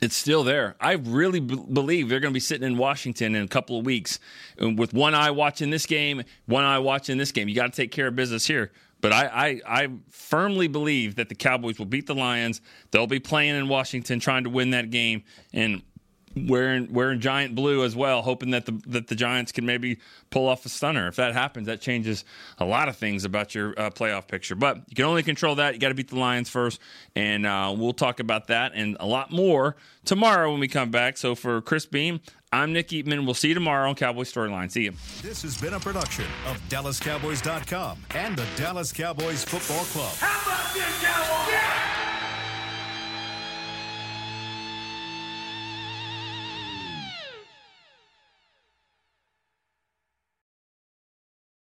it's 0.00 0.16
still 0.16 0.42
there. 0.44 0.74
I 0.80 0.92
really 0.92 1.40
b- 1.40 1.62
believe 1.70 2.08
they're 2.08 2.20
going 2.20 2.32
to 2.32 2.34
be 2.34 2.40
sitting 2.40 2.66
in 2.66 2.78
Washington 2.78 3.34
in 3.34 3.44
a 3.44 3.48
couple 3.48 3.78
of 3.78 3.84
weeks 3.84 4.18
uh, 4.60 4.70
with 4.70 4.94
one 4.94 5.14
eye 5.14 5.30
watching 5.30 5.70
this 5.70 5.86
game, 5.86 6.22
one 6.46 6.64
eye 6.64 6.78
watching 6.78 7.18
this 7.18 7.32
game. 7.32 7.48
You 7.48 7.54
got 7.54 7.72
to 7.72 7.76
take 7.76 7.92
care 7.92 8.06
of 8.06 8.16
business 8.16 8.46
here. 8.46 8.72
But 9.02 9.12
I, 9.12 9.60
I, 9.66 9.82
I 9.82 9.88
firmly 10.10 10.68
believe 10.68 11.16
that 11.16 11.28
the 11.28 11.34
Cowboys 11.34 11.78
will 11.78 11.86
beat 11.86 12.06
the 12.06 12.14
Lions. 12.14 12.60
They'll 12.92 13.08
be 13.08 13.18
playing 13.18 13.56
in 13.56 13.68
Washington, 13.68 14.20
trying 14.20 14.44
to 14.44 14.50
win 14.50 14.70
that 14.70 14.90
game, 14.90 15.24
and 15.52 15.82
wearing 16.36 16.92
wearing 16.92 17.20
giant 17.20 17.54
blue 17.54 17.84
as 17.84 17.94
well, 17.94 18.22
hoping 18.22 18.50
that 18.50 18.66
the 18.66 18.72
that 18.86 19.08
the 19.08 19.14
Giants 19.14 19.52
can 19.52 19.66
maybe 19.66 19.98
pull 20.30 20.48
off 20.48 20.64
a 20.66 20.68
stunner. 20.68 21.08
If 21.08 21.16
that 21.16 21.32
happens, 21.34 21.66
that 21.66 21.80
changes 21.80 22.24
a 22.58 22.64
lot 22.64 22.88
of 22.88 22.96
things 22.96 23.24
about 23.24 23.54
your 23.54 23.78
uh, 23.78 23.90
playoff 23.90 24.28
picture. 24.28 24.54
But 24.54 24.78
you 24.88 24.96
can 24.96 25.04
only 25.04 25.22
control 25.22 25.56
that. 25.56 25.74
You 25.74 25.80
got 25.80 25.88
to 25.88 25.94
beat 25.94 26.08
the 26.08 26.18
Lions 26.18 26.48
first, 26.48 26.80
and 27.14 27.46
uh, 27.46 27.74
we'll 27.76 27.92
talk 27.92 28.20
about 28.20 28.46
that 28.48 28.72
and 28.74 28.96
a 29.00 29.06
lot 29.06 29.30
more 29.30 29.76
tomorrow 30.04 30.50
when 30.50 30.60
we 30.60 30.68
come 30.68 30.90
back. 30.90 31.16
So 31.16 31.34
for 31.34 31.60
Chris 31.60 31.86
Beam, 31.86 32.20
I'm 32.52 32.72
Nick 32.72 32.88
Eatman. 32.88 33.24
We'll 33.24 33.34
see 33.34 33.48
you 33.48 33.54
tomorrow 33.54 33.88
on 33.88 33.94
Cowboy 33.94 34.24
Storyline. 34.24 34.70
See 34.70 34.84
you. 34.84 34.92
This 35.22 35.42
has 35.42 35.58
been 35.58 35.74
a 35.74 35.80
production 35.80 36.26
of 36.46 36.58
DallasCowboys.com 36.68 37.98
and 38.14 38.36
the 38.36 38.46
Dallas 38.56 38.92
Cowboys 38.92 39.44
Football 39.44 39.84
Club. 39.86 40.12
How 40.16 40.52
about 40.52 40.74
this, 40.74 41.02
Cowboys? 41.02 41.52
Yeah! 41.52 41.91